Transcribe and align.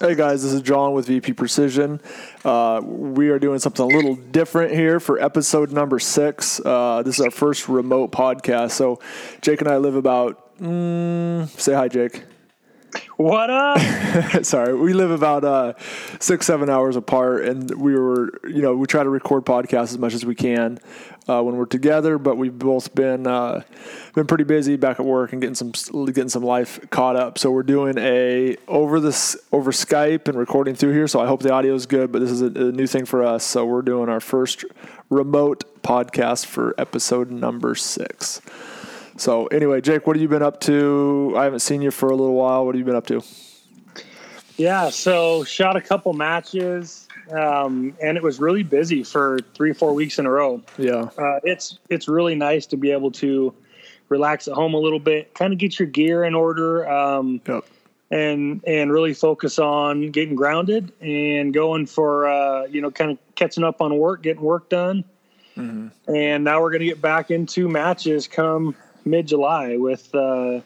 Hey 0.00 0.14
guys, 0.14 0.44
this 0.44 0.52
is 0.52 0.62
John 0.62 0.92
with 0.92 1.08
VP 1.08 1.32
Precision. 1.32 2.00
Uh, 2.44 2.80
we 2.84 3.30
are 3.30 3.40
doing 3.40 3.58
something 3.58 3.84
a 3.84 3.96
little 3.96 4.14
different 4.14 4.72
here 4.72 5.00
for 5.00 5.20
episode 5.20 5.72
number 5.72 5.98
six. 5.98 6.60
Uh, 6.64 7.02
this 7.04 7.18
is 7.18 7.24
our 7.24 7.32
first 7.32 7.68
remote 7.68 8.12
podcast. 8.12 8.70
So, 8.72 9.00
Jake 9.40 9.60
and 9.60 9.68
I 9.68 9.78
live 9.78 9.96
about. 9.96 10.56
Mm, 10.60 11.48
say 11.48 11.74
hi, 11.74 11.88
Jake. 11.88 12.22
What 13.18 13.50
up? 13.50 13.80
Sorry, 14.44 14.76
we 14.76 14.92
live 14.92 15.10
about 15.10 15.42
uh, 15.42 15.72
six, 16.20 16.46
seven 16.46 16.70
hours 16.70 16.94
apart, 16.94 17.46
and 17.46 17.68
we 17.68 17.96
were, 17.96 18.30
you 18.44 18.62
know, 18.62 18.76
we 18.76 18.86
try 18.86 19.02
to 19.02 19.08
record 19.08 19.44
podcasts 19.44 19.90
as 19.90 19.98
much 19.98 20.14
as 20.14 20.24
we 20.24 20.36
can 20.36 20.78
uh, 21.28 21.42
when 21.42 21.56
we're 21.56 21.66
together. 21.66 22.16
But 22.16 22.36
we've 22.36 22.56
both 22.56 22.94
been 22.94 23.26
uh, 23.26 23.62
been 24.14 24.28
pretty 24.28 24.44
busy 24.44 24.76
back 24.76 25.00
at 25.00 25.04
work 25.04 25.32
and 25.32 25.42
getting 25.42 25.56
some 25.56 25.72
getting 26.06 26.28
some 26.28 26.44
life 26.44 26.78
caught 26.90 27.16
up. 27.16 27.38
So 27.38 27.50
we're 27.50 27.64
doing 27.64 27.98
a 27.98 28.56
over 28.68 29.00
this 29.00 29.36
over 29.50 29.72
Skype 29.72 30.28
and 30.28 30.38
recording 30.38 30.76
through 30.76 30.92
here. 30.92 31.08
So 31.08 31.18
I 31.18 31.26
hope 31.26 31.42
the 31.42 31.52
audio 31.52 31.74
is 31.74 31.86
good. 31.86 32.12
But 32.12 32.20
this 32.20 32.30
is 32.30 32.40
a, 32.40 32.46
a 32.46 32.70
new 32.70 32.86
thing 32.86 33.04
for 33.04 33.24
us. 33.24 33.42
So 33.42 33.66
we're 33.66 33.82
doing 33.82 34.08
our 34.08 34.20
first 34.20 34.64
remote 35.10 35.64
podcast 35.82 36.46
for 36.46 36.72
episode 36.78 37.32
number 37.32 37.74
six. 37.74 38.40
So 39.18 39.48
anyway, 39.48 39.80
Jake, 39.80 40.06
what 40.06 40.16
have 40.16 40.22
you 40.22 40.28
been 40.28 40.42
up 40.42 40.60
to? 40.62 41.34
I 41.36 41.44
haven't 41.44 41.60
seen 41.60 41.82
you 41.82 41.90
for 41.90 42.08
a 42.08 42.14
little 42.14 42.34
while. 42.34 42.64
What 42.64 42.74
have 42.74 42.78
you 42.78 42.84
been 42.84 42.94
up 42.94 43.06
to? 43.08 43.22
Yeah, 44.56 44.90
so 44.90 45.44
shot 45.44 45.76
a 45.76 45.80
couple 45.80 46.12
matches, 46.12 47.06
um, 47.30 47.96
and 48.02 48.16
it 48.16 48.22
was 48.22 48.40
really 48.40 48.62
busy 48.62 49.04
for 49.04 49.38
three, 49.54 49.72
four 49.72 49.92
weeks 49.92 50.18
in 50.18 50.26
a 50.26 50.30
row. 50.30 50.62
Yeah, 50.76 51.10
uh, 51.16 51.40
it's 51.44 51.78
it's 51.88 52.08
really 52.08 52.34
nice 52.34 52.66
to 52.66 52.76
be 52.76 52.90
able 52.90 53.10
to 53.12 53.54
relax 54.08 54.48
at 54.48 54.54
home 54.54 54.74
a 54.74 54.78
little 54.78 54.98
bit, 54.98 55.34
kind 55.34 55.52
of 55.52 55.58
get 55.58 55.78
your 55.78 55.86
gear 55.86 56.24
in 56.24 56.34
order, 56.34 56.88
um, 56.90 57.40
yep. 57.46 57.64
and 58.10 58.62
and 58.66 58.92
really 58.92 59.14
focus 59.14 59.58
on 59.58 60.10
getting 60.10 60.34
grounded 60.34 60.92
and 61.00 61.54
going 61.54 61.86
for 61.86 62.28
uh, 62.28 62.64
you 62.64 62.80
know 62.80 62.90
kind 62.90 63.12
of 63.12 63.18
catching 63.36 63.62
up 63.62 63.80
on 63.80 63.96
work, 63.96 64.22
getting 64.22 64.42
work 64.42 64.68
done. 64.68 65.04
Mm-hmm. 65.56 66.14
And 66.14 66.44
now 66.44 66.60
we're 66.60 66.70
going 66.70 66.82
to 66.82 66.86
get 66.86 67.00
back 67.00 67.32
into 67.32 67.68
matches 67.68 68.28
come 68.28 68.76
mid 69.08 69.26
July 69.26 69.76
with 69.76 70.14
uh, 70.14 70.60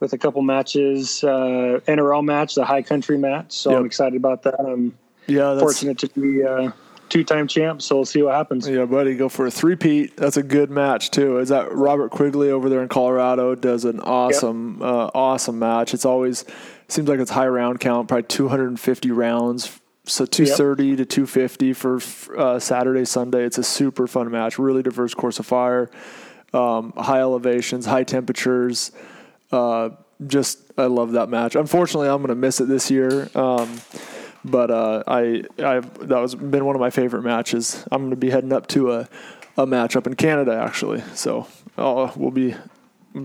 with 0.00 0.12
a 0.14 0.18
couple 0.18 0.42
matches, 0.42 1.22
uh, 1.22 1.80
NRL 1.86 2.24
match, 2.24 2.54
the 2.54 2.64
High 2.64 2.82
Country 2.82 3.18
match. 3.18 3.52
So 3.52 3.70
yep. 3.70 3.80
I'm 3.80 3.86
excited 3.86 4.16
about 4.16 4.42
that. 4.44 4.58
I'm 4.58 4.96
yeah 5.26 5.58
fortunate 5.58 5.98
to 5.98 6.08
be 6.08 6.42
uh, 6.42 6.72
two 7.10 7.22
time 7.22 7.46
champ. 7.46 7.82
So 7.82 7.96
we'll 7.96 8.04
see 8.06 8.22
what 8.22 8.34
happens. 8.34 8.66
Yeah, 8.66 8.86
buddy, 8.86 9.14
go 9.14 9.28
for 9.28 9.46
a 9.46 9.50
three 9.50 9.76
peat. 9.76 10.16
That's 10.16 10.38
a 10.38 10.42
good 10.42 10.70
match 10.70 11.10
too. 11.10 11.38
Is 11.38 11.50
that 11.50 11.70
Robert 11.72 12.10
Quigley 12.10 12.50
over 12.50 12.68
there 12.68 12.82
in 12.82 12.88
Colorado 12.88 13.54
does 13.54 13.84
an 13.84 14.00
awesome 14.00 14.78
yep. 14.80 14.88
Uh, 14.88 15.10
awesome 15.14 15.58
match. 15.58 15.92
It's 15.92 16.06
always 16.06 16.44
seems 16.88 17.08
like 17.08 17.20
it's 17.20 17.30
high 17.30 17.48
round 17.48 17.80
count, 17.80 18.08
probably 18.08 18.24
250 18.24 19.10
rounds. 19.10 19.80
So 20.06 20.24
230 20.24 20.86
yep. 20.86 20.96
to 20.98 21.04
250 21.04 21.72
for 21.74 22.00
uh, 22.36 22.58
Saturday, 22.58 23.04
Sunday. 23.04 23.44
It's 23.44 23.58
a 23.58 23.62
super 23.62 24.06
fun 24.06 24.30
match. 24.30 24.58
Really 24.58 24.82
diverse 24.82 25.12
course 25.12 25.38
of 25.38 25.46
fire 25.46 25.90
um, 26.52 26.92
high 26.96 27.20
elevations, 27.20 27.86
high 27.86 28.04
temperatures. 28.04 28.92
Uh, 29.52 29.90
just 30.26 30.58
I 30.76 30.86
love 30.86 31.12
that 31.12 31.28
match. 31.28 31.54
Unfortunately, 31.54 32.08
I'm 32.08 32.18
going 32.18 32.28
to 32.28 32.34
miss 32.34 32.60
it 32.60 32.68
this 32.68 32.90
year. 32.90 33.28
Um, 33.34 33.80
but 34.44 34.70
uh, 34.70 35.02
I 35.06 35.44
I 35.58 35.80
that 35.80 36.18
was 36.18 36.34
been 36.34 36.64
one 36.64 36.74
of 36.74 36.80
my 36.80 36.90
favorite 36.90 37.22
matches. 37.22 37.84
I'm 37.90 38.02
going 38.02 38.10
to 38.10 38.16
be 38.16 38.30
heading 38.30 38.52
up 38.52 38.66
to 38.68 38.92
a 38.92 39.08
a 39.56 39.66
match 39.66 39.96
up 39.96 40.06
in 40.06 40.14
Canada 40.14 40.60
actually. 40.62 41.02
So 41.14 41.46
uh, 41.76 42.10
we'll 42.16 42.30
be 42.30 42.54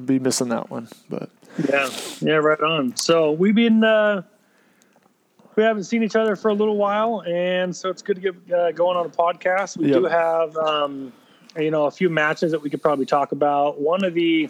be 0.06 0.20
missing 0.20 0.50
that 0.50 0.70
one. 0.70 0.90
But 1.10 1.30
yeah, 1.70 1.90
yeah, 2.20 2.36
right 2.36 2.60
on. 2.60 2.96
So 2.96 3.32
we've 3.32 3.56
been. 3.56 3.84
Uh, 3.84 4.24
we 5.56 5.64
haven't 5.64 5.86
seen 5.86 6.04
each 6.04 6.18
other 6.18 6.36
for 6.36 6.50
a 6.50 6.54
little 6.54 6.76
while, 6.76 7.24
and 7.26 7.74
so 7.74 7.90
it's 7.90 8.02
good 8.02 8.16
to 8.16 8.22
get 8.22 8.54
uh, 8.54 8.72
going 8.74 8.98
on 8.98 9.06
a 9.06 9.10
podcast. 9.10 9.78
We 9.78 9.88
yep. 9.88 10.00
do 10.00 10.04
have 10.04 10.58
um, 10.58 11.14
you 11.58 11.72
know 11.72 11.86
a 11.86 11.92
few 11.92 12.10
matches 12.10 12.52
that 12.52 12.62
we 12.62 12.70
could 12.70 12.82
probably 12.82 13.06
talk 13.06 13.32
about. 13.32 13.80
One 13.80 14.04
of 14.04 14.14
the 14.14 14.50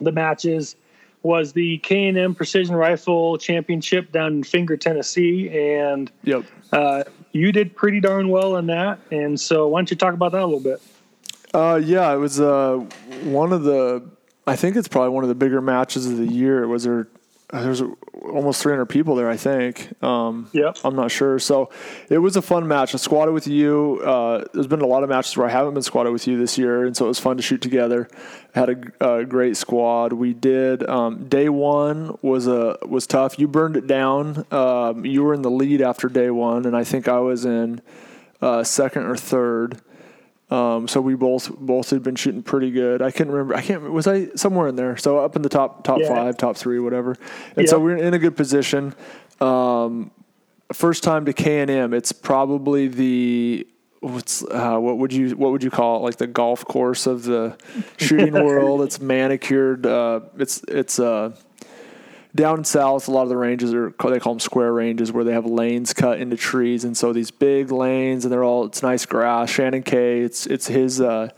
the 0.00 0.12
matches 0.12 0.76
was 1.22 1.52
the 1.52 1.78
K 1.78 2.08
and 2.08 2.16
M 2.16 2.34
Precision 2.34 2.74
Rifle 2.74 3.36
Championship 3.38 4.12
down 4.12 4.32
in 4.34 4.44
Finger, 4.44 4.76
Tennessee, 4.76 5.48
and 5.50 6.10
yep, 6.24 6.44
uh, 6.72 7.04
you 7.32 7.52
did 7.52 7.76
pretty 7.76 8.00
darn 8.00 8.28
well 8.28 8.56
in 8.56 8.66
that. 8.66 9.00
And 9.10 9.38
so, 9.38 9.68
why 9.68 9.80
don't 9.80 9.90
you 9.90 9.96
talk 9.96 10.14
about 10.14 10.32
that 10.32 10.42
a 10.42 10.46
little 10.46 10.60
bit? 10.60 10.80
Uh, 11.52 11.80
yeah, 11.82 12.12
it 12.12 12.18
was 12.18 12.40
uh, 12.40 12.76
one 13.24 13.52
of 13.52 13.64
the. 13.64 14.08
I 14.46 14.56
think 14.56 14.76
it's 14.76 14.88
probably 14.88 15.10
one 15.10 15.24
of 15.24 15.28
the 15.28 15.34
bigger 15.34 15.60
matches 15.60 16.06
of 16.06 16.16
the 16.16 16.26
year. 16.26 16.62
It 16.62 16.68
was 16.68 16.84
there 16.84 17.08
there's 17.52 17.82
almost 18.22 18.62
300 18.62 18.86
people 18.86 19.16
there, 19.16 19.28
I 19.28 19.36
think. 19.36 19.92
Um, 20.02 20.48
yep. 20.52 20.78
I'm 20.84 20.94
not 20.94 21.10
sure. 21.10 21.38
So 21.38 21.70
it 22.08 22.18
was 22.18 22.36
a 22.36 22.42
fun 22.42 22.68
match. 22.68 22.94
I 22.94 22.98
squatted 22.98 23.34
with 23.34 23.46
you. 23.46 24.00
Uh, 24.04 24.44
there's 24.52 24.66
been 24.66 24.82
a 24.82 24.86
lot 24.86 25.02
of 25.02 25.08
matches 25.08 25.36
where 25.36 25.48
I 25.48 25.50
haven't 25.50 25.74
been 25.74 25.82
squatted 25.82 26.12
with 26.12 26.26
you 26.28 26.38
this 26.38 26.56
year, 26.56 26.84
and 26.84 26.96
so 26.96 27.06
it 27.06 27.08
was 27.08 27.18
fun 27.18 27.36
to 27.38 27.42
shoot 27.42 27.60
together. 27.60 28.08
Had 28.54 28.92
a, 29.00 29.18
a 29.18 29.24
great 29.24 29.56
squad. 29.56 30.12
We 30.12 30.32
did. 30.32 30.88
Um, 30.88 31.28
day 31.28 31.48
one 31.48 32.18
was 32.22 32.46
a 32.46 32.78
was 32.86 33.06
tough. 33.06 33.38
You 33.38 33.48
burned 33.48 33.76
it 33.76 33.86
down. 33.86 34.46
Um, 34.50 35.04
you 35.04 35.22
were 35.22 35.34
in 35.34 35.42
the 35.42 35.50
lead 35.50 35.82
after 35.82 36.08
day 36.08 36.30
one, 36.30 36.66
and 36.66 36.76
I 36.76 36.84
think 36.84 37.08
I 37.08 37.18
was 37.18 37.44
in 37.44 37.80
uh, 38.40 38.62
second 38.64 39.04
or 39.04 39.16
third. 39.16 39.80
Um, 40.50 40.88
so 40.88 41.00
we 41.00 41.14
both 41.14 41.56
both 41.58 41.90
had 41.90 42.02
been 42.02 42.16
shooting 42.16 42.42
pretty 42.42 42.72
good. 42.72 43.02
I 43.02 43.10
can't 43.12 43.30
remember. 43.30 43.54
I 43.54 43.62
can't. 43.62 43.82
Was 43.90 44.06
I 44.06 44.30
somewhere 44.34 44.68
in 44.68 44.76
there? 44.76 44.96
So 44.96 45.18
up 45.18 45.36
in 45.36 45.42
the 45.42 45.48
top 45.48 45.84
top 45.84 46.00
yeah. 46.00 46.08
five, 46.08 46.36
top 46.36 46.56
three, 46.56 46.80
whatever. 46.80 47.12
And 47.56 47.58
yep. 47.58 47.68
so 47.68 47.78
we're 47.78 47.96
in 47.96 48.14
a 48.14 48.18
good 48.18 48.36
position. 48.36 48.94
Um, 49.40 50.10
first 50.72 51.04
time 51.04 51.24
to 51.26 51.32
K 51.32 51.60
and 51.60 51.70
M. 51.70 51.94
It's 51.94 52.10
probably 52.10 52.88
the 52.88 53.66
what's 54.00 54.42
uh, 54.44 54.78
what 54.78 54.98
would 54.98 55.12
you 55.12 55.36
what 55.36 55.52
would 55.52 55.62
you 55.62 55.70
call 55.70 55.98
it? 55.98 56.00
Like 56.00 56.16
the 56.16 56.26
golf 56.26 56.64
course 56.64 57.06
of 57.06 57.22
the 57.22 57.56
shooting 57.98 58.32
world. 58.44 58.82
It's 58.82 59.00
manicured. 59.00 59.86
Uh, 59.86 60.20
it's 60.36 60.64
it's 60.66 60.98
uh, 60.98 61.36
down 62.34 62.64
south, 62.64 63.08
a 63.08 63.10
lot 63.10 63.22
of 63.22 63.28
the 63.28 63.36
ranges 63.36 63.74
are 63.74 63.90
they 63.90 64.20
call 64.20 64.34
them 64.34 64.40
square 64.40 64.72
ranges, 64.72 65.12
where 65.12 65.24
they 65.24 65.32
have 65.32 65.46
lanes 65.46 65.92
cut 65.92 66.20
into 66.20 66.36
trees, 66.36 66.84
and 66.84 66.96
so 66.96 67.12
these 67.12 67.30
big 67.30 67.70
lanes, 67.70 68.24
and 68.24 68.32
they're 68.32 68.44
all 68.44 68.64
it's 68.64 68.82
nice 68.82 69.06
grass. 69.06 69.50
Shannon 69.50 69.82
Kay, 69.82 70.20
it's 70.20 70.46
it's 70.46 70.66
his. 70.66 71.00
Uh, 71.00 71.30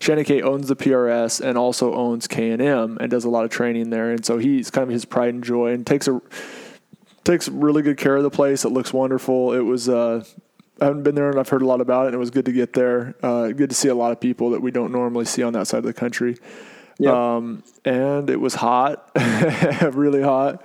Shannon 0.00 0.24
Kay 0.24 0.40
owns 0.40 0.68
the 0.68 0.76
PRS 0.76 1.42
and 1.42 1.58
also 1.58 1.94
owns 1.94 2.26
K 2.26 2.50
and 2.50 2.62
M 2.62 2.96
and 3.00 3.10
does 3.10 3.24
a 3.24 3.30
lot 3.30 3.44
of 3.44 3.50
training 3.50 3.90
there, 3.90 4.10
and 4.10 4.24
so 4.24 4.38
he's 4.38 4.70
kind 4.70 4.84
of 4.84 4.90
his 4.90 5.04
pride 5.04 5.34
and 5.34 5.44
joy, 5.44 5.72
and 5.72 5.86
takes 5.86 6.08
a 6.08 6.20
takes 7.24 7.48
really 7.48 7.82
good 7.82 7.98
care 7.98 8.16
of 8.16 8.22
the 8.22 8.30
place. 8.30 8.64
It 8.64 8.70
looks 8.70 8.92
wonderful. 8.92 9.52
It 9.52 9.60
was. 9.60 9.88
Uh, 9.88 10.24
I 10.80 10.86
haven't 10.86 11.02
been 11.02 11.14
there 11.14 11.28
and 11.28 11.38
I've 11.38 11.48
heard 11.48 11.60
a 11.60 11.66
lot 11.66 11.82
about 11.82 12.04
it. 12.04 12.06
And 12.06 12.14
it 12.14 12.18
was 12.18 12.30
good 12.30 12.46
to 12.46 12.52
get 12.52 12.72
there. 12.72 13.14
Uh, 13.22 13.48
good 13.48 13.68
to 13.68 13.76
see 13.76 13.88
a 13.88 13.94
lot 13.94 14.12
of 14.12 14.20
people 14.20 14.50
that 14.50 14.62
we 14.62 14.70
don't 14.70 14.92
normally 14.92 15.26
see 15.26 15.42
on 15.42 15.52
that 15.52 15.66
side 15.66 15.78
of 15.78 15.84
the 15.84 15.92
country. 15.92 16.36
Yep. 17.00 17.14
Um, 17.14 17.64
and 17.84 18.28
it 18.28 18.38
was 18.38 18.54
hot, 18.54 19.10
really 19.94 20.22
hot. 20.22 20.62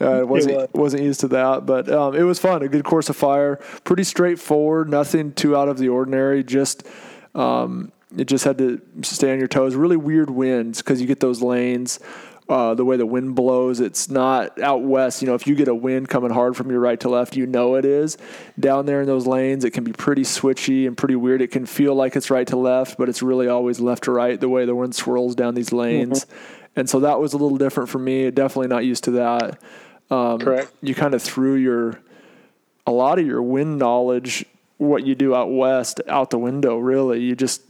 Uh, 0.00 0.22
wasn't 0.24 0.56
was. 0.56 0.68
wasn't 0.72 1.02
used 1.02 1.20
to 1.20 1.28
that, 1.28 1.66
but 1.66 1.90
um, 1.90 2.14
it 2.14 2.22
was 2.22 2.38
fun. 2.38 2.62
A 2.62 2.68
good 2.68 2.84
course 2.84 3.08
of 3.08 3.16
fire, 3.16 3.56
pretty 3.82 4.04
straightforward. 4.04 4.88
Nothing 4.88 5.32
too 5.32 5.56
out 5.56 5.68
of 5.68 5.78
the 5.78 5.88
ordinary. 5.88 6.44
Just 6.44 6.86
um, 7.34 7.90
it 8.16 8.26
just 8.26 8.44
had 8.44 8.58
to 8.58 8.80
stay 9.02 9.32
on 9.32 9.38
your 9.40 9.48
toes. 9.48 9.74
Really 9.74 9.96
weird 9.96 10.30
winds 10.30 10.78
because 10.78 11.00
you 11.00 11.06
get 11.08 11.18
those 11.18 11.42
lanes 11.42 11.98
uh, 12.48 12.74
the 12.74 12.84
way 12.84 12.96
the 12.96 13.06
wind 13.06 13.34
blows. 13.34 13.80
It's 13.80 14.08
not 14.08 14.60
out 14.60 14.82
west. 14.82 15.22
You 15.22 15.28
know, 15.28 15.34
if 15.34 15.46
you 15.46 15.54
get 15.54 15.68
a 15.68 15.74
wind 15.74 16.08
coming 16.08 16.30
hard 16.30 16.56
from 16.56 16.70
your 16.70 16.80
right 16.80 16.98
to 17.00 17.08
left, 17.08 17.36
you 17.36 17.46
know 17.46 17.76
it 17.76 17.84
is. 17.84 18.18
Down 18.58 18.86
there 18.86 19.00
in 19.00 19.06
those 19.06 19.26
lanes, 19.26 19.64
it 19.64 19.70
can 19.70 19.84
be 19.84 19.92
pretty 19.92 20.22
switchy 20.22 20.86
and 20.86 20.96
pretty 20.96 21.16
weird. 21.16 21.40
It 21.40 21.50
can 21.50 21.66
feel 21.66 21.94
like 21.94 22.16
it's 22.16 22.30
right 22.30 22.46
to 22.48 22.56
left, 22.56 22.98
but 22.98 23.08
it's 23.08 23.22
really 23.22 23.48
always 23.48 23.80
left 23.80 24.04
to 24.04 24.12
right 24.12 24.40
the 24.40 24.48
way 24.48 24.64
the 24.64 24.74
wind 24.74 24.94
swirls 24.94 25.34
down 25.34 25.54
these 25.54 25.72
lanes. 25.72 26.24
Mm-hmm. 26.24 26.62
And 26.76 26.90
so 26.90 27.00
that 27.00 27.20
was 27.20 27.32
a 27.32 27.36
little 27.36 27.58
different 27.58 27.90
for 27.90 27.98
me. 27.98 28.30
Definitely 28.30 28.68
not 28.68 28.84
used 28.84 29.04
to 29.04 29.12
that. 29.12 29.62
Um, 30.10 30.38
Correct. 30.38 30.72
You 30.82 30.94
kind 30.94 31.14
of 31.14 31.22
threw 31.22 31.54
your 31.54 32.00
a 32.86 32.92
lot 32.92 33.18
of 33.18 33.26
your 33.26 33.42
wind 33.42 33.78
knowledge, 33.78 34.44
what 34.78 35.06
you 35.06 35.14
do 35.14 35.34
out 35.34 35.50
west, 35.50 36.00
out 36.08 36.30
the 36.30 36.38
window. 36.38 36.76
Really, 36.78 37.20
you 37.20 37.36
just 37.36 37.62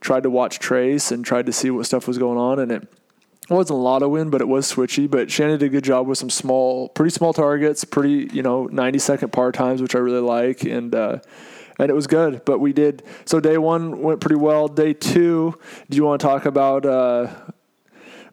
tried 0.00 0.22
to 0.22 0.30
watch 0.30 0.58
trace 0.58 1.10
and 1.10 1.24
tried 1.24 1.46
to 1.46 1.52
see 1.52 1.70
what 1.70 1.86
stuff 1.86 2.08
was 2.08 2.18
going 2.18 2.38
on, 2.38 2.58
and 2.58 2.72
it 2.72 2.88
it 3.50 3.52
wasn't 3.52 3.78
a 3.78 3.82
lot 3.82 4.02
of 4.02 4.10
wind, 4.10 4.30
but 4.30 4.40
it 4.40 4.48
was 4.48 4.72
switchy. 4.72 5.10
But 5.10 5.30
Shannon 5.30 5.58
did 5.58 5.66
a 5.66 5.68
good 5.68 5.84
job 5.84 6.06
with 6.06 6.16
some 6.16 6.30
small, 6.30 6.88
pretty 6.88 7.10
small 7.10 7.32
targets, 7.34 7.84
pretty 7.84 8.30
you 8.32 8.42
know 8.42 8.66
ninety 8.66 8.98
second 8.98 9.32
par 9.32 9.52
times, 9.52 9.82
which 9.82 9.94
I 9.94 9.98
really 9.98 10.20
like, 10.20 10.64
and 10.64 10.94
uh, 10.94 11.18
and 11.78 11.90
it 11.90 11.94
was 11.94 12.06
good. 12.06 12.44
But 12.44 12.60
we 12.60 12.72
did 12.72 13.02
so. 13.26 13.40
Day 13.40 13.58
one 13.58 14.02
went 14.02 14.20
pretty 14.20 14.36
well. 14.36 14.68
Day 14.68 14.94
two, 14.94 15.58
do 15.90 15.96
you 15.96 16.04
want 16.04 16.22
to 16.22 16.26
talk 16.26 16.46
about 16.46 16.86
uh, 16.86 17.28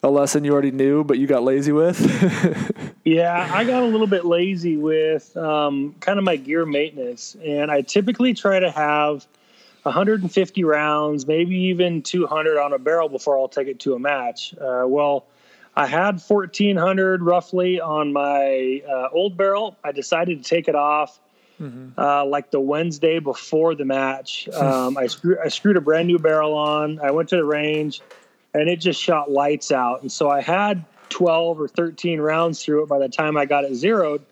a 0.01 0.09
lesson 0.09 0.45
you 0.45 0.53
already 0.53 0.71
knew, 0.71 1.03
but 1.03 1.17
you 1.17 1.27
got 1.27 1.43
lazy 1.43 1.73
with? 1.73 1.99
yeah, 3.03 3.49
I 3.53 3.65
got 3.65 3.83
a 3.83 3.85
little 3.85 4.07
bit 4.07 4.25
lazy 4.25 4.77
with 4.77 5.35
um, 5.35 5.93
kind 5.99 6.19
of 6.19 6.25
my 6.25 6.37
gear 6.37 6.65
maintenance, 6.65 7.35
and 7.43 7.69
I 7.69 7.81
typically 7.81 8.33
try 8.33 8.59
to 8.59 8.71
have 8.71 9.27
150 9.83 10.63
rounds, 10.63 11.27
maybe 11.27 11.55
even 11.55 12.01
200 12.01 12.57
on 12.59 12.73
a 12.73 12.79
barrel 12.79 13.09
before 13.09 13.37
I'll 13.37 13.47
take 13.47 13.67
it 13.67 13.79
to 13.81 13.95
a 13.95 13.99
match. 13.99 14.53
Uh, 14.53 14.83
well, 14.85 15.25
I 15.75 15.87
had 15.87 16.21
1400 16.21 17.21
roughly 17.23 17.79
on 17.79 18.13
my 18.13 18.83
uh, 18.87 19.09
old 19.11 19.37
barrel. 19.37 19.77
I 19.83 19.91
decided 19.91 20.43
to 20.43 20.49
take 20.49 20.67
it 20.67 20.75
off 20.75 21.19
mm-hmm. 21.59 21.99
uh, 21.99 22.25
like 22.25 22.51
the 22.51 22.59
Wednesday 22.59 23.19
before 23.19 23.75
the 23.75 23.85
match. 23.85 24.49
Um, 24.61 24.95
I, 24.95 25.07
screw, 25.07 25.37
I 25.43 25.47
screwed 25.47 25.77
a 25.77 25.81
brand 25.81 26.07
new 26.07 26.19
barrel 26.19 26.53
on. 26.53 26.99
I 26.99 27.09
went 27.11 27.29
to 27.29 27.35
the 27.35 27.43
range 27.43 28.01
and 28.53 28.69
it 28.69 28.77
just 28.77 29.01
shot 29.01 29.31
lights 29.31 29.71
out. 29.71 30.01
And 30.01 30.11
so 30.11 30.29
I 30.29 30.41
had 30.41 30.85
12 31.09 31.59
or 31.59 31.67
13 31.67 32.19
rounds 32.19 32.63
through 32.63 32.83
it 32.83 32.89
by 32.89 32.99
the 32.99 33.09
time 33.09 33.37
I 33.37 33.45
got 33.45 33.63
it 33.63 33.73
zeroed. 33.73 34.23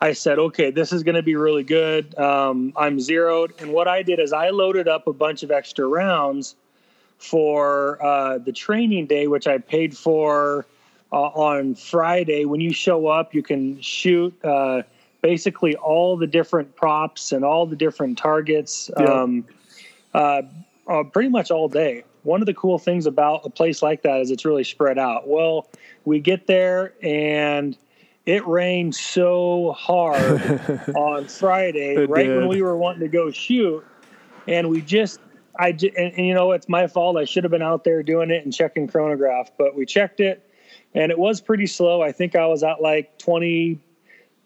I 0.00 0.12
said, 0.14 0.38
okay, 0.38 0.70
this 0.70 0.92
is 0.92 1.02
going 1.02 1.16
to 1.16 1.22
be 1.22 1.36
really 1.36 1.62
good. 1.62 2.16
Um, 2.18 2.72
I'm 2.76 3.00
zeroed. 3.00 3.52
And 3.58 3.72
what 3.72 3.86
I 3.86 4.02
did 4.02 4.18
is 4.18 4.32
I 4.32 4.48
loaded 4.48 4.88
up 4.88 5.06
a 5.06 5.12
bunch 5.12 5.42
of 5.42 5.50
extra 5.50 5.86
rounds 5.86 6.56
for 7.18 8.02
uh, 8.02 8.38
the 8.38 8.52
training 8.52 9.06
day, 9.06 9.26
which 9.26 9.46
I 9.46 9.58
paid 9.58 9.94
for 9.94 10.64
uh, 11.12 11.16
on 11.16 11.74
Friday. 11.74 12.46
When 12.46 12.60
you 12.60 12.72
show 12.72 13.08
up, 13.08 13.34
you 13.34 13.42
can 13.42 13.78
shoot 13.82 14.34
uh, 14.42 14.82
basically 15.20 15.76
all 15.76 16.16
the 16.16 16.26
different 16.26 16.74
props 16.76 17.32
and 17.32 17.44
all 17.44 17.66
the 17.66 17.76
different 17.76 18.16
targets 18.16 18.90
yeah. 18.98 19.04
um, 19.04 19.44
uh, 20.14 20.42
uh, 20.88 21.04
pretty 21.04 21.28
much 21.28 21.50
all 21.50 21.68
day. 21.68 22.04
One 22.22 22.40
of 22.40 22.46
the 22.46 22.54
cool 22.54 22.78
things 22.78 23.06
about 23.06 23.42
a 23.44 23.50
place 23.50 23.82
like 23.82 24.02
that 24.02 24.20
is 24.20 24.30
it's 24.30 24.46
really 24.46 24.64
spread 24.64 24.98
out. 24.98 25.28
Well, 25.28 25.68
we 26.06 26.20
get 26.20 26.46
there 26.46 26.94
and 27.02 27.76
it 28.30 28.46
rained 28.46 28.94
so 28.94 29.74
hard 29.76 30.40
on 30.94 31.26
Friday, 31.26 31.96
it 31.96 32.08
right 32.08 32.26
did. 32.26 32.36
when 32.36 32.48
we 32.48 32.62
were 32.62 32.76
wanting 32.76 33.00
to 33.00 33.08
go 33.08 33.32
shoot, 33.32 33.84
and 34.46 34.70
we 34.70 34.80
just 34.80 35.18
I 35.58 35.70
and, 35.70 35.82
and, 35.96 36.26
you 36.26 36.34
know 36.34 36.52
it's 36.52 36.68
my 36.68 36.86
fault. 36.86 37.16
I 37.16 37.24
should 37.24 37.42
have 37.42 37.50
been 37.50 37.60
out 37.60 37.82
there 37.82 38.04
doing 38.04 38.30
it 38.30 38.44
and 38.44 38.54
checking 38.54 38.86
chronograph, 38.86 39.50
but 39.58 39.74
we 39.74 39.84
checked 39.84 40.20
it, 40.20 40.48
and 40.94 41.10
it 41.10 41.18
was 41.18 41.40
pretty 41.40 41.66
slow. 41.66 42.02
I 42.02 42.12
think 42.12 42.36
I 42.36 42.46
was 42.46 42.62
at 42.62 42.80
like 42.80 43.18
twenty 43.18 43.80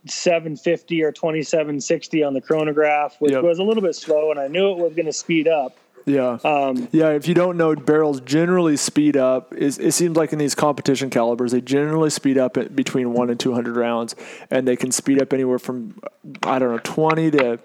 seven 0.06 0.56
fifty 0.56 1.02
or 1.02 1.12
twenty 1.12 1.42
seven 1.42 1.78
sixty 1.78 2.25
on 2.25 2.32
the 2.32 2.40
chronograph, 2.40 3.16
which 3.19 3.32
yep. 3.32 3.42
was 3.42 3.58
a 3.58 3.62
little 3.62 3.82
bit 3.82 3.94
slow, 3.94 4.30
and 4.30 4.40
I 4.40 4.48
knew 4.48 4.70
it 4.70 4.78
was 4.78 4.94
going 4.94 5.06
to 5.06 5.12
speed 5.12 5.46
up. 5.46 5.76
Yeah. 6.06 6.38
Um, 6.44 6.88
yeah. 6.92 7.10
If 7.10 7.26
you 7.28 7.34
don't 7.34 7.56
know, 7.56 7.74
barrels 7.74 8.20
generally 8.20 8.76
speed 8.76 9.16
up. 9.16 9.52
It, 9.54 9.78
it 9.78 9.92
seems 9.92 10.16
like 10.16 10.32
in 10.32 10.38
these 10.38 10.54
competition 10.54 11.10
calibers, 11.10 11.52
they 11.52 11.60
generally 11.60 12.10
speed 12.10 12.38
up 12.38 12.56
at 12.56 12.76
between 12.76 13.12
one 13.12 13.30
and 13.30 13.40
200 13.40 13.76
rounds, 13.76 14.14
and 14.50 14.68
they 14.68 14.76
can 14.76 14.92
speed 14.92 15.20
up 15.20 15.32
anywhere 15.32 15.58
from, 15.58 15.98
I 16.42 16.58
don't 16.58 16.72
know, 16.72 16.80
20 16.82 17.30
to 17.32 17.58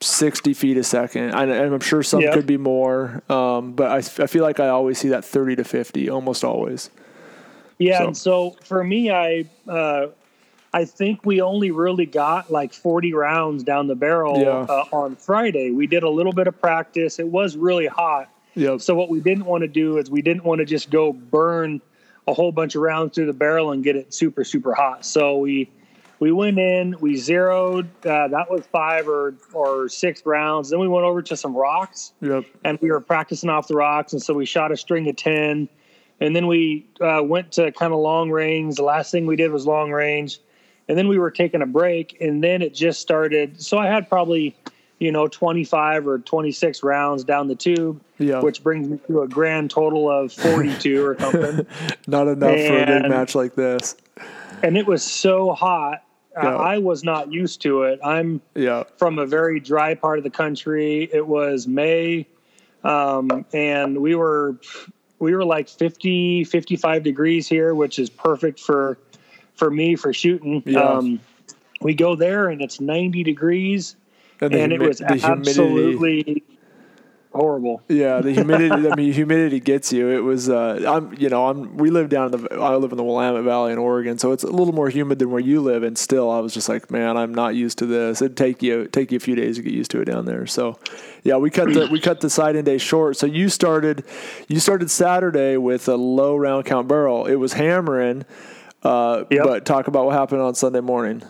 60 0.00 0.54
feet 0.54 0.76
a 0.76 0.84
second. 0.84 1.34
I, 1.34 1.44
am 1.44 1.80
sure 1.80 2.02
some 2.02 2.20
yeah. 2.20 2.32
could 2.32 2.46
be 2.46 2.56
more, 2.56 3.22
um, 3.28 3.72
but 3.72 3.90
I, 3.90 3.96
I 4.22 4.26
feel 4.26 4.42
like 4.42 4.60
I 4.60 4.68
always 4.68 4.98
see 4.98 5.08
that 5.08 5.24
30 5.24 5.56
to 5.56 5.64
50, 5.64 6.10
almost 6.10 6.44
always. 6.44 6.90
Yeah. 7.78 7.98
So. 7.98 8.06
And 8.06 8.16
so 8.16 8.56
for 8.64 8.84
me, 8.84 9.10
I, 9.10 9.48
uh, 9.68 10.08
I 10.74 10.84
think 10.84 11.24
we 11.24 11.40
only 11.40 11.70
really 11.70 12.04
got 12.04 12.50
like 12.50 12.74
40 12.74 13.14
rounds 13.14 13.62
down 13.62 13.86
the 13.86 13.94
barrel 13.94 14.40
yeah. 14.40 14.66
uh, 14.68 14.84
on 14.90 15.14
Friday. 15.14 15.70
We 15.70 15.86
did 15.86 16.02
a 16.02 16.10
little 16.10 16.32
bit 16.32 16.48
of 16.48 16.60
practice. 16.60 17.20
It 17.20 17.28
was 17.28 17.56
really 17.56 17.86
hot. 17.86 18.28
Yep. 18.56 18.80
So 18.80 18.96
what 18.96 19.08
we 19.08 19.20
didn't 19.20 19.44
want 19.44 19.62
to 19.62 19.68
do 19.68 19.98
is 19.98 20.10
we 20.10 20.20
didn't 20.20 20.42
want 20.42 20.58
to 20.58 20.64
just 20.64 20.90
go 20.90 21.12
burn 21.12 21.80
a 22.26 22.34
whole 22.34 22.50
bunch 22.50 22.74
of 22.74 22.82
rounds 22.82 23.14
through 23.14 23.26
the 23.26 23.32
barrel 23.32 23.70
and 23.70 23.84
get 23.84 23.94
it 23.94 24.12
super 24.12 24.42
super 24.42 24.74
hot. 24.74 25.06
So 25.06 25.38
we 25.38 25.70
we 26.18 26.32
went 26.32 26.58
in, 26.58 26.96
we 26.98 27.14
zeroed. 27.18 27.86
Uh, 28.04 28.26
that 28.28 28.50
was 28.50 28.66
five 28.72 29.06
or 29.08 29.36
or 29.52 29.88
six 29.88 30.26
rounds. 30.26 30.70
Then 30.70 30.80
we 30.80 30.88
went 30.88 31.04
over 31.04 31.22
to 31.22 31.36
some 31.36 31.56
rocks. 31.56 32.14
Yep. 32.20 32.46
And 32.64 32.80
we 32.80 32.90
were 32.90 33.00
practicing 33.00 33.48
off 33.48 33.68
the 33.68 33.76
rocks, 33.76 34.12
and 34.12 34.20
so 34.20 34.34
we 34.34 34.44
shot 34.44 34.72
a 34.72 34.76
string 34.76 35.08
of 35.08 35.14
ten. 35.14 35.68
And 36.20 36.34
then 36.34 36.48
we 36.48 36.88
uh, 37.00 37.22
went 37.22 37.52
to 37.52 37.70
kind 37.70 37.92
of 37.92 38.00
long 38.00 38.32
range. 38.32 38.74
The 38.74 38.82
last 38.82 39.12
thing 39.12 39.26
we 39.26 39.36
did 39.36 39.52
was 39.52 39.68
long 39.68 39.92
range 39.92 40.40
and 40.88 40.98
then 40.98 41.08
we 41.08 41.18
were 41.18 41.30
taking 41.30 41.62
a 41.62 41.66
break 41.66 42.16
and 42.20 42.42
then 42.42 42.62
it 42.62 42.74
just 42.74 43.00
started 43.00 43.60
so 43.60 43.78
i 43.78 43.86
had 43.86 44.08
probably 44.08 44.54
you 44.98 45.10
know 45.10 45.26
25 45.26 46.06
or 46.06 46.18
26 46.18 46.82
rounds 46.82 47.24
down 47.24 47.48
the 47.48 47.54
tube 47.54 48.00
yeah. 48.18 48.40
which 48.40 48.62
brings 48.62 48.88
me 48.88 48.98
to 49.06 49.22
a 49.22 49.28
grand 49.28 49.70
total 49.70 50.10
of 50.10 50.32
42 50.32 51.04
or 51.04 51.18
something 51.18 51.66
not 52.06 52.28
enough 52.28 52.50
and, 52.50 52.68
for 52.68 52.96
a 52.96 53.00
big 53.00 53.10
match 53.10 53.34
like 53.34 53.54
this 53.54 53.96
and 54.62 54.76
it 54.76 54.86
was 54.86 55.02
so 55.02 55.52
hot 55.52 56.04
yeah. 56.34 56.56
I, 56.56 56.74
I 56.74 56.78
was 56.78 57.04
not 57.04 57.32
used 57.32 57.60
to 57.62 57.82
it 57.82 58.00
i'm 58.04 58.40
yeah. 58.54 58.84
from 58.96 59.18
a 59.18 59.26
very 59.26 59.60
dry 59.60 59.94
part 59.94 60.18
of 60.18 60.24
the 60.24 60.30
country 60.30 61.08
it 61.12 61.26
was 61.26 61.66
may 61.66 62.26
um, 62.82 63.46
and 63.54 63.98
we 63.98 64.14
were 64.14 64.58
we 65.18 65.34
were 65.34 65.44
like 65.44 65.68
50 65.68 66.44
55 66.44 67.02
degrees 67.02 67.48
here 67.48 67.74
which 67.74 67.98
is 67.98 68.10
perfect 68.10 68.60
for 68.60 68.98
for 69.54 69.70
me 69.70 69.96
for 69.96 70.12
shooting. 70.12 70.62
Yeah. 70.66 70.80
Um, 70.80 71.20
we 71.80 71.94
go 71.94 72.14
there 72.16 72.48
and 72.48 72.62
it's 72.62 72.80
90 72.80 73.22
degrees 73.24 73.96
and, 74.40 74.54
and 74.54 74.72
it 74.72 74.80
was 74.80 75.00
absolutely 75.00 76.44
horrible. 77.34 77.82
Yeah, 77.88 78.20
the 78.20 78.32
humidity. 78.32 78.88
I 78.90 78.94
mean, 78.94 79.12
humidity 79.12 79.60
gets 79.60 79.92
you. 79.92 80.08
It 80.08 80.20
was. 80.20 80.48
Uh, 80.48 80.82
I'm. 80.86 81.14
You 81.14 81.28
know, 81.28 81.48
I'm. 81.48 81.76
We 81.76 81.90
live 81.90 82.08
down 82.08 82.32
in 82.32 82.42
the. 82.42 82.54
I 82.54 82.76
live 82.76 82.92
in 82.92 82.96
the 82.96 83.04
Willamette 83.04 83.44
Valley 83.44 83.72
in 83.72 83.78
Oregon, 83.78 84.18
so 84.18 84.32
it's 84.32 84.44
a 84.44 84.50
little 84.50 84.74
more 84.74 84.88
humid 84.88 85.18
than 85.18 85.30
where 85.30 85.40
you 85.40 85.60
live. 85.60 85.82
And 85.82 85.98
still, 85.98 86.30
I 86.30 86.40
was 86.40 86.54
just 86.54 86.68
like, 86.68 86.90
man, 86.90 87.16
I'm 87.16 87.34
not 87.34 87.54
used 87.54 87.78
to 87.78 87.86
this. 87.86 88.22
It'd 88.22 88.36
take 88.36 88.62
you 88.62 88.86
take 88.88 89.12
you 89.12 89.16
a 89.16 89.20
few 89.20 89.34
days 89.34 89.56
to 89.56 89.62
get 89.62 89.72
used 89.72 89.90
to 89.92 90.00
it 90.00 90.06
down 90.06 90.24
there. 90.26 90.46
So, 90.46 90.78
yeah, 91.22 91.36
we 91.36 91.50
cut 91.50 91.72
the 91.72 91.88
we 91.90 92.00
cut 92.00 92.20
the 92.20 92.30
sight 92.30 92.56
in 92.56 92.64
day 92.64 92.78
short. 92.78 93.16
So 93.16 93.26
you 93.26 93.48
started, 93.48 94.04
you 94.48 94.60
started 94.60 94.90
Saturday 94.90 95.56
with 95.56 95.88
a 95.88 95.96
low 95.96 96.36
round 96.36 96.64
count 96.64 96.88
barrel. 96.88 97.26
It 97.26 97.36
was 97.36 97.54
hammering. 97.54 98.24
Uh, 98.84 99.24
yep. 99.30 99.44
But 99.44 99.64
talk 99.64 99.88
about 99.88 100.04
what 100.04 100.14
happened 100.14 100.42
on 100.42 100.54
Sunday 100.54 100.80
morning. 100.80 101.22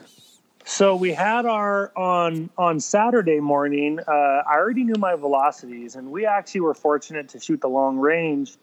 So 0.65 0.97
we 0.97 1.13
had 1.13 1.45
our 1.45 1.93
on 1.97 2.51
on 2.57 2.81
Saturday 2.81 3.39
morning. 3.39 4.01
Uh, 4.01 4.11
I 4.13 4.55
already 4.57 4.83
knew 4.83 4.99
my 4.99 5.15
velocities, 5.15 5.95
and 5.95 6.11
we 6.11 6.27
actually 6.27 6.63
were 6.63 6.75
fortunate 6.75 7.29
to 7.31 7.41
shoot 7.41 7.61
the 7.61 7.69
long 7.69 7.99
range. 7.99 8.57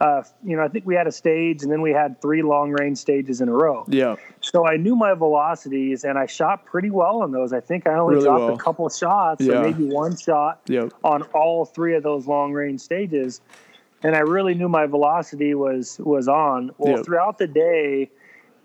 Uh, 0.00 0.24
you 0.42 0.56
know, 0.56 0.64
I 0.64 0.68
think 0.68 0.84
we 0.84 0.96
had 0.96 1.06
a 1.06 1.12
stage, 1.12 1.62
and 1.62 1.70
then 1.70 1.80
we 1.80 1.92
had 1.92 2.20
three 2.20 2.42
long 2.42 2.72
range 2.72 2.98
stages 2.98 3.40
in 3.40 3.48
a 3.48 3.52
row. 3.52 3.84
Yeah. 3.86 4.16
So 4.40 4.66
I 4.66 4.76
knew 4.76 4.96
my 4.96 5.14
velocities, 5.14 6.02
and 6.02 6.18
I 6.18 6.26
shot 6.26 6.66
pretty 6.66 6.90
well 6.90 7.22
on 7.22 7.30
those. 7.30 7.52
I 7.52 7.60
think 7.60 7.86
I 7.86 7.94
only 7.94 8.16
really 8.16 8.26
dropped 8.26 8.40
well. 8.40 8.54
a 8.54 8.58
couple 8.58 8.88
shots, 8.88 9.44
yeah. 9.44 9.54
or 9.54 9.62
maybe 9.62 9.84
one 9.84 10.16
shot 10.16 10.60
yep. 10.66 10.92
on 11.04 11.22
all 11.34 11.64
three 11.64 11.94
of 11.94 12.02
those 12.02 12.26
long 12.26 12.52
range 12.52 12.80
stages, 12.80 13.40
and 14.02 14.16
I 14.16 14.20
really 14.20 14.54
knew 14.54 14.68
my 14.68 14.86
velocity 14.86 15.54
was 15.54 16.00
was 16.00 16.26
on. 16.26 16.72
Well, 16.78 16.96
yep. 16.96 17.06
throughout 17.06 17.38
the 17.38 17.46
day 17.46 18.10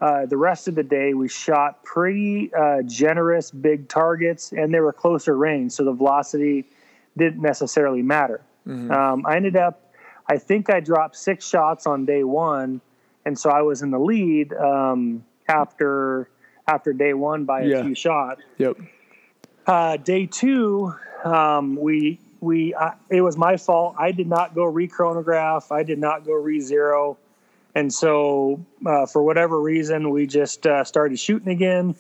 uh, 0.02 0.26
the 0.26 0.38
rest 0.38 0.68
of 0.68 0.76
the 0.76 0.84
day, 0.84 1.14
we 1.14 1.28
shot 1.28 1.84
pretty 1.84 2.54
uh, 2.54 2.82
generous 2.84 3.52
big 3.52 3.90
targets, 3.90 4.54
and 4.54 4.74
they 4.74 4.80
were 4.80 4.94
closer 4.94 5.36
range, 5.36 5.74
so 5.74 5.84
the 5.84 5.92
velocity 5.92 6.66
didn't 7.18 7.42
necessarily 7.42 8.02
matter. 8.02 8.42
Mm-hmm. 8.66 8.92
Um, 8.92 9.26
I 9.26 9.36
ended 9.36 9.58
up, 9.58 9.94
I 10.28 10.38
think 10.38 10.70
I 10.70 10.80
dropped 10.80 11.18
six 11.18 11.48
shots 11.48 11.86
on 11.86 12.06
day 12.06 12.24
one, 12.24 12.82
and 13.26 13.38
so 13.38 13.50
I 13.50 13.62
was 13.62 13.82
in 13.82 13.92
the 13.92 14.00
lead 14.00 14.54
um, 14.54 15.26
after 15.48 16.30
after 16.68 16.94
day 16.94 17.14
one 17.14 17.46
by 17.46 17.62
a 17.62 17.68
yeah. 17.68 17.84
few 17.84 17.96
shots. 17.96 18.42
Yep. 18.58 18.78
Uh, 19.66 19.98
day 19.98 20.28
two, 20.28 20.94
um, 21.24 21.76
we 21.76 22.20
we 22.40 22.74
it 23.10 23.22
was 23.22 23.38
my 23.38 23.58
fault. 23.58 23.96
I 23.98 24.12
did 24.12 24.28
not 24.28 24.56
go 24.56 24.64
re 24.64 24.88
chronograph. 24.88 25.72
I 25.72 25.84
did 25.84 26.00
not 26.00 26.26
go 26.26 26.34
re 26.34 26.60
zero. 26.62 27.18
And 27.76 27.94
so, 27.94 28.66
uh, 28.86 29.06
for 29.06 29.24
whatever 29.24 29.62
reason, 29.62 30.10
we 30.10 30.26
just 30.26 30.66
uh, 30.66 30.84
started 30.84 31.20
shooting 31.20 31.50
again. 31.50 31.96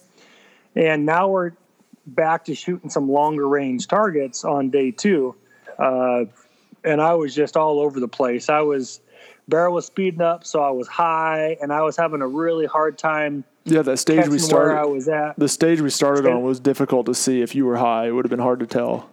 And 0.75 1.05
now 1.05 1.27
we're 1.27 1.51
back 2.07 2.45
to 2.45 2.55
shooting 2.55 2.89
some 2.89 3.09
longer 3.09 3.47
range 3.47 3.87
targets 3.87 4.43
on 4.43 4.69
day 4.69 4.91
two. 4.91 5.35
Uh, 5.77 6.25
and 6.83 7.01
I 7.01 7.13
was 7.13 7.35
just 7.35 7.55
all 7.55 7.79
over 7.79 7.99
the 7.99 8.07
place. 8.07 8.49
I 8.49 8.61
was, 8.61 9.01
barrel 9.47 9.73
was 9.73 9.85
speeding 9.85 10.21
up, 10.21 10.45
so 10.45 10.61
I 10.61 10.71
was 10.71 10.87
high, 10.87 11.57
and 11.61 11.71
I 11.71 11.81
was 11.81 11.95
having 11.97 12.21
a 12.21 12.27
really 12.27 12.65
hard 12.65 12.97
time. 12.97 13.43
Yeah, 13.65 13.81
that 13.83 13.97
stage 13.97 14.27
we 14.27 14.39
started. 14.39 14.77
I 14.77 14.85
was 14.85 15.07
at. 15.07 15.37
The 15.37 15.49
stage 15.49 15.81
we 15.81 15.89
started 15.89 16.25
on 16.25 16.41
was 16.41 16.59
difficult 16.59 17.05
to 17.07 17.13
see 17.13 17.41
if 17.41 17.53
you 17.53 17.65
were 17.65 17.77
high. 17.77 18.07
It 18.07 18.11
would 18.11 18.25
have 18.25 18.31
been 18.31 18.39
hard 18.39 18.59
to 18.61 18.67
tell. 18.67 19.09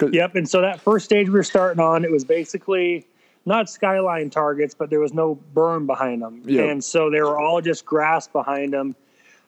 Yep, 0.00 0.34
and 0.36 0.48
so 0.48 0.60
that 0.60 0.80
first 0.80 1.04
stage 1.04 1.28
we 1.28 1.34
were 1.34 1.42
starting 1.42 1.80
on, 1.80 2.04
it 2.04 2.10
was 2.10 2.24
basically 2.24 3.06
not 3.46 3.68
skyline 3.68 4.30
targets, 4.30 4.74
but 4.74 4.90
there 4.90 5.00
was 5.00 5.12
no 5.12 5.38
berm 5.54 5.86
behind 5.86 6.22
them. 6.22 6.42
Yep. 6.44 6.70
And 6.70 6.84
so 6.84 7.10
they 7.10 7.20
were 7.20 7.38
all 7.38 7.60
just 7.60 7.84
grass 7.84 8.26
behind 8.26 8.72
them. 8.72 8.96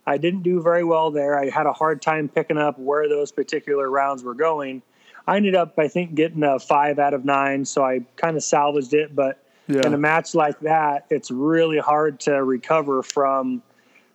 I 0.06 0.18
didn't 0.18 0.42
do 0.42 0.62
very 0.62 0.84
well 0.84 1.10
there. 1.10 1.38
I 1.38 1.50
had 1.50 1.66
a 1.66 1.72
hard 1.72 2.00
time 2.00 2.28
picking 2.28 2.58
up 2.58 2.78
where 2.78 3.08
those 3.08 3.32
particular 3.32 3.90
rounds 3.90 4.22
were 4.22 4.34
going. 4.34 4.82
I 5.26 5.36
ended 5.36 5.56
up, 5.56 5.78
I 5.78 5.88
think, 5.88 6.14
getting 6.14 6.44
a 6.44 6.58
five 6.58 6.98
out 6.98 7.12
of 7.12 7.24
nine, 7.24 7.64
so 7.64 7.84
I 7.84 8.00
kind 8.14 8.36
of 8.36 8.44
salvaged 8.44 8.94
it. 8.94 9.16
But 9.16 9.42
yeah. 9.66 9.84
in 9.84 9.94
a 9.94 9.98
match 9.98 10.34
like 10.34 10.60
that, 10.60 11.06
it's 11.10 11.30
really 11.30 11.78
hard 11.78 12.20
to 12.20 12.44
recover 12.44 13.02
from, 13.02 13.62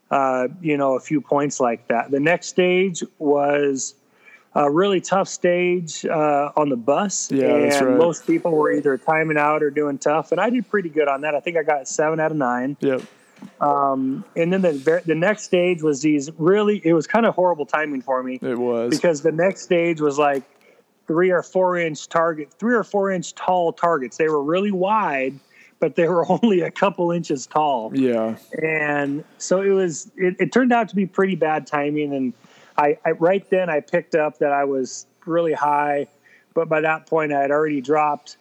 uh, 0.09 0.47
you 0.61 0.77
know, 0.77 0.95
a 0.95 0.99
few 1.01 1.19
points 1.19 1.59
like 1.59 1.87
that. 1.89 2.11
The 2.11 2.21
next 2.21 2.47
stage 2.47 3.03
was 3.19 3.95
a 4.53 4.69
really 4.69 4.99
tough 4.99 5.27
stage 5.27 6.05
uh, 6.05 6.51
on 6.55 6.69
the 6.69 6.75
bus. 6.75 7.31
Yeah, 7.31 7.55
and 7.55 7.87
right. 7.87 7.97
most 7.97 8.27
people 8.27 8.51
were 8.51 8.71
either 8.71 8.97
timing 8.97 9.37
out 9.37 9.63
or 9.63 9.69
doing 9.69 9.97
tough, 9.97 10.31
and 10.31 10.41
I 10.41 10.49
did 10.49 10.69
pretty 10.69 10.89
good 10.89 11.07
on 11.07 11.21
that. 11.21 11.35
I 11.35 11.39
think 11.39 11.57
I 11.57 11.63
got 11.63 11.87
seven 11.87 12.19
out 12.19 12.31
of 12.31 12.37
nine. 12.37 12.77
Yep. 12.81 13.01
Um, 13.59 14.23
and 14.35 14.53
then 14.53 14.61
the 14.61 15.01
the 15.05 15.15
next 15.15 15.43
stage 15.43 15.81
was 15.81 16.01
these 16.01 16.29
really. 16.37 16.81
It 16.83 16.93
was 16.93 17.07
kind 17.07 17.25
of 17.25 17.33
horrible 17.33 17.65
timing 17.65 18.01
for 18.01 18.21
me 18.21 18.39
It 18.41 18.57
was. 18.57 18.89
because 18.89 19.21
the 19.21 19.31
next 19.31 19.61
stage 19.61 20.01
was 20.01 20.19
like 20.19 20.43
three 21.07 21.31
or 21.31 21.41
four 21.41 21.77
inch 21.77 22.07
target, 22.07 22.53
three 22.59 22.75
or 22.75 22.83
four 22.83 23.09
inch 23.09 23.33
tall 23.35 23.73
targets. 23.73 24.17
They 24.17 24.27
were 24.27 24.43
really 24.43 24.71
wide, 24.71 25.39
but 25.79 25.95
they 25.95 26.07
were 26.07 26.25
only 26.43 26.61
a 26.61 26.71
couple 26.71 27.11
inches 27.11 27.45
tall 27.47 27.91
yeah. 27.93 28.37
and 28.61 29.25
so 29.37 29.61
it 29.61 29.71
was 29.71 30.09
it, 30.15 30.35
it 30.39 30.53
turned 30.53 30.71
out 30.71 30.87
to 30.87 30.95
be 30.95 31.05
pretty 31.05 31.35
bad 31.35 31.67
timing 31.67 32.13
and 32.13 32.33
I, 32.81 32.97
I 33.05 33.11
right 33.11 33.47
then 33.49 33.69
i 33.69 33.79
picked 33.79 34.15
up 34.15 34.39
that 34.39 34.51
i 34.51 34.63
was 34.63 35.05
really 35.25 35.53
high 35.53 36.07
but 36.53 36.67
by 36.67 36.81
that 36.81 37.05
point 37.07 37.31
i 37.31 37.41
had 37.41 37.51
already 37.51 37.81
dropped 37.81 38.37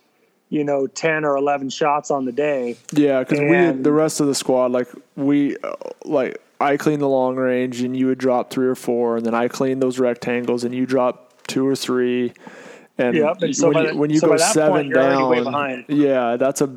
you 0.49 0.65
know 0.65 0.87
10 0.87 1.25
or 1.25 1.37
11 1.37 1.71
shots 1.71 2.11
on 2.11 2.25
the 2.25 2.33
day 2.33 2.77
Yeah, 2.93 3.21
because 3.21 3.41
we 3.41 3.83
the 3.83 3.93
rest 3.93 4.21
of 4.21 4.27
the 4.27 4.35
squad 4.35 4.73
like 4.73 4.89
we 5.17 5.57
uh, 5.59 5.75
like 6.05 6.41
I 6.61 6.77
cleaned 6.77 7.01
the 7.01 7.09
long 7.09 7.37
range 7.37 7.81
and 7.81 7.97
you 7.97 8.07
would 8.09 8.19
drop 8.19 8.51
three 8.51 8.67
or 8.67 8.75
four, 8.75 9.17
and 9.17 9.25
then 9.25 9.35
I 9.35 9.49
cleaned 9.49 9.83
those 9.83 9.99
rectangles 9.99 10.63
and 10.63 10.75
you 10.75 10.85
drop 10.85 11.47
two 11.47 11.67
or 11.67 11.75
three. 11.75 12.35
And, 13.01 13.17
Yep, 13.17 13.43
and 13.43 13.57
so 13.57 13.73
when 13.73 13.85
you, 13.87 13.97
when 13.97 14.11
you 14.11 14.19
so 14.19 14.29
go 14.29 14.37
seven 14.37 14.73
point, 14.73 14.95
down, 14.95 15.45
behind. 15.45 15.85
yeah, 15.89 16.37
that's 16.37 16.61
a 16.61 16.71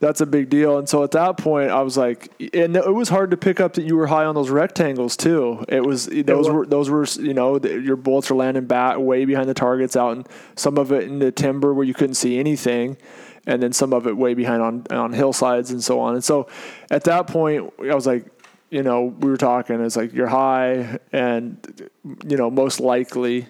that's 0.00 0.20
a 0.20 0.26
big 0.26 0.50
deal. 0.50 0.78
And 0.78 0.88
so 0.88 1.04
at 1.04 1.12
that 1.12 1.36
point, 1.36 1.70
I 1.70 1.82
was 1.82 1.96
like, 1.96 2.32
and 2.52 2.76
it 2.76 2.92
was 2.92 3.08
hard 3.08 3.30
to 3.30 3.36
pick 3.36 3.60
up 3.60 3.74
that 3.74 3.84
you 3.84 3.94
were 3.94 4.08
high 4.08 4.24
on 4.24 4.34
those 4.34 4.50
rectangles 4.50 5.16
too. 5.16 5.64
It 5.68 5.84
was 5.84 6.06
those 6.06 6.50
were 6.50 6.66
those 6.66 6.90
were 6.90 7.06
you 7.20 7.34
know 7.34 7.60
the, 7.60 7.80
your 7.80 7.94
bullets 7.94 8.30
are 8.32 8.34
landing 8.34 8.66
back 8.66 8.98
way 8.98 9.24
behind 9.24 9.48
the 9.48 9.54
targets 9.54 9.94
out, 9.94 10.16
and 10.16 10.28
some 10.56 10.76
of 10.76 10.90
it 10.90 11.04
in 11.04 11.20
the 11.20 11.30
timber 11.30 11.72
where 11.72 11.84
you 11.84 11.94
couldn't 11.94 12.16
see 12.16 12.38
anything 12.38 12.96
and 13.46 13.62
then 13.62 13.72
some 13.72 13.92
of 13.92 14.06
it 14.06 14.16
way 14.16 14.34
behind 14.34 14.62
on 14.62 14.84
on 14.90 15.12
hillsides 15.12 15.70
and 15.70 15.84
so 15.84 16.00
on. 16.00 16.14
And 16.14 16.24
so 16.24 16.48
at 16.90 17.04
that 17.04 17.26
point, 17.26 17.72
I 17.80 17.94
was 17.94 18.06
like, 18.06 18.26
you 18.70 18.82
know, 18.82 19.04
we 19.04 19.30
were 19.30 19.36
talking. 19.36 19.80
It's 19.84 19.96
like 19.96 20.12
you're 20.12 20.26
high, 20.26 20.98
and 21.12 21.88
you 22.26 22.36
know, 22.36 22.50
most 22.50 22.80
likely 22.80 23.46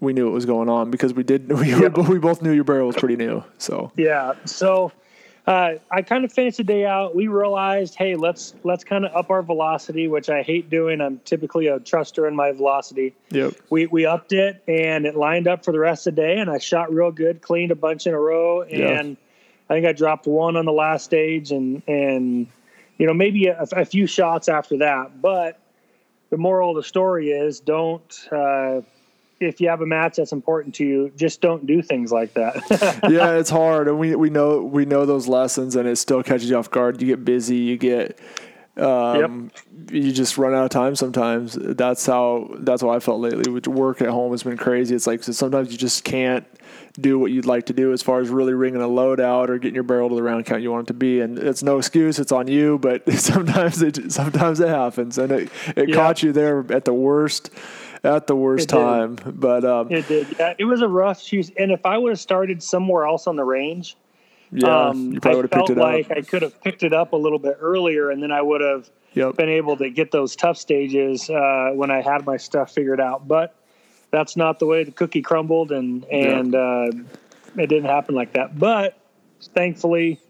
we 0.00 0.12
knew 0.12 0.24
what 0.24 0.34
was 0.34 0.46
going 0.46 0.68
on 0.68 0.90
because 0.90 1.14
we 1.14 1.22
did. 1.22 1.50
We, 1.60 1.74
we 1.74 2.18
both 2.18 2.42
knew 2.42 2.52
your 2.52 2.64
barrel 2.64 2.86
was 2.86 2.96
pretty 2.96 3.16
new. 3.16 3.44
So 3.58 3.92
yeah 3.96 4.32
so 4.44 4.92
uh, 5.46 5.74
I 5.90 6.02
kind 6.02 6.24
of 6.24 6.32
finished 6.32 6.58
the 6.58 6.64
day 6.64 6.84
out. 6.84 7.16
We 7.16 7.26
realized, 7.26 7.94
hey, 7.94 8.14
let's 8.14 8.54
let's 8.62 8.84
kind 8.84 9.04
of 9.04 9.14
up 9.16 9.30
our 9.30 9.42
velocity, 9.42 10.06
which 10.06 10.28
I 10.28 10.42
hate 10.42 10.70
doing. 10.70 11.00
I'm 11.00 11.18
typically 11.24 11.66
a 11.66 11.80
truster 11.80 12.28
in 12.28 12.36
my 12.36 12.52
velocity. 12.52 13.14
yep, 13.30 13.54
we 13.70 13.86
we 13.86 14.06
upped 14.06 14.32
it 14.32 14.62
and 14.68 15.06
it 15.06 15.16
lined 15.16 15.48
up 15.48 15.64
for 15.64 15.72
the 15.72 15.78
rest 15.78 16.06
of 16.06 16.14
the 16.14 16.22
day 16.22 16.38
and 16.38 16.50
I 16.50 16.58
shot 16.58 16.92
real 16.92 17.10
good, 17.10 17.42
cleaned 17.42 17.72
a 17.72 17.74
bunch 17.74 18.06
in 18.06 18.14
a 18.14 18.18
row 18.18 18.62
and 18.62 18.78
Yeah. 19.10 19.14
I 19.68 19.74
think 19.74 19.86
I 19.86 19.92
dropped 19.92 20.26
one 20.26 20.56
on 20.56 20.64
the 20.66 20.72
last 20.72 21.04
stage 21.04 21.52
and 21.52 21.82
and 21.88 22.46
you 22.98 23.06
know 23.06 23.14
maybe 23.14 23.46
a, 23.46 23.66
a 23.72 23.84
few 23.84 24.06
shots 24.06 24.48
after 24.48 24.78
that. 24.78 25.20
But 25.22 25.58
the 26.28 26.36
moral 26.36 26.70
of 26.70 26.76
the 26.76 26.86
story 26.86 27.30
is 27.30 27.60
don't 27.60 28.28
uh, 28.30 28.82
if 29.40 29.60
you 29.60 29.68
have 29.68 29.80
a 29.80 29.86
match 29.86 30.16
that's 30.16 30.32
important 30.32 30.74
to 30.76 30.84
you, 30.84 31.12
just 31.16 31.40
don't 31.40 31.66
do 31.66 31.80
things 31.80 32.12
like 32.12 32.34
that. 32.34 32.56
yeah, 33.10 33.32
it's 33.32 33.50
hard, 33.50 33.88
and 33.88 33.98
we 33.98 34.14
we 34.14 34.30
know 34.30 34.62
we 34.62 34.84
know 34.84 35.06
those 35.06 35.26
lessons, 35.26 35.76
and 35.76 35.88
it 35.88 35.96
still 35.96 36.22
catches 36.22 36.48
you 36.50 36.56
off 36.56 36.70
guard. 36.70 37.00
You 37.00 37.08
get 37.08 37.24
busy, 37.24 37.56
you 37.56 37.76
get. 37.76 38.18
Um, 38.76 39.50
You 39.90 40.12
just 40.12 40.38
run 40.38 40.54
out 40.54 40.64
of 40.64 40.70
time 40.70 40.94
sometimes. 40.94 41.54
That's 41.54 42.06
how. 42.06 42.54
That's 42.58 42.82
how 42.82 42.90
I 42.90 43.00
felt 43.00 43.20
lately. 43.20 43.50
With 43.50 43.66
work 43.66 44.00
at 44.00 44.08
home 44.08 44.30
has 44.30 44.42
been 44.42 44.56
crazy. 44.56 44.94
It's 44.94 45.06
like 45.06 45.22
sometimes 45.24 45.72
you 45.72 45.78
just 45.78 46.04
can't 46.04 46.46
do 47.00 47.18
what 47.18 47.30
you'd 47.30 47.46
like 47.46 47.66
to 47.66 47.72
do 47.72 47.92
as 47.92 48.02
far 48.02 48.20
as 48.20 48.28
really 48.28 48.52
ringing 48.52 48.80
a 48.80 48.88
load 48.88 49.20
out 49.20 49.48
or 49.50 49.58
getting 49.58 49.74
your 49.74 49.84
barrel 49.84 50.08
to 50.08 50.14
the 50.14 50.22
round 50.22 50.44
count 50.46 50.62
you 50.62 50.70
want 50.70 50.84
it 50.84 50.88
to 50.88 50.94
be. 50.94 51.20
And 51.20 51.38
it's 51.38 51.62
no 51.62 51.78
excuse. 51.78 52.18
It's 52.18 52.32
on 52.32 52.46
you. 52.46 52.78
But 52.78 53.10
sometimes 53.18 53.82
it 53.82 54.12
sometimes 54.12 54.60
it 54.60 54.68
happens, 54.68 55.18
and 55.18 55.32
it 55.32 55.50
it 55.76 55.92
caught 55.94 56.22
you 56.22 56.32
there 56.32 56.64
at 56.70 56.84
the 56.84 56.94
worst 56.94 57.50
at 58.04 58.26
the 58.26 58.36
worst 58.36 58.68
time. 58.68 59.16
But 59.24 59.64
um, 59.64 59.90
it 59.90 60.06
did. 60.08 60.34
Yeah, 60.38 60.54
it 60.58 60.64
was 60.64 60.82
a 60.82 60.88
rough 60.88 61.22
shoot. 61.22 61.50
And 61.58 61.70
if 61.70 61.84
I 61.84 61.98
would 61.98 62.10
have 62.10 62.20
started 62.20 62.62
somewhere 62.62 63.04
else 63.04 63.26
on 63.26 63.36
the 63.36 63.44
range, 63.44 63.96
yeah, 64.52 64.88
um, 64.88 65.12
you 65.12 65.20
probably 65.20 65.32
I 65.32 65.36
would 65.36 65.44
have 65.44 65.50
picked 65.50 65.70
it 65.70 65.78
like 65.78 66.10
up. 66.10 66.16
I 66.18 66.20
could 66.22 66.42
have 66.42 66.60
picked 66.62 66.82
it 66.82 66.92
up 66.92 67.12
a 67.12 67.16
little 67.16 67.38
bit 67.38 67.56
earlier, 67.60 68.10
and 68.10 68.22
then 68.22 68.32
I 68.32 68.42
would 68.42 68.60
have 68.60 68.90
Yep. 69.14 69.36
been 69.36 69.48
able 69.48 69.76
to 69.78 69.90
get 69.90 70.12
those 70.12 70.36
tough 70.36 70.56
stages 70.56 71.28
uh, 71.28 71.70
when 71.74 71.90
I 71.90 72.00
had 72.00 72.24
my 72.24 72.36
stuff 72.36 72.72
figured 72.72 73.00
out. 73.00 73.26
But 73.26 73.56
that's 74.12 74.36
not 74.36 74.60
the 74.60 74.66
way 74.66 74.84
the 74.84 74.92
cookie 74.92 75.22
crumbled, 75.22 75.72
and 75.72 76.04
and 76.04 76.54
uh, 76.54 76.90
it 77.56 77.66
didn't 77.66 77.86
happen 77.86 78.14
like 78.14 78.34
that. 78.34 78.58
But 78.58 78.96
thankfully, 79.54 80.20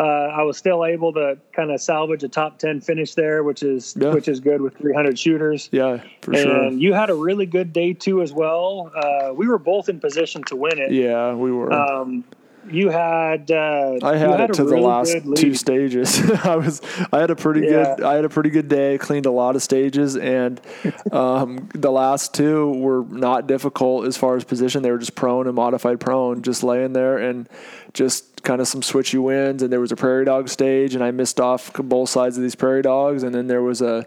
uh, 0.00 0.32
I 0.32 0.42
was 0.44 0.56
still 0.56 0.84
able 0.86 1.12
to 1.12 1.36
kind 1.52 1.70
of 1.70 1.80
salvage 1.80 2.22
a 2.24 2.28
top 2.28 2.58
ten 2.58 2.80
finish 2.80 3.14
there, 3.14 3.42
which 3.42 3.62
is 3.62 3.94
Yeah. 4.00 4.14
which 4.14 4.28
is 4.28 4.40
good 4.40 4.62
with 4.62 4.74
300 4.78 5.18
shooters. 5.18 5.68
Yeah, 5.72 5.98
for 6.22 6.32
and 6.32 6.40
sure. 6.42 6.70
you 6.70 6.94
had 6.94 7.10
a 7.10 7.14
really 7.14 7.44
good 7.46 7.72
day 7.74 7.92
too, 7.92 8.22
as 8.22 8.32
well. 8.32 8.90
Uh, 8.94 9.34
we 9.34 9.46
were 9.46 9.58
both 9.58 9.88
in 9.90 10.00
position 10.00 10.42
to 10.44 10.56
win 10.56 10.78
it. 10.78 10.90
Yeah, 10.92 11.34
we 11.34 11.52
were. 11.52 11.70
Um, 11.72 12.24
you 12.70 12.88
had 12.90 13.50
uh, 13.50 13.98
I 14.02 14.12
you 14.12 14.18
had 14.18 14.50
it 14.50 14.54
to 14.54 14.64
the 14.64 14.76
last 14.76 15.16
two 15.36 15.54
stages. 15.54 16.20
I 16.44 16.56
was 16.56 16.80
I 17.12 17.18
had 17.20 17.30
a 17.30 17.36
pretty 17.36 17.60
Yeah. 17.66 17.96
good 17.96 18.04
I 18.04 18.14
had 18.14 18.24
a 18.24 18.28
pretty 18.28 18.50
good 18.50 18.68
day. 18.68 18.98
Cleaned 18.98 19.26
a 19.26 19.30
lot 19.30 19.56
of 19.56 19.62
stages, 19.62 20.16
and 20.16 20.60
um, 21.12 21.68
the 21.74 21.90
last 21.90 22.34
two 22.34 22.70
were 22.78 23.04
not 23.08 23.46
difficult 23.46 24.06
as 24.06 24.16
far 24.16 24.36
as 24.36 24.44
position. 24.44 24.82
They 24.82 24.90
were 24.90 24.98
just 24.98 25.14
prone 25.14 25.46
and 25.46 25.54
modified 25.56 26.00
prone, 26.00 26.42
just 26.42 26.62
laying 26.62 26.92
there 26.92 27.18
and 27.18 27.48
just 27.92 28.42
kind 28.42 28.60
of 28.60 28.68
some 28.68 28.80
switchy 28.80 29.20
winds. 29.22 29.62
And 29.62 29.72
there 29.72 29.80
was 29.80 29.92
a 29.92 29.96
prairie 29.96 30.24
dog 30.24 30.48
stage, 30.48 30.94
and 30.94 31.02
I 31.04 31.10
missed 31.10 31.40
off 31.40 31.72
both 31.74 32.08
sides 32.08 32.36
of 32.36 32.42
these 32.42 32.54
prairie 32.54 32.82
dogs. 32.82 33.22
And 33.22 33.34
then 33.34 33.46
there 33.46 33.62
was 33.62 33.82
a 33.82 34.06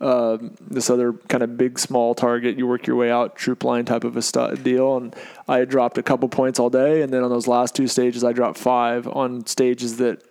um, 0.00 0.54
this 0.60 0.90
other 0.90 1.12
kind 1.28 1.42
of 1.42 1.56
big 1.56 1.78
small 1.78 2.14
target 2.14 2.56
you 2.56 2.66
work 2.66 2.86
your 2.86 2.96
way 2.96 3.10
out 3.10 3.36
troop 3.36 3.64
line 3.64 3.84
type 3.84 4.04
of 4.04 4.16
a 4.16 4.56
deal 4.56 4.96
and 4.96 5.16
i 5.48 5.64
dropped 5.64 5.98
a 5.98 6.02
couple 6.02 6.28
points 6.28 6.58
all 6.58 6.70
day 6.70 7.02
and 7.02 7.12
then 7.12 7.22
on 7.22 7.30
those 7.30 7.48
last 7.48 7.74
two 7.74 7.88
stages 7.88 8.22
i 8.22 8.32
dropped 8.32 8.58
five 8.58 9.08
on 9.08 9.44
stages 9.46 9.96
that 9.96 10.22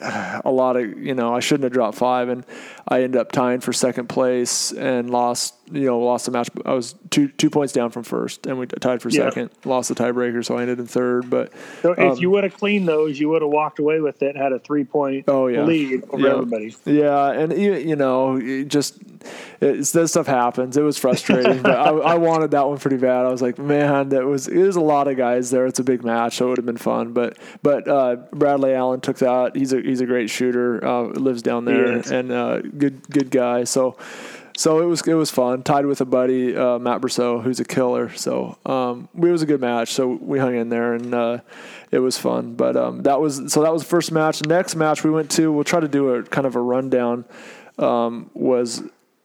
a 0.00 0.50
lot 0.50 0.76
of 0.76 0.98
you 0.98 1.14
know 1.14 1.34
I 1.34 1.40
shouldn't 1.40 1.64
have 1.64 1.72
dropped 1.72 1.98
five, 1.98 2.28
and 2.28 2.44
I 2.88 3.02
ended 3.02 3.20
up 3.20 3.32
tying 3.32 3.60
for 3.60 3.72
second 3.72 4.08
place 4.08 4.72
and 4.72 5.10
lost 5.10 5.54
you 5.72 5.86
know 5.86 5.98
lost 5.98 6.26
the 6.26 6.32
match. 6.32 6.48
I 6.64 6.72
was 6.72 6.94
two 7.10 7.28
two 7.28 7.50
points 7.50 7.72
down 7.72 7.90
from 7.90 8.02
first, 8.02 8.46
and 8.46 8.58
we 8.58 8.66
tied 8.66 9.00
for 9.02 9.08
Yeah. 9.08 9.24
second. 9.30 9.50
Lost 9.64 9.88
the 9.88 9.94
tiebreaker, 9.94 10.44
so 10.44 10.56
I 10.58 10.62
ended 10.62 10.78
in 10.78 10.86
third. 10.86 11.30
But 11.30 11.52
So 11.82 11.92
Um, 11.96 12.12
if 12.12 12.20
you 12.20 12.30
would 12.30 12.44
have 12.44 12.54
cleaned 12.56 12.86
those, 12.88 13.18
you 13.18 13.28
would 13.30 13.42
have 13.42 13.50
walked 13.50 13.78
away 13.78 14.00
with 14.00 14.22
it, 14.22 14.34
and 14.34 14.38
had 14.42 14.52
a 14.52 14.58
three 14.58 14.84
point 14.84 15.24
Oh, 15.28 15.46
yeah. 15.46 15.64
lead 15.64 16.02
over 16.10 16.22
Yeah. 16.22 16.32
everybody. 16.34 16.74
Yeah, 16.84 17.30
and 17.30 17.52
you, 17.56 17.74
you 17.74 17.96
know, 17.96 18.36
it 18.36 18.68
just 18.68 18.98
it's, 19.60 19.92
this 19.92 20.10
stuff 20.10 20.26
happens. 20.26 20.76
It 20.76 20.82
was 20.82 20.98
frustrating, 20.98 21.62
but 21.62 21.76
I, 21.76 21.90
I 21.90 22.14
wanted 22.16 22.50
that 22.52 22.68
one 22.68 22.78
pretty 22.78 22.98
bad. 22.98 23.24
I 23.24 23.30
was 23.30 23.40
like, 23.42 23.58
man, 23.58 24.10
that 24.10 24.24
was 24.26 24.48
it 24.48 24.58
was 24.62 24.76
a 24.76 24.80
lot 24.80 25.08
of 25.08 25.16
guys 25.16 25.50
there. 25.50 25.66
It's 25.66 25.78
a 25.78 25.84
big 25.84 26.04
match, 26.04 26.36
so 26.36 26.46
it 26.46 26.48
would 26.50 26.58
have 26.58 26.66
been 26.66 26.76
fun. 26.76 27.12
But 27.12 27.38
but 27.62 27.88
uh, 27.88 28.16
Bradley 28.32 28.74
Allen 28.74 29.00
took 29.00 29.18
that. 29.18 29.56
He's 29.56 29.72
a 29.72 29.80
he's 29.80 30.00
a 30.00 30.06
great 30.06 30.28
shooter. 30.30 30.84
Uh, 30.84 31.02
lives 31.04 31.42
down 31.42 31.64
there 31.64 32.02
and 32.12 32.30
uh, 32.30 32.60
good 32.60 33.08
good 33.10 33.30
guy. 33.30 33.64
So. 33.64 33.96
So 34.56 34.80
it 34.80 34.84
was 34.84 35.06
it 35.06 35.14
was 35.14 35.30
fun. 35.30 35.62
Tied 35.62 35.84
with 35.86 36.00
a 36.00 36.04
buddy, 36.04 36.56
uh, 36.56 36.78
Matt 36.78 37.00
Brousseau, 37.00 37.42
who's 37.42 37.58
a 37.58 37.64
killer. 37.64 38.14
So 38.14 38.56
um, 38.64 39.08
it 39.14 39.20
was 39.20 39.42
a 39.42 39.46
good 39.46 39.60
match. 39.60 39.92
So 39.92 40.06
we 40.08 40.38
hung 40.38 40.54
in 40.54 40.68
there, 40.68 40.94
and 40.94 41.12
uh, 41.12 41.38
it 41.90 41.98
was 41.98 42.18
fun. 42.18 42.54
But 42.54 42.76
um, 42.76 43.02
that 43.02 43.20
was 43.20 43.52
so 43.52 43.62
that 43.62 43.72
was 43.72 43.82
the 43.82 43.88
first 43.88 44.12
match. 44.12 44.38
The 44.38 44.48
next 44.48 44.76
match 44.76 45.02
we 45.02 45.10
went 45.10 45.30
to, 45.32 45.50
we'll 45.50 45.64
try 45.64 45.80
to 45.80 45.88
do 45.88 46.14
a 46.14 46.22
kind 46.22 46.46
of 46.46 46.54
a 46.54 46.60
rundown. 46.60 47.24
Um, 47.78 48.30
was 48.34 48.82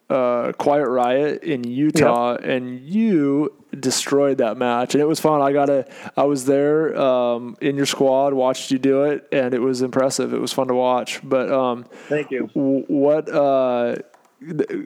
uh, 0.09 0.53
Quiet 0.53 0.88
Riot 0.88 1.43
in 1.43 1.63
Utah, 1.63 2.36
and 2.36 2.79
you 2.79 3.53
destroyed 3.79 4.39
that 4.39 4.57
match, 4.57 4.95
and 4.95 5.01
it 5.03 5.05
was 5.05 5.19
fun. 5.19 5.41
I 5.41 5.53
got 5.53 5.69
a, 5.69 5.86
I 6.17 6.24
was 6.24 6.45
there 6.45 7.00
um, 7.00 7.55
in 7.62 7.75
your 7.75 7.86
squad, 7.86 8.33
watched 8.33 8.71
you 8.71 8.79
do 8.79 9.03
it, 9.03 9.27
and 9.31 9.53
it 9.53 9.59
was 9.62 9.83
impressive. 9.83 10.33
It 10.33 10.41
was 10.41 10.51
fun 10.51 10.67
to 10.69 10.74
watch. 10.74 11.19
But 11.24 11.51
um, 11.51 11.86
Thank 12.07 12.31
you. 12.31 12.48
w- 12.55 12.86
what? 12.88 13.29
Uh, 13.29 13.98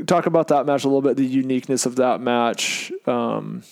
talk 0.05 0.25
about 0.25 0.47
that 0.49 0.65
match 0.65 0.83
a 0.83 0.87
little 0.87 1.01
bit. 1.01 1.17
The 1.17 1.25
uniqueness 1.25 1.85
of 1.85 1.97
that 1.97 2.21
match. 2.21 2.91
Um, 3.05 3.63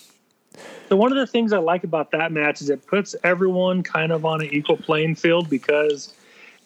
So 0.89 0.97
one 0.97 1.11
of 1.11 1.17
the 1.17 1.27
things 1.27 1.53
I 1.53 1.59
like 1.59 1.83
about 1.83 2.11
that 2.11 2.31
match 2.31 2.61
is 2.61 2.69
it 2.69 2.85
puts 2.85 3.15
everyone 3.23 3.81
kind 3.83 4.11
of 4.11 4.25
on 4.25 4.41
an 4.41 4.53
equal 4.53 4.77
playing 4.77 5.15
field 5.15 5.49
because 5.49 6.13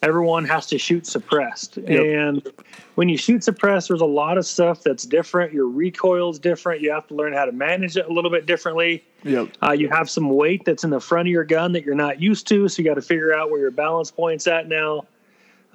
everyone 0.02 0.44
has 0.44 0.66
to 0.66 0.78
shoot 0.78 1.06
suppressed. 1.06 1.78
And 1.78 2.46
when 2.96 3.08
you 3.08 3.16
shoot 3.16 3.44
suppressed, 3.44 3.88
there's 3.88 4.00
a 4.00 4.04
lot 4.04 4.36
of 4.36 4.44
stuff 4.44 4.82
that's 4.82 5.04
different. 5.04 5.52
Your 5.52 5.68
recoil's 5.68 6.38
different. 6.38 6.82
You 6.82 6.90
have 6.92 7.06
to 7.08 7.14
learn 7.14 7.32
how 7.32 7.44
to 7.44 7.52
manage 7.52 7.96
it 7.96 8.06
a 8.06 8.12
little 8.12 8.30
bit 8.30 8.46
differently. 8.46 9.04
yep. 9.22 9.48
Uh, 9.62 9.72
you 9.72 9.88
have 9.88 10.10
some 10.10 10.28
weight 10.28 10.64
that's 10.64 10.84
in 10.84 10.90
the 10.90 11.00
front 11.00 11.28
of 11.28 11.32
your 11.32 11.44
gun 11.44 11.72
that 11.72 11.84
you're 11.84 11.94
not 11.94 12.20
used 12.20 12.46
to, 12.48 12.68
so 12.68 12.82
you 12.82 12.88
got 12.88 12.94
to 12.94 13.02
figure 13.02 13.32
out 13.32 13.50
where 13.50 13.60
your 13.60 13.70
balance 13.70 14.10
point's 14.10 14.46
at 14.46 14.68
now. 14.68 15.06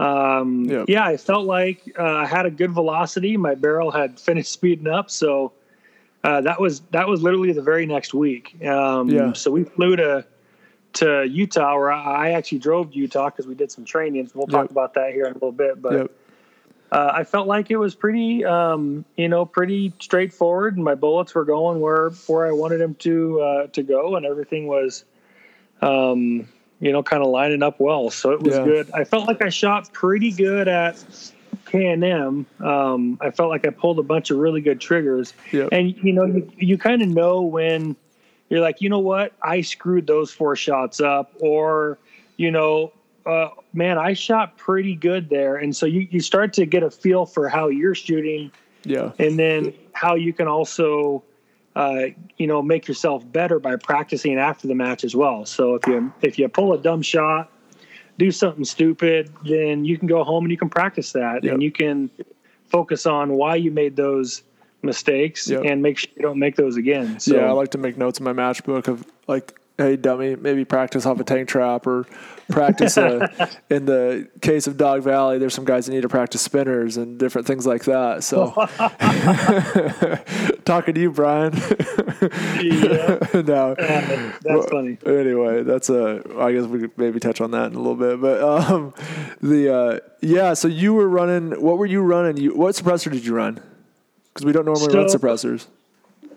Um, 0.01 0.65
Yep. 0.65 0.85
Yeah, 0.89 1.05
I 1.05 1.17
felt 1.17 1.45
like 1.45 1.93
uh, 1.97 2.03
I 2.03 2.25
had 2.25 2.45
a 2.45 2.51
good 2.51 2.71
velocity. 2.71 3.37
My 3.37 3.55
barrel 3.55 3.91
had 3.91 4.19
finished 4.19 4.51
speeding 4.51 4.87
up, 4.87 5.09
so 5.11 5.51
uh, 6.23 6.41
that 6.41 6.59
was 6.59 6.81
that 6.91 7.07
was 7.07 7.21
literally 7.21 7.51
the 7.51 7.61
very 7.61 7.85
next 7.85 8.13
week. 8.13 8.55
Um, 8.65 9.09
Yeah. 9.09 9.33
So 9.33 9.51
we 9.51 9.63
flew 9.63 9.95
to 9.95 10.25
to 10.93 11.25
Utah, 11.25 11.75
where 11.77 11.91
I 11.91 12.31
actually 12.31 12.59
drove 12.59 12.91
to 12.91 12.97
Utah 12.97 13.29
because 13.29 13.47
we 13.47 13.55
did 13.55 13.71
some 13.71 13.85
training. 13.85 14.29
We'll 14.33 14.47
talk 14.47 14.63
Yep. 14.63 14.71
about 14.71 14.93
that 14.95 15.13
here 15.13 15.25
in 15.25 15.31
a 15.31 15.35
little 15.35 15.51
bit. 15.51 15.81
But 15.81 15.93
Yep. 15.93 16.11
uh, 16.91 17.11
I 17.13 17.23
felt 17.23 17.47
like 17.47 17.71
it 17.71 17.77
was 17.77 17.95
pretty, 17.95 18.43
um, 18.43 19.05
you 19.15 19.29
know, 19.29 19.45
pretty 19.45 19.93
straightforward, 19.99 20.75
and 20.75 20.83
my 20.83 20.95
bullets 20.95 21.33
were 21.33 21.45
going 21.45 21.79
where 21.79 22.09
where 22.27 22.45
I 22.45 22.51
wanted 22.51 22.79
them 22.79 22.95
to 22.95 23.39
uh, 23.41 23.67
to 23.67 23.83
go, 23.83 24.15
and 24.15 24.25
everything 24.25 24.67
was, 24.67 25.05
um, 25.81 26.47
you 26.81 26.91
know, 26.91 27.01
kind 27.03 27.23
of 27.23 27.29
lining 27.29 27.63
up 27.63 27.79
well. 27.79 28.09
So 28.09 28.31
it 28.31 28.41
was 28.41 28.55
Yeah. 28.57 28.63
good. 28.65 28.91
I 28.91 29.03
felt 29.05 29.27
like 29.27 29.41
I 29.41 29.49
shot 29.49 29.93
pretty 29.93 30.31
good 30.31 30.67
at 30.67 31.01
K 31.67 31.85
and 31.85 32.03
M. 32.03 32.45
Um, 32.59 33.17
I 33.21 33.29
felt 33.29 33.49
like 33.49 33.65
I 33.65 33.69
pulled 33.69 33.99
a 33.99 34.03
bunch 34.03 34.31
of 34.31 34.37
really 34.39 34.61
good 34.61 34.81
triggers, 34.81 35.33
Yep. 35.53 35.69
and 35.71 35.95
you 36.03 36.11
know, 36.11 36.25
you, 36.25 36.51
you 36.57 36.77
kind 36.77 37.01
of 37.01 37.07
know 37.07 37.41
when 37.43 37.95
you're 38.49 38.59
like, 38.59 38.81
you 38.81 38.89
know 38.89 38.99
what, 38.99 39.31
I 39.41 39.61
screwed 39.61 40.07
those 40.07 40.31
four 40.33 40.55
shots 40.57 40.99
up, 40.99 41.31
or 41.39 41.97
you 42.37 42.49
know, 42.51 42.91
uh, 43.25 43.49
man, 43.73 43.99
I 43.99 44.13
shot 44.13 44.57
pretty 44.57 44.95
good 44.95 45.29
there, 45.29 45.55
and 45.57 45.75
so 45.75 45.85
you 45.85 46.07
you 46.09 46.19
start 46.19 46.51
to 46.53 46.65
get 46.65 46.81
a 46.83 46.89
feel 46.89 47.25
for 47.27 47.47
how 47.47 47.67
you're 47.67 47.95
shooting, 47.95 48.51
Yeah. 48.83 49.11
and 49.19 49.37
then 49.37 49.73
how 49.93 50.15
you 50.15 50.33
can 50.33 50.47
also. 50.47 51.23
Uh, 51.75 52.07
you 52.37 52.47
know, 52.47 52.61
make 52.61 52.87
yourself 52.87 53.23
better 53.31 53.57
by 53.59 53.77
practicing 53.77 54.37
after 54.37 54.67
the 54.67 54.75
match 54.75 55.05
as 55.05 55.15
well. 55.15 55.45
So 55.45 55.75
if 55.75 55.87
you 55.87 56.13
if 56.21 56.37
you 56.37 56.49
pull 56.49 56.73
a 56.73 56.77
dumb 56.77 57.01
shot, 57.01 57.49
do 58.19 58.29
something 58.29 58.65
stupid, 58.65 59.31
then 59.45 59.85
you 59.85 59.97
can 59.97 60.07
go 60.07 60.23
home 60.25 60.43
and 60.43 60.51
you 60.51 60.57
can 60.57 60.69
practice 60.69 61.13
that, 61.13 61.43
Yep. 61.45 61.53
and 61.53 61.63
you 61.63 61.71
can 61.71 62.09
focus 62.67 63.05
on 63.05 63.33
why 63.33 63.55
you 63.55 63.71
made 63.71 63.95
those 63.95 64.43
mistakes 64.81 65.47
Yep. 65.49 65.63
and 65.63 65.81
make 65.81 65.97
sure 65.99 66.09
you 66.15 66.21
don't 66.21 66.39
make 66.39 66.57
those 66.57 66.75
again. 66.75 67.19
So 67.21 67.35
yeah, 67.35 67.47
I 67.47 67.51
like 67.51 67.71
to 67.71 67.77
make 67.77 67.97
notes 67.97 68.19
in 68.19 68.25
my 68.25 68.33
match 68.33 68.63
book 68.65 68.89
of 68.89 69.05
like, 69.27 69.53
hey, 69.77 69.95
dummy, 69.95 70.35
maybe 70.35 70.65
practice 70.65 71.05
off 71.05 71.19
a 71.19 71.23
tank 71.23 71.49
trap 71.49 71.87
or 71.87 72.05
practice 72.49 72.97
uh 72.97 73.27
in 73.69 73.85
the 73.85 74.27
case 74.41 74.67
of 74.67 74.77
Dog 74.77 75.03
Valley, 75.03 75.37
there's 75.37 75.53
some 75.53 75.65
guys 75.65 75.85
that 75.85 75.93
need 75.93 76.01
to 76.01 76.09
practice 76.09 76.41
spinners 76.41 76.97
and 76.97 77.17
different 77.17 77.47
things 77.47 77.65
like 77.65 77.85
that. 77.85 78.23
So, 78.23 78.51
talking 80.65 80.93
to 80.95 81.01
you, 81.01 81.11
Brian. 81.11 81.53
yeah, 82.61 83.17
no, 83.33 83.75
that's 83.75 84.43
Well, 84.43 84.61
funny. 84.69 84.97
Anyway, 85.05 85.63
that's 85.63 85.89
a. 85.89 86.21
I 86.37 86.51
guess 86.51 86.65
we 86.65 86.79
could 86.79 86.97
maybe 86.97 87.19
touch 87.19 87.41
on 87.41 87.51
that 87.51 87.71
in 87.71 87.75
a 87.75 87.81
little 87.81 87.95
bit, 87.95 88.21
but 88.21 88.41
um, 88.43 88.93
the 89.41 89.73
uh, 89.73 89.99
yeah. 90.21 90.53
So 90.53 90.67
you 90.67 90.93
were 90.93 91.07
running. 91.07 91.61
What 91.61 91.77
were 91.77 91.85
you 91.85 92.01
running? 92.01 92.37
You 92.37 92.55
what 92.55 92.75
suppressor 92.75 93.11
did 93.11 93.25
you 93.25 93.35
run? 93.35 93.61
Because 94.33 94.45
we 94.45 94.51
don't 94.51 94.65
normally 94.65 94.93
run 94.95 95.07
suppressors. 95.07 95.67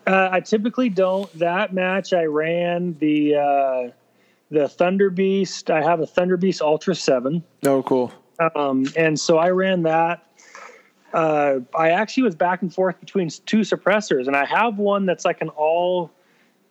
Uh, 0.07 0.29
I 0.33 0.41
typically 0.41 0.89
don't. 0.89 1.33
That 1.39 1.73
match, 1.73 2.13
I 2.13 2.25
ran 2.25 2.97
the 2.99 3.37
uh, 3.37 3.91
the 4.51 4.69
Thunder 4.69 5.11
Beast. 5.11 5.71
I 5.71 5.83
have 5.83 6.01
a 6.01 6.07
Thunder 6.07 6.37
Beast 6.37 6.61
Ultra 6.61 6.95
Seven. 6.95 7.43
Oh, 7.65 7.83
cool. 7.83 8.13
Um, 8.57 8.87
and 8.97 9.19
so 9.19 9.39
I 9.39 9.51
ran 9.51 9.83
that. 9.85 10.27
Uh, 11.13 11.61
I 11.79 11.91
actually 11.91 12.25
was 12.25 12.35
back 12.35 12.61
and 12.63 12.75
forth 12.75 12.99
between 13.01 13.29
two 13.47 13.61
suppressors, 13.61 14.27
and 14.27 14.35
I 14.37 14.45
have 14.45 14.79
one 14.79 15.07
that's 15.07 15.25
like 15.25 15.41
an 15.41 15.49
all, 15.51 16.11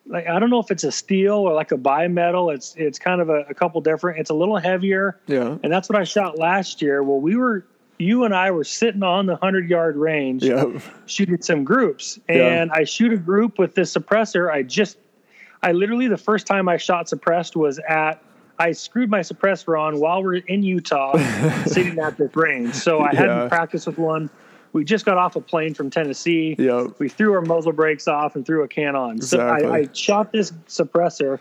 like 0.06 0.28
I 0.28 0.38
don't 0.38 0.50
know 0.50 0.60
if 0.60 0.70
it's 0.70 0.84
a 0.84 0.92
steel 0.92 1.36
or 1.36 1.54
like 1.54 1.72
a 1.72 1.78
bimetal. 1.78 2.54
It's 2.54 2.76
it's 2.76 3.00
kind 3.00 3.22
of 3.22 3.30
a, 3.30 3.46
a 3.50 3.54
couple 3.54 3.80
different. 3.80 4.20
It's 4.20 4.30
a 4.30 4.34
little 4.34 4.58
heavier, 4.58 5.20
Yeah. 5.28 5.58
and 5.64 5.72
that's 5.72 5.88
what 5.90 5.98
I 5.98 6.04
shot 6.04 6.38
last 6.38 6.82
year. 6.82 7.02
Well, 7.04 7.22
we 7.22 7.38
were 7.38 7.66
you 8.00 8.24
and 8.26 8.34
I 8.36 8.52
were 8.52 8.64
sitting 8.64 9.04
on 9.04 9.26
the 9.26 9.36
hundred 9.36 9.70
yard 9.70 9.96
range 9.96 10.44
Yeah. 10.44 10.66
shooting 11.06 11.42
some 11.42 11.64
groups, 11.64 12.20
Yeah. 12.28 12.48
and 12.62 12.72
I 12.72 12.84
shoot 12.84 13.14
a 13.14 13.18
group 13.18 13.60
with 13.60 13.76
this 13.76 13.94
suppressor. 13.96 14.52
I 14.52 14.64
just, 14.64 14.98
I 15.62 15.72
literally 15.72 16.08
the 16.08 16.18
first 16.18 16.48
time 16.48 16.68
I 16.68 16.78
shot 16.78 17.08
suppressed 17.10 17.56
was 17.56 17.80
at. 17.88 18.22
I 18.60 18.72
screwed 18.72 19.10
my 19.10 19.22
suppressor 19.22 19.80
on 19.80 20.00
while 20.00 20.24
we're 20.24 20.36
in 20.36 20.64
Utah, 20.64 21.18
sitting 21.66 21.98
at 22.00 22.18
this 22.18 22.36
range. 22.36 22.76
So 22.76 23.00
I 23.00 23.12
Yeah. 23.12 23.20
hadn't 23.20 23.50
practiced 23.50 23.88
with 23.88 23.98
one. 23.98 24.30
We 24.74 24.84
just 24.84 25.06
got 25.06 25.18
off 25.18 25.36
a 25.36 25.42
plane 25.42 25.74
from 25.76 25.90
Tennessee. 25.90 26.56
Yeah. 26.58 26.88
We 27.00 27.08
threw 27.10 27.34
our 27.34 27.42
muzzle 27.42 27.74
brakes 27.74 28.08
off 28.08 28.36
and 28.36 28.46
threw 28.46 28.64
a 28.64 28.68
can 28.68 28.96
on. 28.96 29.22
So 29.22 29.40
I, 29.40 29.78
I 29.80 29.88
shot 29.94 30.32
this 30.32 30.52
suppressor, 30.68 31.40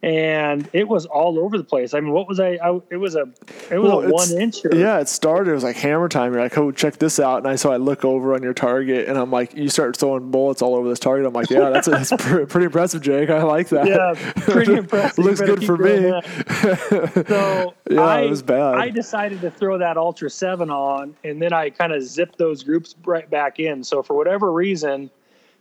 and 0.00 0.68
it 0.72 0.86
was 0.86 1.06
all 1.06 1.40
over 1.40 1.58
the 1.58 1.64
place. 1.64 1.92
I 1.92 1.98
mean, 2.00 2.12
what 2.12 2.28
was 2.28 2.38
I? 2.38 2.50
I 2.62 2.80
it 2.88 2.96
was 2.98 3.16
a, 3.16 3.22
it 3.68 3.78
was 3.78 3.90
Well, 3.90 4.00
a 4.02 4.10
one 4.10 4.28
incher. 4.28 4.72
Yeah, 4.72 5.00
it 5.00 5.08
started. 5.08 5.50
It 5.50 5.54
was 5.54 5.64
like 5.64 5.74
hammer 5.74 6.08
time. 6.08 6.32
You're 6.32 6.42
like, 6.42 6.56
oh, 6.56 6.70
check 6.70 6.98
this 6.98 7.18
out. 7.18 7.38
And 7.38 7.48
I 7.48 7.56
so 7.56 7.72
I 7.72 7.78
look 7.78 8.04
over 8.04 8.34
on 8.34 8.42
your 8.42 8.54
target, 8.54 9.08
and 9.08 9.18
I'm 9.18 9.32
like, 9.32 9.54
you 9.54 9.68
start 9.68 9.96
throwing 9.96 10.30
bullets 10.30 10.62
all 10.62 10.76
over 10.76 10.88
this 10.88 11.00
target. 11.00 11.26
I'm 11.26 11.32
like, 11.32 11.50
yeah, 11.50 11.70
that's, 11.70 11.88
that's 11.88 12.10
pr- 12.22 12.44
pretty 12.44 12.66
impressive, 12.66 13.02
Jake. 13.02 13.28
I 13.28 13.42
like 13.42 13.70
that. 13.70 13.88
Yeah, 13.88 14.14
pretty 14.42 14.74
impressive. 14.76 15.24
Looks 15.24 15.40
good 15.40 15.64
for 15.64 15.76
me. 15.76 16.12
So 17.28 17.74
Yeah, 17.90 18.00
I, 18.00 18.22
it 18.22 18.30
was 18.30 18.42
bad. 18.42 18.76
I 18.76 18.90
decided 18.90 19.40
to 19.40 19.50
throw 19.50 19.78
that 19.78 19.96
Ultra 19.96 20.30
Seven 20.30 20.70
on, 20.70 21.16
and 21.24 21.40
then 21.42 21.52
I 21.52 21.70
kind 21.70 21.92
of 21.92 22.02
zipped 22.02 22.38
those 22.38 22.62
groups 22.62 22.94
right 23.04 23.28
back 23.28 23.58
in. 23.58 23.82
So 23.82 24.02
for 24.02 24.14
whatever 24.14 24.52
reason, 24.52 25.10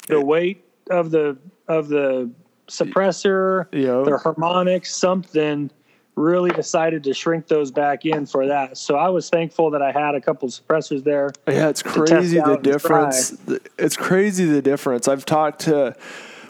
the 0.08 0.21
weight 0.21 0.63
of 0.89 1.12
the 1.12 1.38
of 1.67 1.89
the 1.89 2.30
suppressor, 2.67 3.67
Yeah. 3.71 4.03
the 4.03 4.17
harmonics, 4.17 4.95
something 4.95 5.69
really 6.15 6.49
decided 6.49 7.03
to 7.03 7.13
shrink 7.13 7.47
those 7.47 7.69
back 7.71 8.03
in 8.06 8.25
for 8.25 8.47
that. 8.47 8.75
So 8.77 8.95
I 8.95 9.10
was 9.10 9.30
thankful 9.30 9.69
that 9.71 9.82
I 9.84 9.91
had 9.91 10.15
a 10.15 10.21
couple 10.21 10.49
suppressors 10.49 11.03
there. 11.03 11.30
Yeah, 11.47 11.69
it's 11.69 11.84
crazy 11.84 12.39
the 12.39 12.58
difference. 12.58 13.38
It's 13.77 13.95
crazy 13.95 14.45
the 14.45 14.62
difference. 14.62 15.08
I've 15.08 15.25
talked 15.25 15.62
to, 15.62 15.95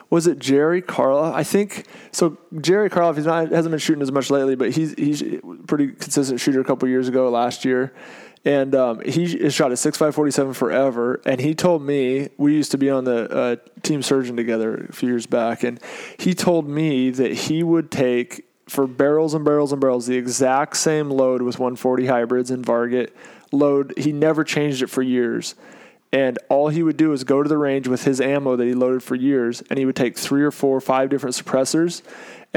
was 0.10 0.26
it 0.26 0.40
Jerry 0.40 0.82
Carla? 0.82 1.34
I 1.34 1.44
think 1.44 1.86
so. 2.14 2.38
Jerry 2.62 2.90
Carla, 2.90 3.14
he's 3.14 3.26
not 3.26 3.50
hasn't 3.52 3.72
been 3.72 3.80
shooting 3.80 4.02
as 4.02 4.12
much 4.12 4.30
lately, 4.32 4.56
but 4.56 4.72
he's 4.72 4.94
he's 4.94 5.22
a 5.22 5.42
pretty 5.68 5.88
consistent 5.90 6.40
shooter. 6.40 6.62
A 6.62 6.64
couple 6.64 6.88
years 6.88 7.10
ago, 7.10 7.30
last 7.30 7.66
year. 7.66 7.92
And 8.48 8.74
um, 8.76 9.02
he 9.02 9.50
shot 9.50 9.74
a 9.74 9.78
six 9.78 9.98
five 9.98 10.16
forty 10.16 10.32
seven 10.32 10.54
forever. 10.54 11.20
And 11.26 11.42
he 11.42 11.54
told 11.54 11.82
me 11.82 12.30
we 12.38 12.54
used 12.54 12.72
to 12.72 12.78
be 12.78 12.90
on 12.90 13.04
the 13.04 13.30
uh, 13.30 13.56
team 13.84 14.02
surgeon 14.02 14.38
together 14.38 14.86
a 14.90 14.94
few 14.94 15.10
years 15.10 15.28
back, 15.28 15.64
and 15.64 15.82
he 16.18 16.34
told 16.34 16.66
me 16.66 17.10
that 17.10 17.34
he 17.34 17.62
would 17.62 17.92
take 17.92 18.46
for 18.70 18.88
barrels 18.88 19.34
and 19.34 19.44
barrels 19.44 19.74
and 19.74 19.82
barrels 19.82 20.08
the 20.08 20.16
exact 20.16 20.78
same 20.78 21.10
load 21.10 21.42
with 21.42 21.60
140 21.60 22.06
hybrids 22.06 22.50
and 22.50 22.66
Varget 22.66 23.12
load. 23.52 23.94
He 23.98 24.14
never 24.14 24.46
changed 24.46 24.82
it 24.82 24.88
for 24.88 25.02
years. 25.02 25.56
And 26.14 26.40
all 26.48 26.70
he 26.70 26.84
would 26.84 26.96
do 26.96 27.12
is 27.12 27.26
go 27.26 27.44
to 27.44 27.50
the 27.50 27.58
range 27.58 27.90
with 27.90 28.06
his 28.06 28.22
ammo 28.22 28.56
that 28.56 28.64
he 28.64 28.74
loaded 28.74 29.04
for 29.04 29.16
years, 29.16 29.62
and 29.70 29.78
he 29.78 29.86
would 29.86 29.98
take 29.98 30.18
three 30.18 30.42
or 30.44 30.52
four 30.52 30.80
five 30.80 31.10
different 31.10 31.36
suppressors, 31.36 32.02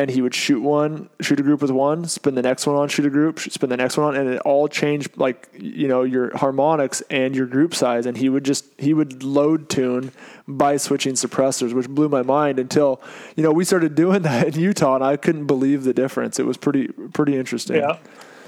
and 0.00 0.10
he 0.10 0.22
would 0.22 0.34
shoot 0.34 0.60
one, 0.60 1.10
shoot 1.20 1.38
a 1.38 1.42
group 1.42 1.60
with 1.60 1.70
one, 1.70 2.06
spin 2.06 2.34
the 2.34 2.42
next 2.42 2.66
one 2.66 2.76
on, 2.76 2.88
shoot 2.88 3.04
a 3.04 3.10
group, 3.10 3.38
spin 3.38 3.68
the 3.68 3.76
next 3.76 3.96
one 3.98 4.06
on, 4.06 4.16
and 4.16 4.30
it 4.30 4.40
all 4.40 4.66
changed 4.66 5.16
like 5.16 5.48
you 5.52 5.86
know 5.86 6.02
your 6.02 6.36
harmonics 6.36 7.02
and 7.10 7.36
your 7.36 7.46
group 7.46 7.74
size. 7.74 8.06
And 8.06 8.16
he 8.16 8.28
would 8.28 8.44
just 8.44 8.64
he 8.78 8.94
would 8.94 9.22
load 9.22 9.68
tune 9.68 10.12
by 10.48 10.78
switching 10.78 11.14
suppressors, 11.14 11.74
which 11.74 11.88
blew 11.88 12.08
my 12.08 12.22
mind 12.22 12.58
until 12.58 13.00
you 13.36 13.42
know 13.42 13.52
we 13.52 13.64
started 13.64 13.94
doing 13.94 14.22
that 14.30 14.54
in 14.54 14.60
Utah, 14.60 14.94
and 14.94 15.04
I 15.04 15.16
couldn't 15.16 15.46
believe 15.46 15.84
the 15.84 15.92
difference. 15.94 16.38
It 16.38 16.46
was 16.46 16.56
pretty 16.56 16.88
pretty 17.12 17.36
interesting. 17.36 17.76
Yeah. 17.76 17.98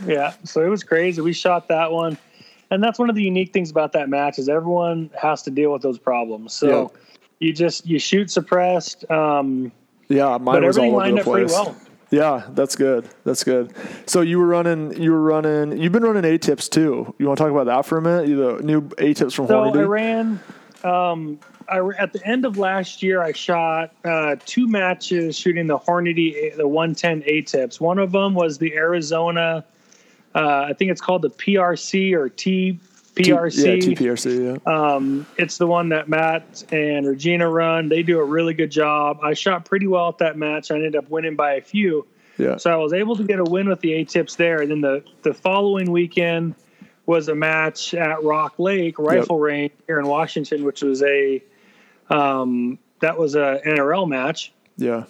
Yeah. 0.06 0.32
So 0.44 0.64
it 0.64 0.68
was 0.68 0.82
crazy. 0.82 1.20
We 1.20 1.32
shot 1.32 1.68
that 1.68 1.92
one. 1.92 2.16
And 2.70 2.82
that's 2.82 2.98
one 2.98 3.10
of 3.10 3.14
the 3.14 3.22
unique 3.22 3.52
things 3.52 3.70
about 3.70 3.92
that 3.92 4.08
match 4.08 4.38
is 4.38 4.48
everyone 4.48 5.10
has 5.20 5.42
to 5.42 5.50
deal 5.50 5.70
with 5.70 5.82
those 5.82 5.98
problems. 5.98 6.54
So 6.54 6.66
Yeah. 6.92 6.98
you 7.40 7.52
just 7.52 7.86
you 7.86 7.98
shoot 7.98 8.30
suppressed. 8.30 9.08
Um, 9.10 9.70
Yeah, 10.12 10.38
mine 10.38 10.56
but 10.56 10.62
was 10.64 10.78
all 10.78 10.84
over 10.86 10.96
lined 10.96 11.16
the 11.16 11.20
up 11.22 11.26
pretty 11.26 11.46
place. 11.46 11.52
well. 11.52 11.76
Yeah, 12.10 12.46
that's 12.50 12.76
good. 12.76 13.08
That's 13.24 13.42
good. 13.42 13.72
So 14.06 14.20
you 14.20 14.38
were 14.38 14.46
running. 14.46 15.00
You 15.02 15.12
were 15.12 15.22
running. 15.22 15.78
You've 15.78 15.92
been 15.92 16.02
running 16.02 16.24
A 16.26 16.36
tips 16.36 16.68
too. 16.68 17.14
You 17.18 17.26
want 17.26 17.38
to 17.38 17.44
talk 17.44 17.50
about 17.50 17.64
that 17.66 17.86
for 17.86 17.96
a 17.96 18.02
minute? 18.02 18.28
You 18.28 18.36
the 18.36 18.62
new 18.62 18.90
A 18.98 19.14
tips 19.14 19.32
from 19.32 19.46
So 19.46 19.54
Hornady. 19.54 19.78
I 19.78 19.82
ran. 19.84 20.40
Um, 20.84 21.40
I 21.68 21.78
at 21.98 22.12
the 22.12 22.24
end 22.26 22.44
of 22.44 22.58
last 22.58 23.02
year, 23.02 23.22
I 23.22 23.32
shot 23.32 23.94
uh, 24.04 24.36
two 24.44 24.68
matches 24.68 25.38
shooting 25.38 25.66
the 25.66 25.78
Hornady 25.78 26.54
the 26.54 26.68
110 26.68 27.22
A 27.26 27.40
tips. 27.42 27.80
One 27.80 27.98
of 27.98 28.12
them 28.12 28.34
was 28.34 28.58
the 28.58 28.74
Arizona. 28.74 29.64
Uh, 30.34 30.66
I 30.68 30.74
think 30.74 30.90
it's 30.90 31.00
called 31.00 31.22
the 31.22 31.30
PRC 31.30 32.12
or 32.14 32.28
T 32.28 32.78
T- 33.14 33.24
PRC. 33.24 33.64
yeah, 33.64 33.94
TPRC. 33.94 34.60
Yeah. 34.66 34.72
Um, 34.72 35.26
it's 35.36 35.58
the 35.58 35.66
one 35.66 35.90
that 35.90 36.08
Matt 36.08 36.64
and 36.72 37.06
Regina 37.06 37.48
run. 37.48 37.88
They 37.88 38.02
do 38.02 38.18
a 38.20 38.24
really 38.24 38.54
good 38.54 38.70
job. 38.70 39.18
I 39.22 39.34
shot 39.34 39.64
pretty 39.64 39.86
well 39.86 40.08
at 40.08 40.18
that 40.18 40.38
match. 40.38 40.70
I 40.70 40.76
ended 40.76 40.96
up 40.96 41.10
winning 41.10 41.36
by 41.36 41.54
a 41.54 41.60
few. 41.60 42.06
yeah. 42.38 42.56
So 42.56 42.70
I 42.70 42.76
was 42.76 42.92
able 42.92 43.16
to 43.16 43.24
get 43.24 43.38
a 43.38 43.44
win 43.44 43.68
with 43.68 43.80
the 43.80 43.92
A 43.94 44.04
tips 44.04 44.36
there. 44.36 44.62
And 44.62 44.70
then 44.70 44.80
the, 44.80 45.04
the 45.22 45.34
following 45.34 45.90
weekend 45.90 46.54
was 47.04 47.28
a 47.28 47.34
match 47.34 47.92
at 47.94 48.22
Rock 48.22 48.54
Lake 48.58 48.98
Rifle 48.98 49.38
Range 49.38 49.72
here 49.86 49.98
in 49.98 50.06
Washington, 50.06 50.64
which 50.64 50.82
was 50.82 51.02
a 51.02 51.42
um, 52.08 52.78
that 53.00 53.18
was 53.18 53.34
a 53.34 53.60
NRL 53.66 54.08
match. 54.08 54.52
Yeah. 54.76 55.04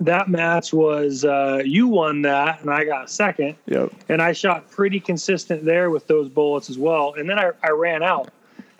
That 0.00 0.28
match 0.28 0.72
was 0.72 1.24
uh, 1.24 1.62
you 1.64 1.86
won 1.88 2.22
that, 2.22 2.60
and 2.62 2.70
I 2.70 2.84
got 2.84 3.08
second. 3.10 3.54
Yep. 3.66 3.92
And 4.08 4.20
I 4.20 4.32
shot 4.32 4.68
pretty 4.70 4.98
consistent 5.00 5.64
there 5.64 5.90
with 5.90 6.06
those 6.08 6.28
bullets 6.28 6.68
as 6.68 6.78
well. 6.78 7.14
And 7.16 7.28
then 7.30 7.38
I, 7.38 7.50
I 7.62 7.70
ran 7.70 8.02
out. 8.02 8.30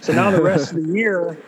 So 0.01 0.13
now 0.13 0.31
the 0.31 0.43
rest 0.43 0.73
of 0.73 0.85
the 0.85 0.93
year, 0.99 1.39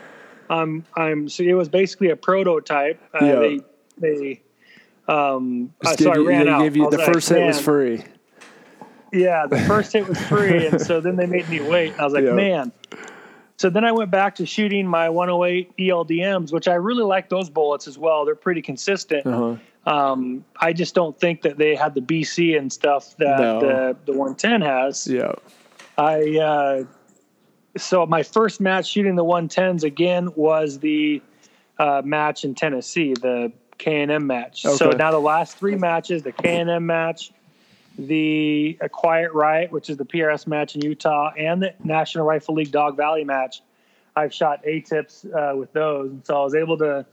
I'm 0.49 0.85
I'm 0.97 1.29
so 1.29 1.43
it 1.43 1.55
was 1.55 1.69
basically 1.69 2.11
a 2.11 2.17
prototype. 2.17 3.01
Uh, 3.21 3.25
Yeah. 3.25 3.35
They 3.41 3.61
they 3.99 4.43
um 5.09 5.73
uh, 5.85 5.95
so 5.97 6.11
I 6.13 6.15
you- 6.17 6.29
ran 6.29 6.49
out. 6.49 6.63
gave 6.63 6.77
you- 6.77 6.89
the 6.91 6.99
like, 6.99 7.13
first 7.13 7.29
hit 7.29 7.45
was 7.45 7.61
free. 7.61 8.05
Yeah, 9.13 9.47
the 9.47 9.59
first 9.61 9.93
hit 9.93 10.07
was 10.07 10.21
free, 10.27 10.67
and 10.67 10.81
so 10.89 11.01
then 11.01 11.17
they 11.17 11.27
made 11.27 11.49
me 11.49 11.61
wait. 11.61 11.93
And 11.93 12.01
I 12.01 12.05
was 12.05 12.13
like, 12.13 12.25
Yeah. 12.25 12.33
man. 12.33 12.73
So 13.59 13.71
then 13.71 13.85
I 13.85 13.92
went 13.92 14.11
back 14.11 14.35
to 14.37 14.47
shooting 14.47 14.87
my 14.87 15.09
108 15.09 15.77
ELDMs, 15.79 16.53
which 16.53 16.69
I 16.69 16.75
really 16.75 17.05
like 17.05 17.29
those 17.29 17.49
bullets 17.49 17.88
as 17.88 17.97
well. 17.97 18.25
They're 18.25 18.35
pretty 18.35 18.62
consistent. 18.62 19.27
Uh-huh. 19.27 19.57
Um, 19.90 20.45
I 20.61 20.73
just 20.73 20.95
don't 20.95 21.19
think 21.19 21.42
that 21.42 21.59
they 21.59 21.75
had 21.75 21.95
the 21.95 22.01
BC 22.01 22.59
and 22.59 22.73
stuff 22.73 23.16
that 23.19 23.38
No. 23.38 23.61
the 23.61 23.97
the 24.05 24.12
110 24.12 24.61
has. 24.61 25.07
Yeah. 25.07 25.33
I 25.97 26.38
uh, 26.38 26.85
so 27.79 28.05
my 28.07 28.23
first 28.23 28.61
match 28.61 28.88
shooting 28.90 29.14
the 29.16 29.25
110s 29.25 29.85
again 29.85 30.31
was 30.35 30.81
the 30.81 31.23
uh, 31.79 32.03
match 32.05 32.45
in 32.45 32.55
Tennessee, 32.55 33.14
the 33.14 33.53
K 33.79 34.03
and 34.03 34.11
M 34.11 34.27
match. 34.27 34.62
So 34.62 34.90
now 34.90 35.11
the 35.11 35.21
last 35.21 35.57
three 35.59 35.77
matches: 35.77 36.23
the 36.23 36.33
K 36.33 36.59
and 36.61 36.69
M 36.69 36.87
match, 36.87 37.33
the 37.99 38.79
uh, 38.81 38.89
Quiet 38.89 39.33
Riot, 39.33 39.73
which 39.73 39.89
is 39.91 39.97
the 39.97 40.05
PRS 40.05 40.47
match 40.47 40.75
in 40.75 40.83
Utah, 40.83 41.31
and 41.37 41.63
the 41.63 41.75
National 41.83 42.25
Rifle 42.27 42.55
League 42.55 42.71
Dog 42.71 42.97
Valley 42.97 43.25
match. 43.25 43.63
I've 44.15 44.33
shot 44.33 44.61
A 44.65 44.81
tips 44.81 45.25
uh, 45.27 45.53
with 45.57 45.73
those, 45.73 46.11
and 46.11 46.25
so 46.27 46.41
I 46.41 46.45
was 46.45 46.55
able 46.55 46.79
to 46.79 47.07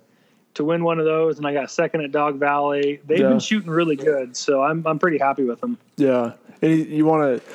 to 0.56 0.64
win 0.64 0.84
one 0.84 1.00
of 1.00 1.06
those, 1.06 1.40
and 1.40 1.48
I 1.48 1.54
got 1.54 1.72
second 1.72 2.02
at 2.02 2.12
Dog 2.12 2.36
Valley. 2.40 3.02
They've 3.08 3.20
Yeah. 3.20 3.30
been 3.30 3.40
shooting 3.40 3.70
really 3.72 3.96
good, 3.96 4.38
so 4.38 4.62
I'm 4.62 4.86
I'm 4.86 5.00
pretty 5.00 5.18
happy 5.18 5.44
with 5.44 5.60
them. 5.62 5.78
Yeah. 5.98 6.34
And 6.62 6.72
you, 6.72 6.78
you 6.86 7.06
want 7.06 7.24
to 7.44 7.50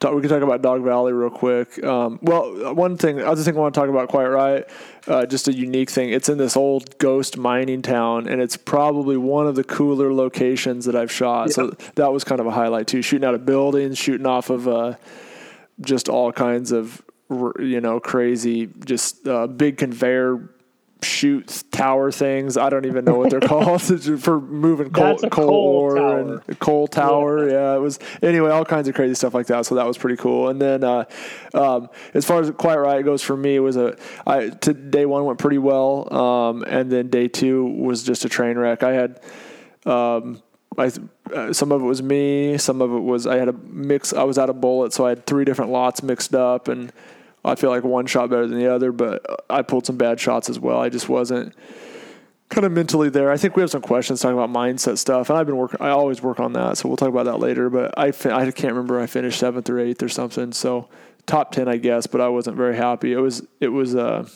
talk, 0.00 0.14
we 0.14 0.20
can 0.20 0.30
talk 0.30 0.42
about 0.42 0.62
Dog 0.62 0.82
Valley 0.82 1.12
real 1.12 1.30
quick. 1.30 1.82
Um, 1.82 2.18
well, 2.22 2.74
one 2.74 2.96
thing, 2.96 3.20
other 3.20 3.42
thing 3.42 3.56
I 3.56 3.60
want 3.60 3.74
to 3.74 3.80
talk 3.80 3.88
about 3.88 4.08
Quiet 4.08 4.30
Riot, 4.30 4.70
uh, 5.06 5.26
just 5.26 5.48
a 5.48 5.52
unique 5.52 5.90
thing. 5.90 6.10
It's 6.10 6.28
in 6.28 6.38
this 6.38 6.56
old 6.56 6.98
ghost 6.98 7.36
mining 7.36 7.82
town, 7.82 8.28
and 8.28 8.40
it's 8.40 8.56
probably 8.56 9.16
one 9.16 9.46
of 9.46 9.54
the 9.54 9.64
cooler 9.64 10.12
locations 10.12 10.84
that 10.86 10.96
I've 10.96 11.12
shot. 11.12 11.52
So 11.52 11.76
that 11.94 12.12
was 12.12 12.24
kind 12.24 12.40
of 12.40 12.46
a 12.46 12.50
highlight 12.50 12.86
too. 12.86 13.02
Shooting 13.02 13.26
out 13.26 13.34
of 13.34 13.46
buildings, 13.46 13.98
shooting 13.98 14.26
off 14.26 14.50
of 14.50 14.68
uh, 14.68 14.94
just 15.80 16.08
all 16.08 16.32
kinds 16.32 16.72
of 16.72 17.02
you 17.58 17.80
know 17.80 18.00
crazy, 18.00 18.68
just 18.84 19.26
uh, 19.26 19.46
big 19.46 19.78
conveyor 19.78 20.50
chute 21.02 21.64
tower 21.70 22.10
things. 22.10 22.56
I 22.56 22.70
don't 22.70 22.86
even 22.86 23.04
know 23.04 23.14
what 23.14 23.30
they're 23.30 23.40
called 23.40 23.82
for 24.22 24.40
moving 24.40 24.90
coal, 24.90 25.16
coal, 25.18 25.30
coal 25.30 25.50
ore 25.50 25.96
tower. 25.96 26.18
and 26.18 26.58
coal 26.58 26.86
tower. 26.88 27.48
Yeah. 27.48 27.76
it 27.76 27.80
was 27.80 27.98
anyway, 28.22 28.50
all 28.50 28.64
kinds 28.64 28.88
of 28.88 28.94
crazy 28.94 29.14
stuff 29.14 29.34
like 29.34 29.46
that. 29.46 29.66
So 29.66 29.74
that 29.76 29.86
was 29.86 29.98
pretty 29.98 30.16
cool. 30.16 30.48
And 30.48 30.60
then 30.60 30.84
uh, 30.84 31.04
um, 31.54 31.88
as 32.14 32.24
far 32.24 32.40
as 32.40 32.50
Quiet 32.50 32.80
Riot 32.80 33.04
goes 33.04 33.22
for 33.22 33.36
me, 33.36 33.56
it 33.56 33.60
was 33.60 33.76
a 33.76 33.96
I 34.26 34.48
to 34.48 34.74
day 34.74 35.06
one 35.06 35.24
went 35.24 35.38
pretty 35.38 35.58
well, 35.58 36.12
um, 36.12 36.62
and 36.64 36.90
then 36.90 37.08
day 37.08 37.28
two 37.28 37.64
was 37.64 38.02
just 38.02 38.24
a 38.24 38.28
train 38.28 38.58
wreck. 38.58 38.82
I 38.82 38.92
had. 38.92 39.20
Um, 39.84 40.42
I, 40.78 40.90
uh, 41.32 41.52
some 41.54 41.72
of 41.72 41.80
it 41.80 41.84
was 41.84 42.02
me. 42.02 42.58
Some 42.58 42.82
of 42.82 42.92
it 42.92 42.98
was 42.98 43.26
I 43.26 43.36
had 43.38 43.48
a 43.48 43.52
mix. 43.52 44.12
I 44.12 44.24
was 44.24 44.36
out 44.36 44.50
of 44.50 44.60
bullets, 44.60 44.94
so 44.94 45.06
I 45.06 45.10
had 45.10 45.24
three 45.24 45.44
different 45.44 45.70
lots 45.70 46.02
mixed 46.02 46.34
up, 46.34 46.68
and 46.68 46.92
I 47.46 47.54
feel 47.54 47.70
like 47.70 47.84
one 47.84 48.06
shot 48.06 48.30
better 48.30 48.46
than 48.46 48.58
the 48.58 48.72
other. 48.72 48.92
But 48.92 49.24
I 49.48 49.62
pulled 49.62 49.86
some 49.86 49.96
bad 49.96 50.20
shots 50.20 50.50
as 50.50 50.58
well. 50.58 50.80
I 50.80 50.88
just 50.88 51.08
wasn't 51.08 51.54
kind 52.48 52.64
of 52.64 52.72
mentally 52.72 53.08
there. 53.08 53.30
I 53.30 53.36
think 53.36 53.56
we 53.56 53.62
have 53.62 53.70
some 53.70 53.82
questions 53.82 54.20
talking 54.20 54.38
about 54.38 54.50
mindset 54.50 54.98
stuff, 54.98 55.30
and 55.30 55.38
I've 55.38 55.46
been 55.46 55.56
working. 55.56 55.80
I 55.80 55.90
always 55.90 56.22
work 56.22 56.40
on 56.40 56.52
that, 56.52 56.78
so 56.78 56.88
we'll 56.88 56.96
talk 56.96 57.08
about 57.08 57.24
that 57.24 57.38
later. 57.38 57.70
But 57.70 57.98
I 57.98 58.12
fin- 58.12 58.32
I 58.32 58.50
can't 58.50 58.72
remember. 58.72 59.00
I 59.00 59.06
finished 59.06 59.38
seventh 59.38 59.68
or 59.68 59.78
eighth 59.78 60.02
or 60.02 60.08
something. 60.08 60.52
So 60.52 60.88
top 61.26 61.52
ten, 61.52 61.68
I 61.68 61.76
guess, 61.76 62.06
but 62.06 62.20
I 62.20 62.28
wasn't 62.28 62.56
very 62.56 62.76
happy. 62.76 63.12
It 63.12 63.18
was 63.18 63.42
it 63.60 63.68
was 63.68 63.94
uh 63.94 64.28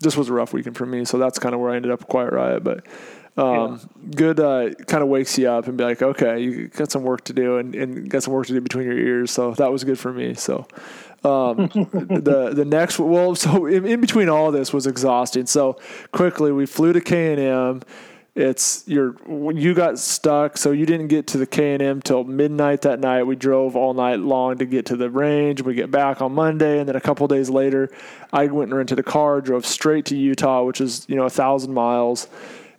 this 0.00 0.16
was 0.16 0.28
a 0.28 0.32
rough 0.32 0.52
weekend 0.52 0.76
for 0.76 0.86
me. 0.86 1.04
So 1.04 1.18
that's 1.18 1.38
kind 1.38 1.54
of 1.54 1.60
where 1.60 1.70
I 1.70 1.76
ended 1.76 1.92
up 1.92 2.06
Quiet 2.08 2.32
Riot, 2.32 2.64
but. 2.64 2.86
Um, 3.34 3.80
good, 4.14 4.38
uh, 4.38 4.74
kind 4.86 5.02
of 5.02 5.08
wakes 5.08 5.38
you 5.38 5.48
up 5.48 5.66
and 5.66 5.78
be 5.78 5.84
like, 5.84 6.02
okay, 6.02 6.38
you 6.42 6.68
got 6.68 6.90
some 6.90 7.02
work 7.02 7.24
to 7.24 7.32
do 7.32 7.56
and, 7.56 7.74
and 7.74 8.10
got 8.10 8.22
some 8.22 8.34
work 8.34 8.46
to 8.48 8.52
do 8.52 8.60
between 8.60 8.84
your 8.84 8.98
ears. 8.98 9.30
So 9.30 9.52
that 9.52 9.72
was 9.72 9.84
good 9.84 9.98
for 9.98 10.12
me. 10.12 10.34
So, 10.34 10.66
um, 11.24 11.68
the, 11.72 12.52
the 12.54 12.64
next, 12.64 12.98
well, 12.98 13.34
so 13.34 13.66
in, 13.66 13.84
in 13.86 14.00
between 14.00 14.28
all 14.28 14.50
this 14.50 14.72
was 14.72 14.86
exhausting. 14.86 15.46
So 15.46 15.78
quickly 16.10 16.52
we 16.52 16.66
flew 16.66 16.92
to 16.92 17.00
K 17.00 17.32
and 17.32 17.40
M. 17.40 17.82
It's 18.34 18.82
your, 18.88 19.14
you 19.52 19.74
got 19.74 19.98
stuck. 19.98 20.56
So 20.56 20.70
you 20.70 20.86
didn't 20.86 21.08
get 21.08 21.26
to 21.28 21.38
the 21.38 21.46
K 21.46 21.74
and 21.74 21.82
M 21.82 22.00
till 22.00 22.24
midnight 22.24 22.80
that 22.82 22.98
night. 22.98 23.24
We 23.24 23.36
drove 23.36 23.76
all 23.76 23.92
night 23.92 24.20
long 24.20 24.56
to 24.58 24.64
get 24.64 24.86
to 24.86 24.96
the 24.96 25.10
range. 25.10 25.62
We 25.62 25.74
get 25.74 25.90
back 25.90 26.22
on 26.22 26.32
Monday. 26.32 26.78
And 26.78 26.88
then 26.88 26.96
a 26.96 27.00
couple 27.00 27.28
days 27.28 27.50
later, 27.50 27.90
I 28.32 28.46
went 28.46 28.70
and 28.70 28.78
rented 28.78 28.98
a 28.98 29.02
car, 29.02 29.40
drove 29.42 29.66
straight 29.66 30.06
to 30.06 30.16
Utah, 30.16 30.62
which 30.64 30.80
is, 30.80 31.04
you 31.08 31.16
know, 31.16 31.24
a 31.24 31.30
thousand 31.30 31.74
miles 31.74 32.28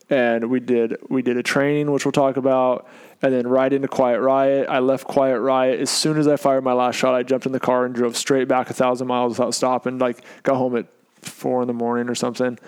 and 0.10 0.50
we 0.50 0.60
did 0.60 0.98
we 1.10 1.22
did 1.22 1.38
a 1.38 1.44
training 1.44 1.92
which 1.92 2.06
we'll 2.06 2.12
talk 2.12 2.38
about 2.38 2.88
and 3.24 3.34
then 3.34 3.48
right 3.48 3.72
into 3.72 3.88
quiet 3.88 4.20
riot. 4.20 4.68
I 4.70 4.80
left 4.80 5.06
quiet 5.06 5.40
riot. 5.40 5.80
As 5.80 5.90
soon 5.90 6.18
as 6.18 6.28
i 6.28 6.36
fired 6.36 6.64
my 6.64 6.74
last 6.74 6.96
shot 6.96 7.16
i 7.16 7.24
jumped 7.24 7.46
in 7.46 7.52
the 7.52 7.60
car 7.60 7.86
and 7.86 7.96
drove 7.96 8.16
straight 8.16 8.48
back 8.48 8.70
a 8.70 8.74
thousand 8.74 9.08
miles 9.08 9.40
without 9.40 9.56
stopping 9.56 9.98
like 9.98 10.24
got 10.44 10.58
home 10.58 10.76
at 10.76 10.86
four 11.22 11.62
in 11.62 11.68
the 11.68 11.74
morning 11.74 12.10
or 12.10 12.16
something. 12.16 12.60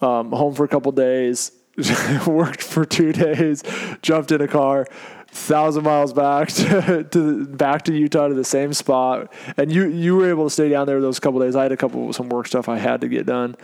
Um, 0.00 0.30
home 0.32 0.54
for 0.54 0.64
a 0.64 0.68
couple 0.68 0.92
days 0.92 1.52
worked 2.26 2.62
for 2.62 2.84
two 2.84 3.12
days 3.12 3.64
jumped 4.02 4.30
in 4.30 4.40
a 4.40 4.46
car 4.46 4.86
thousand 5.34 5.82
miles 5.82 6.12
back 6.12 6.48
to, 6.52 7.04
to 7.10 7.46
back 7.46 7.82
to 7.82 7.96
Utah 7.96 8.28
to 8.28 8.34
the 8.34 8.44
same 8.44 8.72
spot, 8.72 9.32
and 9.56 9.72
you 9.72 9.88
you 9.88 10.16
were 10.16 10.28
able 10.28 10.44
to 10.44 10.50
stay 10.50 10.68
down 10.68 10.86
there 10.86 11.00
those 11.00 11.18
couple 11.18 11.40
days. 11.40 11.56
I 11.56 11.64
had 11.64 11.72
a 11.72 11.76
couple 11.76 12.12
some 12.12 12.28
work 12.28 12.46
stuff 12.46 12.68
I 12.68 12.78
had 12.78 13.00
to 13.00 13.08
get 13.08 13.26
done, 13.26 13.56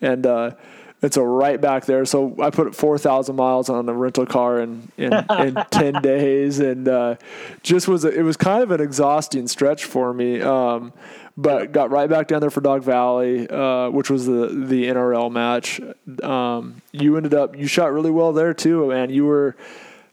and 0.00 0.26
uh, 0.26 0.52
and 1.00 1.14
so 1.14 1.22
right 1.22 1.60
back 1.60 1.84
there. 1.84 2.04
So 2.04 2.34
I 2.40 2.50
put 2.50 2.74
four 2.74 2.98
thousand 2.98 3.36
miles 3.36 3.68
on 3.68 3.88
a 3.88 3.92
rental 3.92 4.26
car 4.26 4.60
in 4.60 4.90
in, 4.96 5.12
in 5.38 5.54
ten 5.70 6.02
days, 6.02 6.58
and 6.58 6.88
uh, 6.88 7.16
just 7.62 7.88
was 7.88 8.04
a, 8.04 8.08
it 8.08 8.22
was 8.22 8.36
kind 8.36 8.62
of 8.62 8.70
an 8.70 8.80
exhausting 8.80 9.48
stretch 9.48 9.84
for 9.84 10.12
me. 10.12 10.40
Um, 10.40 10.92
but 11.36 11.70
got 11.70 11.92
right 11.92 12.10
back 12.10 12.26
down 12.26 12.40
there 12.40 12.50
for 12.50 12.60
Dog 12.60 12.82
Valley, 12.82 13.48
uh, 13.48 13.90
which 13.90 14.10
was 14.10 14.26
the 14.26 14.48
the 14.48 14.86
NRL 14.86 15.30
match. 15.30 15.80
Um, 16.22 16.82
you 16.92 17.16
ended 17.16 17.34
up 17.34 17.56
you 17.56 17.68
shot 17.68 17.92
really 17.92 18.10
well 18.10 18.32
there 18.32 18.52
too, 18.52 18.88
man. 18.88 19.10
You 19.10 19.24
were 19.26 19.56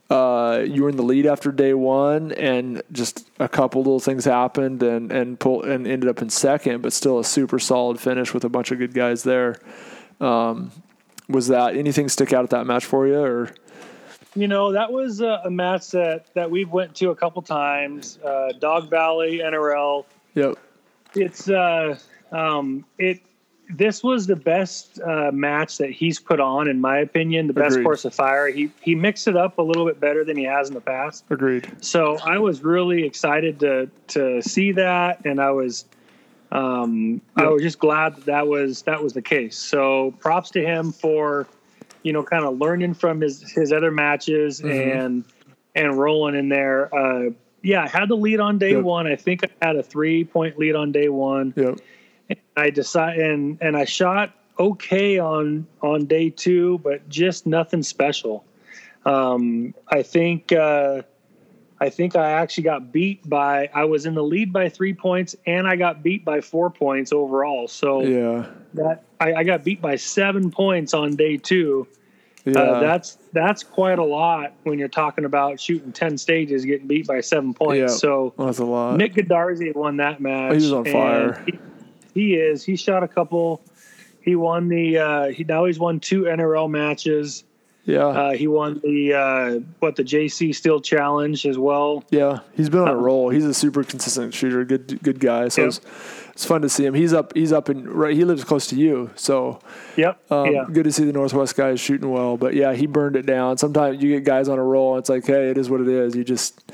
uh, 0.08 0.62
you 0.64 0.84
were 0.84 0.88
in 0.88 0.96
the 0.96 1.02
lead 1.02 1.26
after 1.26 1.50
day 1.50 1.74
one, 1.74 2.30
and 2.32 2.80
just 2.92 3.28
a 3.40 3.48
couple 3.48 3.82
little 3.82 3.98
things 3.98 4.24
happened, 4.24 4.84
and 4.84 5.10
and 5.10 5.40
pull 5.40 5.64
and 5.64 5.84
ended 5.84 6.08
up 6.08 6.22
in 6.22 6.30
second, 6.30 6.80
but 6.82 6.92
still 6.92 7.18
a 7.18 7.24
super 7.24 7.58
solid 7.58 7.98
finish 7.98 8.32
with 8.32 8.44
a 8.44 8.48
bunch 8.48 8.70
of 8.70 8.78
good 8.78 8.94
guys 8.94 9.24
there. 9.24 9.58
Um, 10.20 10.70
was 11.28 11.48
that 11.48 11.76
anything 11.76 12.08
stick 12.08 12.32
out 12.32 12.44
at 12.44 12.50
that 12.50 12.66
match 12.66 12.84
for 12.84 13.06
you, 13.06 13.18
or 13.18 13.50
You 14.34 14.48
know, 14.48 14.72
that 14.72 14.92
was 14.92 15.20
a, 15.20 15.40
a 15.44 15.50
match 15.50 15.90
that, 15.90 16.32
that 16.34 16.50
we've 16.50 16.70
went 16.70 16.94
to 16.96 17.10
a 17.10 17.16
couple 17.16 17.42
times. 17.42 18.18
Uh, 18.24 18.52
Dog 18.58 18.88
Valley, 18.90 19.38
NRL. 19.38 20.04
yep, 20.34 20.56
It's 21.14 21.48
uh, 21.48 21.98
um, 22.32 22.84
it. 22.98 23.20
This 23.68 24.00
was 24.04 24.28
the 24.28 24.36
best 24.36 25.00
uh, 25.00 25.32
match 25.32 25.78
that 25.78 25.90
he's 25.90 26.20
put 26.20 26.38
on, 26.38 26.68
in 26.68 26.80
my 26.80 26.98
opinion. 26.98 27.48
The 27.48 27.52
best 27.52 27.72
Agreed. 27.72 27.84
course 27.84 28.04
of 28.04 28.14
fire. 28.14 28.46
He 28.46 28.70
he 28.80 28.94
mixed 28.94 29.26
it 29.26 29.36
up 29.36 29.58
a 29.58 29.62
little 29.62 29.84
bit 29.84 29.98
better 29.98 30.24
than 30.24 30.36
he 30.36 30.44
has 30.44 30.68
in 30.68 30.74
the 30.74 30.80
past. 30.80 31.24
agreed. 31.30 31.68
So 31.80 32.16
I 32.24 32.38
was 32.38 32.62
really 32.62 33.04
excited 33.04 33.58
to 33.60 33.90
to 34.08 34.40
see 34.40 34.70
that, 34.72 35.24
and 35.26 35.40
I 35.40 35.50
was 35.50 35.84
um, 36.52 37.20
I 37.36 37.48
was 37.48 37.62
just 37.62 37.78
glad 37.78 38.16
that, 38.16 38.24
that 38.26 38.46
was 38.46 38.82
that 38.82 39.02
was 39.02 39.12
the 39.12 39.22
case. 39.22 39.56
So 39.58 40.14
props 40.20 40.50
to 40.50 40.62
him 40.64 40.92
for 40.92 41.46
you 42.02 42.12
know 42.12 42.22
kind 42.22 42.44
of 42.44 42.58
learning 42.58 42.94
from 42.94 43.20
his 43.20 43.50
his 43.50 43.72
other 43.72 43.90
matches 43.90 44.60
Mhm. 44.60 44.70
and 45.04 45.24
and 45.74 45.98
rolling 45.98 46.34
in 46.34 46.48
there. 46.48 46.94
Uh, 46.94 47.30
yeah, 47.62 47.82
I 47.82 47.88
had 47.88 48.08
the 48.08 48.16
lead 48.16 48.40
on 48.40 48.58
day 48.58 48.72
Yep. 48.72 48.84
one. 48.84 49.06
I 49.06 49.16
think 49.16 49.44
I 49.44 49.66
had 49.66 49.76
a 49.76 49.82
three 49.82 50.24
point 50.24 50.58
lead 50.58 50.76
on 50.76 50.92
day 50.92 51.08
one. 51.08 51.52
Yep, 51.56 51.80
I 52.56 52.70
decided 52.70 53.28
and 53.30 53.58
and 53.60 53.76
I 53.76 53.84
shot 53.84 54.32
okay 54.58 55.18
on 55.18 55.66
on 55.82 56.06
day 56.06 56.30
two, 56.30 56.78
but 56.78 57.08
just 57.08 57.46
nothing 57.46 57.82
special. 57.82 58.44
Um, 59.04 59.74
I 59.88 60.02
think 60.02 60.52
uh, 60.52 61.02
I 61.78 61.90
think 61.90 62.16
I 62.16 62.30
actually 62.30 62.64
got 62.64 62.90
beat 62.92 63.28
by 63.28 63.68
I 63.74 63.84
was 63.84 64.06
in 64.06 64.14
the 64.14 64.22
lead 64.22 64.52
by 64.52 64.68
three 64.68 64.94
points 64.94 65.36
and 65.46 65.66
I 65.66 65.76
got 65.76 66.02
beat 66.02 66.24
by 66.24 66.40
four 66.40 66.70
points 66.70 67.12
overall. 67.12 67.68
So 67.68 68.02
yeah, 68.02 68.46
that 68.74 69.04
I, 69.20 69.34
I 69.34 69.44
got 69.44 69.62
beat 69.62 69.82
by 69.82 69.96
seven 69.96 70.50
points 70.50 70.94
on 70.94 71.16
day 71.16 71.36
two. 71.36 71.86
yeah. 72.46 72.58
Uh, 72.58 72.80
that's 72.80 73.18
that's 73.32 73.62
quite 73.62 73.98
a 73.98 74.04
lot 74.04 74.54
when 74.62 74.78
you're 74.78 74.88
talking 74.88 75.26
about 75.26 75.60
shooting 75.60 75.92
ten 75.92 76.16
stages, 76.16 76.64
getting 76.64 76.86
beat 76.86 77.06
by 77.06 77.20
seven 77.20 77.52
points. 77.52 77.92
Yeah. 77.92 77.98
So 77.98 78.32
that's 78.38 78.58
a 78.58 78.64
lot. 78.64 78.96
Nick 78.96 79.14
Godarzi 79.14 79.74
won 79.74 79.98
that 79.98 80.20
match. 80.20 80.52
He 80.52 80.56
was 80.56 80.72
on 80.72 80.84
fire. 80.86 81.44
He, 81.44 81.58
he 82.14 82.34
is. 82.36 82.64
He 82.64 82.76
shot 82.76 83.02
a 83.02 83.08
couple. 83.08 83.60
He 84.22 84.34
won 84.34 84.68
the. 84.68 84.98
Uh, 84.98 85.26
he 85.26 85.44
now 85.44 85.66
he's 85.66 85.78
won 85.78 86.00
two 86.00 86.22
NRL 86.22 86.70
matches. 86.70 87.44
Yeah. 87.86 88.06
Uh, 88.06 88.32
he 88.32 88.48
won 88.48 88.80
the 88.82 89.14
uh, 89.14 89.60
what 89.78 89.94
the 89.96 90.02
JC 90.02 90.52
Steel 90.54 90.80
Challenge 90.80 91.46
as 91.46 91.56
well. 91.56 92.02
Yeah, 92.10 92.40
he's 92.54 92.68
been 92.68 92.80
on 92.80 92.88
a 92.88 92.96
roll. 92.96 93.30
He's 93.30 93.44
a 93.44 93.54
super 93.54 93.84
consistent 93.84 94.34
shooter. 94.34 94.64
Good 94.64 95.00
good 95.02 95.20
guy. 95.20 95.48
So 95.48 95.62
Yeah. 95.62 95.68
it's, 95.68 95.80
it's 96.32 96.44
fun 96.44 96.62
to 96.62 96.68
see 96.68 96.84
him. 96.84 96.94
He's 96.94 97.12
up. 97.12 97.32
He's 97.34 97.52
up 97.52 97.70
in 97.70 97.88
right. 97.88 98.14
He 98.14 98.24
lives 98.24 98.42
close 98.44 98.66
to 98.68 98.76
you. 98.76 99.10
So 99.14 99.60
Yep. 99.96 100.20
um, 100.32 100.52
yeah. 100.52 100.64
good 100.70 100.82
to 100.84 100.92
see 100.92 101.04
the 101.04 101.12
Northwest 101.12 101.56
guys 101.56 101.78
shooting 101.80 102.10
well. 102.10 102.36
But 102.36 102.54
yeah, 102.54 102.74
he 102.74 102.86
burned 102.86 103.14
it 103.16 103.24
down. 103.24 103.56
Sometimes 103.56 104.02
you 104.02 104.10
get 104.10 104.24
guys 104.24 104.48
on 104.48 104.58
a 104.58 104.64
roll. 104.64 104.94
And 104.94 105.00
it's 105.00 105.08
like, 105.08 105.24
hey, 105.24 105.50
it 105.50 105.56
is 105.56 105.70
what 105.70 105.80
it 105.80 105.88
is. 105.88 106.16
You 106.16 106.24
just 106.24 106.72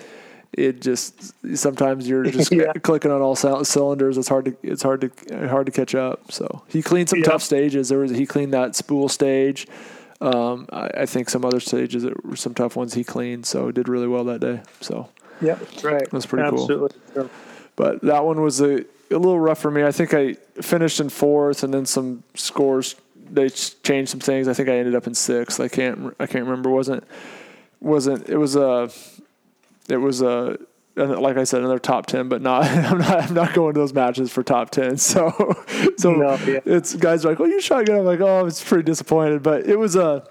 it 0.54 0.80
just 0.80 1.34
sometimes 1.56 2.08
you're 2.08 2.24
just 2.24 2.50
Yeah. 2.52 2.72
clicking 2.82 3.10
on 3.10 3.20
all 3.20 3.36
cylinders. 3.36 4.16
It's 4.16 4.28
hard 4.28 4.46
to 4.46 4.56
it's 4.62 4.82
hard 4.82 5.02
to 5.02 5.48
hard 5.48 5.66
to 5.66 5.72
catch 5.72 5.94
up. 5.94 6.32
So 6.32 6.62
he 6.68 6.80
cleaned 6.82 7.10
some 7.10 7.18
Yeah. 7.18 7.26
tough 7.26 7.42
stages. 7.42 7.90
There 7.90 7.98
was 7.98 8.12
he 8.12 8.24
cleaned 8.24 8.54
that 8.54 8.74
spool 8.76 9.10
stage. 9.10 9.66
Um, 10.22 10.68
I, 10.72 10.90
I 10.98 11.06
think 11.06 11.28
some 11.28 11.44
other 11.44 11.60
stages 11.60 12.04
that 12.04 12.24
were 12.24 12.36
some 12.36 12.54
tough 12.54 12.76
ones 12.76 12.94
he 12.94 13.04
cleaned. 13.04 13.44
So 13.44 13.70
did 13.70 13.88
really 13.88 14.06
well 14.06 14.24
that 14.24 14.40
day. 14.40 14.60
So. 14.80 15.08
yeah, 15.40 15.54
That's 15.54 15.84
right. 15.84 16.08
That's 16.10 16.26
pretty 16.26 16.48
cool. 16.48 16.60
Absolutely. 16.60 17.00
cool. 17.14 17.30
but 17.74 18.00
that 18.02 18.24
one 18.24 18.40
was 18.40 18.60
a, 18.60 18.84
a 19.10 19.18
little 19.18 19.40
rough 19.40 19.58
for 19.58 19.70
me. 19.70 19.82
I 19.82 19.90
think 19.92 20.14
I 20.14 20.34
finished 20.60 21.00
in 21.00 21.08
fourth, 21.08 21.64
and 21.64 21.74
then 21.74 21.86
some 21.86 22.22
scores 22.34 22.94
they 23.30 23.48
changed 23.48 24.10
some 24.10 24.20
things. 24.20 24.46
I 24.46 24.52
think 24.52 24.68
I 24.68 24.76
ended 24.76 24.94
up 24.94 25.06
in 25.06 25.14
sixth. 25.14 25.58
I 25.58 25.68
can't 25.68 26.14
I 26.20 26.26
can't 26.26 26.44
remember. 26.44 26.70
wasn't 26.70 27.04
wasn't 27.80 28.28
it 28.28 28.36
was 28.36 28.56
a 28.56 28.90
it 29.88 29.96
was 29.96 30.22
a 30.22 30.58
like 30.94 31.36
I 31.36 31.44
said 31.44 31.60
another 31.60 31.78
top 31.78 32.06
ten, 32.06 32.28
but 32.28 32.42
not 32.42 32.64
I'm 32.66 32.98
not 32.98 33.22
I'm 33.30 33.34
not 33.34 33.54
going 33.54 33.74
to 33.74 33.80
those 33.80 33.92
matches 33.94 34.30
for 34.32 34.42
top 34.42 34.70
ten. 34.70 34.96
So 34.98 35.30
so 35.96 36.12
No, 36.12 36.34
yeah. 36.46 36.60
it's 36.64 36.94
guys 36.94 37.24
are 37.24 37.30
like, 37.30 37.38
well, 37.38 37.48
you 37.48 37.60
shot 37.60 37.86
good. 37.86 37.96
I'm 37.98 38.04
like, 38.04 38.20
oh, 38.20 38.38
I 38.38 38.42
was 38.42 38.62
pretty 38.62 38.84
disappointed, 38.84 39.42
but 39.42 39.66
it 39.66 39.78
was 39.78 39.96
a. 39.96 40.26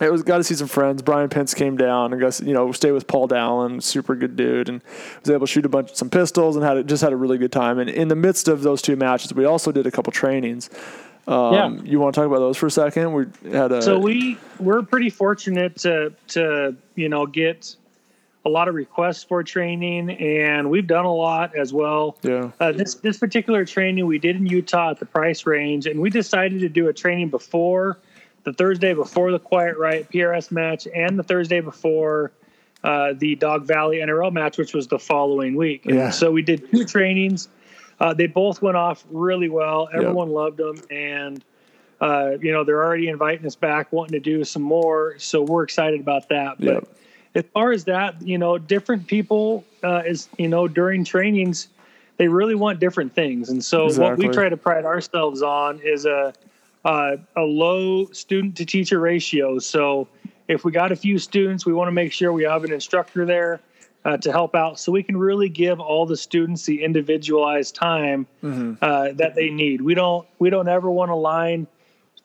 It 0.00 0.10
was 0.10 0.22
got 0.22 0.38
to 0.38 0.44
see 0.44 0.54
some 0.54 0.68
friends. 0.68 1.02
Brian 1.02 1.28
Pence 1.28 1.52
came 1.52 1.76
down 1.76 2.12
and 2.12 2.20
got 2.20 2.40
you 2.40 2.54
know 2.54 2.72
stay 2.72 2.90
with 2.92 3.06
Paul 3.06 3.28
Dallin, 3.28 3.82
super 3.82 4.14
good 4.14 4.34
dude, 4.36 4.68
and 4.68 4.80
was 5.20 5.28
able 5.30 5.46
to 5.46 5.52
shoot 5.52 5.66
a 5.66 5.68
bunch 5.68 5.90
of 5.90 5.96
some 5.96 6.08
pistols 6.08 6.56
and 6.56 6.64
had 6.64 6.76
a, 6.78 6.84
just 6.84 7.02
had 7.02 7.12
a 7.12 7.16
really 7.16 7.36
good 7.36 7.52
time. 7.52 7.78
And 7.78 7.90
in 7.90 8.08
the 8.08 8.16
midst 8.16 8.48
of 8.48 8.62
those 8.62 8.80
two 8.80 8.96
matches, 8.96 9.34
we 9.34 9.44
also 9.44 9.72
did 9.72 9.86
a 9.86 9.90
couple 9.90 10.10
trainings. 10.12 10.70
Um, 11.26 11.52
Yeah. 11.52 11.70
You 11.84 12.00
want 12.00 12.14
to 12.14 12.20
talk 12.20 12.26
about 12.26 12.38
those 12.38 12.56
for 12.56 12.66
a 12.66 12.70
second? 12.70 13.12
We 13.12 13.26
had 13.52 13.72
a 13.72 13.82
So 13.82 13.98
we 13.98 14.38
we're 14.58 14.82
pretty 14.82 15.10
fortunate 15.10 15.76
to 15.80 16.14
to 16.28 16.76
you 16.94 17.08
know 17.10 17.26
get 17.26 17.76
a 18.44 18.48
lot 18.48 18.68
of 18.68 18.74
requests 18.74 19.22
for 19.22 19.42
training, 19.42 20.10
and 20.10 20.70
we've 20.70 20.86
done 20.86 21.04
a 21.04 21.14
lot 21.14 21.54
as 21.54 21.72
well. 21.72 22.16
yeah 22.22 22.50
Uh, 22.58 22.72
this 22.72 22.94
this 22.96 23.18
particular 23.18 23.64
training 23.64 24.06
we 24.06 24.18
did 24.18 24.36
in 24.36 24.46
Utah 24.46 24.90
at 24.90 24.98
the 24.98 25.06
price 25.06 25.46
range, 25.46 25.86
and 25.86 26.00
we 26.00 26.10
decided 26.10 26.60
to 26.60 26.68
do 26.68 26.88
a 26.88 26.92
training 26.92 27.28
before 27.28 27.98
the 28.44 28.52
Thursday 28.52 28.94
before 28.94 29.30
the 29.30 29.38
Quiet 29.38 29.76
Riot 29.76 30.08
PRS 30.10 30.50
match, 30.50 30.88
and 30.94 31.18
the 31.18 31.22
Thursday 31.22 31.60
before 31.60 32.32
uh, 32.82 33.12
the 33.18 33.34
Dog 33.34 33.66
Valley 33.66 33.98
NRL 33.98 34.32
match, 34.32 34.56
which 34.56 34.72
was 34.72 34.88
the 34.88 34.98
following 34.98 35.54
week. 35.56 35.84
And 35.84 35.94
Yeah. 35.94 36.10
So 36.10 36.30
we 36.30 36.40
did 36.42 36.70
two 36.70 36.84
trainings. 36.84 37.48
Uh, 37.98 38.14
they 38.14 38.26
both 38.26 38.62
went 38.62 38.78
off 38.78 39.04
really 39.10 39.50
well. 39.50 39.90
Everyone 39.92 40.30
loved 40.30 40.56
them, 40.56 40.76
and 40.90 41.44
uh, 42.00 42.38
you 42.40 42.50
know 42.52 42.64
they're 42.64 42.82
already 42.82 43.08
inviting 43.08 43.44
us 43.46 43.56
back, 43.56 43.92
wanting 43.92 44.12
to 44.12 44.20
do 44.20 44.42
some 44.44 44.62
more. 44.62 45.16
So 45.18 45.42
we're 45.42 45.64
excited 45.64 46.00
about 46.00 46.30
that. 46.30 46.56
But 46.58 46.66
Yep. 46.66 46.88
As 47.34 47.44
far 47.52 47.72
as 47.72 47.84
that, 47.84 48.20
you 48.22 48.38
know, 48.38 48.58
different 48.58 49.06
people 49.06 49.64
uh, 49.82 50.02
is 50.06 50.28
you 50.38 50.48
know 50.48 50.68
during 50.68 51.04
trainings, 51.04 51.68
they 52.16 52.28
really 52.28 52.54
want 52.54 52.80
different 52.80 53.14
things, 53.14 53.48
and 53.48 53.64
so 53.64 53.86
what 54.00 54.18
we 54.18 54.28
try 54.28 54.48
to 54.48 54.56
pride 54.56 54.84
ourselves 54.84 55.42
on 55.42 55.80
is 55.82 56.06
a 56.06 56.32
uh, 56.84 57.16
a 57.36 57.42
low 57.42 58.06
student 58.06 58.56
to 58.56 58.64
teacher 58.64 58.98
ratio. 58.98 59.58
So 59.58 60.08
if 60.48 60.64
we 60.64 60.72
got 60.72 60.92
a 60.92 60.96
few 60.96 61.18
students, 61.18 61.64
we 61.64 61.72
want 61.72 61.88
to 61.88 61.92
make 61.92 62.12
sure 62.12 62.32
we 62.32 62.44
have 62.44 62.64
an 62.64 62.72
instructor 62.72 63.24
there 63.24 63.60
uh, 64.04 64.16
to 64.16 64.32
help 64.32 64.54
out, 64.54 64.80
so 64.80 64.90
we 64.90 65.02
can 65.02 65.16
really 65.16 65.48
give 65.48 65.78
all 65.78 66.06
the 66.06 66.16
students 66.16 66.64
the 66.64 66.82
individualized 66.82 67.74
time 67.74 68.26
uh, 68.82 69.12
that 69.12 69.34
they 69.34 69.50
need. 69.50 69.80
We 69.80 69.94
don't 69.94 70.26
we 70.38 70.50
don't 70.50 70.68
ever 70.68 70.90
want 70.90 71.10
to 71.10 71.16
line 71.16 71.66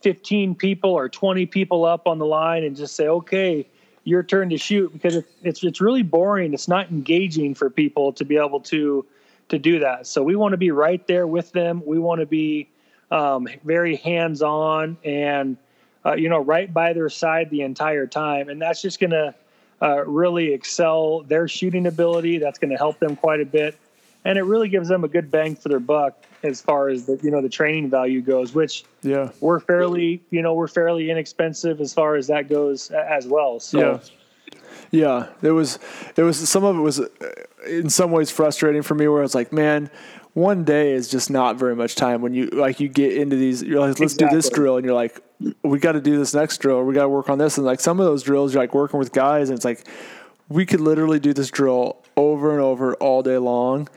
15 0.02 0.56
people 0.56 0.92
or 0.92 1.10
20 1.10 1.46
people 1.48 1.86
up 1.86 2.08
on 2.08 2.20
the 2.20 2.26
line 2.26 2.64
and 2.64 2.76
just 2.76 2.96
say, 2.96 3.08
okay, 3.08 3.68
your 4.06 4.24
turn 4.24 4.50
to 4.52 4.58
shoot 4.58 4.94
because 4.94 5.18
it, 5.18 5.26
it's 5.44 5.64
it's 5.64 5.82
really 5.82 6.04
boring. 6.04 6.54
It's 6.54 6.70
not 6.70 6.90
engaging 6.90 7.54
for 7.56 7.70
people 7.70 8.14
to 8.14 8.24
be 8.24 8.38
able 8.38 8.62
to 8.62 9.06
to 9.50 9.60
do 9.60 9.80
that. 9.80 10.08
So 10.08 10.24
we 10.24 10.36
want 10.36 10.54
to 10.54 10.58
be 10.58 10.72
right 10.72 11.06
there 11.08 11.28
with 11.28 11.52
them. 11.52 11.84
We 11.86 12.00
want 12.00 12.22
to 12.22 12.26
be 12.26 12.70
um, 13.12 13.48
very 13.64 13.98
hands 13.98 14.42
on 14.42 14.98
and 15.04 15.58
uh, 16.06 16.14
you 16.14 16.30
know 16.30 16.40
right 16.40 16.74
by 16.74 16.94
their 16.94 17.10
side 17.10 17.50
the 17.50 17.62
entire 17.62 18.08
time, 18.08 18.48
and 18.48 18.62
that's 18.62 18.82
just 18.82 19.00
going 19.00 19.12
to 19.12 19.36
uh, 19.82 20.06
really 20.06 20.54
excel 20.54 21.22
their 21.24 21.48
shooting 21.48 21.88
ability. 21.88 22.38
That's 22.38 22.60
going 22.60 22.72
to 22.72 22.78
help 22.78 23.00
them 23.00 23.16
quite 23.16 23.42
a 23.42 23.46
bit, 23.46 23.76
and 24.24 24.38
it 24.38 24.44
really 24.44 24.70
gives 24.70 24.88
them 24.88 25.04
a 25.04 25.08
good 25.08 25.32
bang 25.32 25.56
for 25.56 25.70
their 25.70 25.80
buck 25.80 26.24
as 26.46 26.62
far 26.62 26.90
as 26.90 27.06
the 27.06 27.20
you 27.22 27.32
know 27.32 27.42
the 27.42 27.50
training 27.50 27.90
value 27.90 28.22
goes, 28.22 28.54
which 28.54 28.84
yeah 29.02 29.32
we're 29.40 29.60
fairly 29.60 30.22
you 30.30 30.42
know 30.42 30.54
we're 30.54 30.68
fairly 30.68 31.10
inexpensive 31.10 31.82
as 31.82 31.94
far 31.94 32.16
as 32.16 32.28
that 32.28 32.50
goes 32.50 32.92
as 32.92 33.28
well 33.28 33.60
so 33.60 33.80
Yeah. 33.80 34.00
Yeah, 34.92 35.28
it 35.42 35.52
was. 35.52 35.80
It 36.16 36.22
was. 36.22 36.48
Some 36.48 36.64
of 36.64 36.78
it 36.78 36.80
was, 36.80 37.00
uh, 37.00 37.08
in 37.68 37.90
some 37.90 38.12
ways, 38.12 38.30
frustrating 38.32 38.84
for 38.84 38.94
me. 38.94 39.08
Where 39.08 39.20
I 39.20 39.24
was 39.24 39.36
like, 39.36 39.52
man, 39.52 39.90
one 40.34 40.64
day 40.64 40.92
is 40.94 41.10
just 41.10 41.30
not 41.30 41.58
very 41.58 41.76
much 41.76 41.96
time. 41.96 42.22
When 42.22 42.34
you 42.34 42.48
like, 42.48 42.80
you 42.80 42.88
get 42.88 43.18
into 43.18 43.36
these. 43.36 43.64
You're 43.64 43.80
like, 43.80 44.00
let's 44.00 44.14
do 44.14 44.30
this 44.30 44.50
drill, 44.50 44.78
and 44.78 44.86
you're 44.86 44.96
like, 44.96 45.20
we 45.64 45.80
got 45.80 45.94
to 45.94 46.02
do 46.02 46.18
this 46.18 46.34
next 46.34 46.60
drill. 46.60 46.84
We 46.84 46.94
got 46.94 47.04
to 47.04 47.10
work 47.10 47.30
on 47.30 47.40
this, 47.40 47.58
and 47.58 47.66
like 47.66 47.80
some 47.80 48.00
of 48.00 48.06
those 48.06 48.24
drills, 48.24 48.54
you're 48.54 48.64
like 48.64 48.76
working 48.76 49.00
with 49.00 49.12
guys, 49.12 49.50
and 49.50 49.58
it's 49.58 49.66
like, 49.66 49.86
we 50.50 50.66
could 50.66 50.82
literally 50.82 51.20
do 51.20 51.34
this 51.34 51.50
drill 51.50 51.98
over 52.16 52.52
and 52.52 52.62
over 52.62 52.94
all 52.96 53.24
day 53.24 53.40
long. 53.40 53.90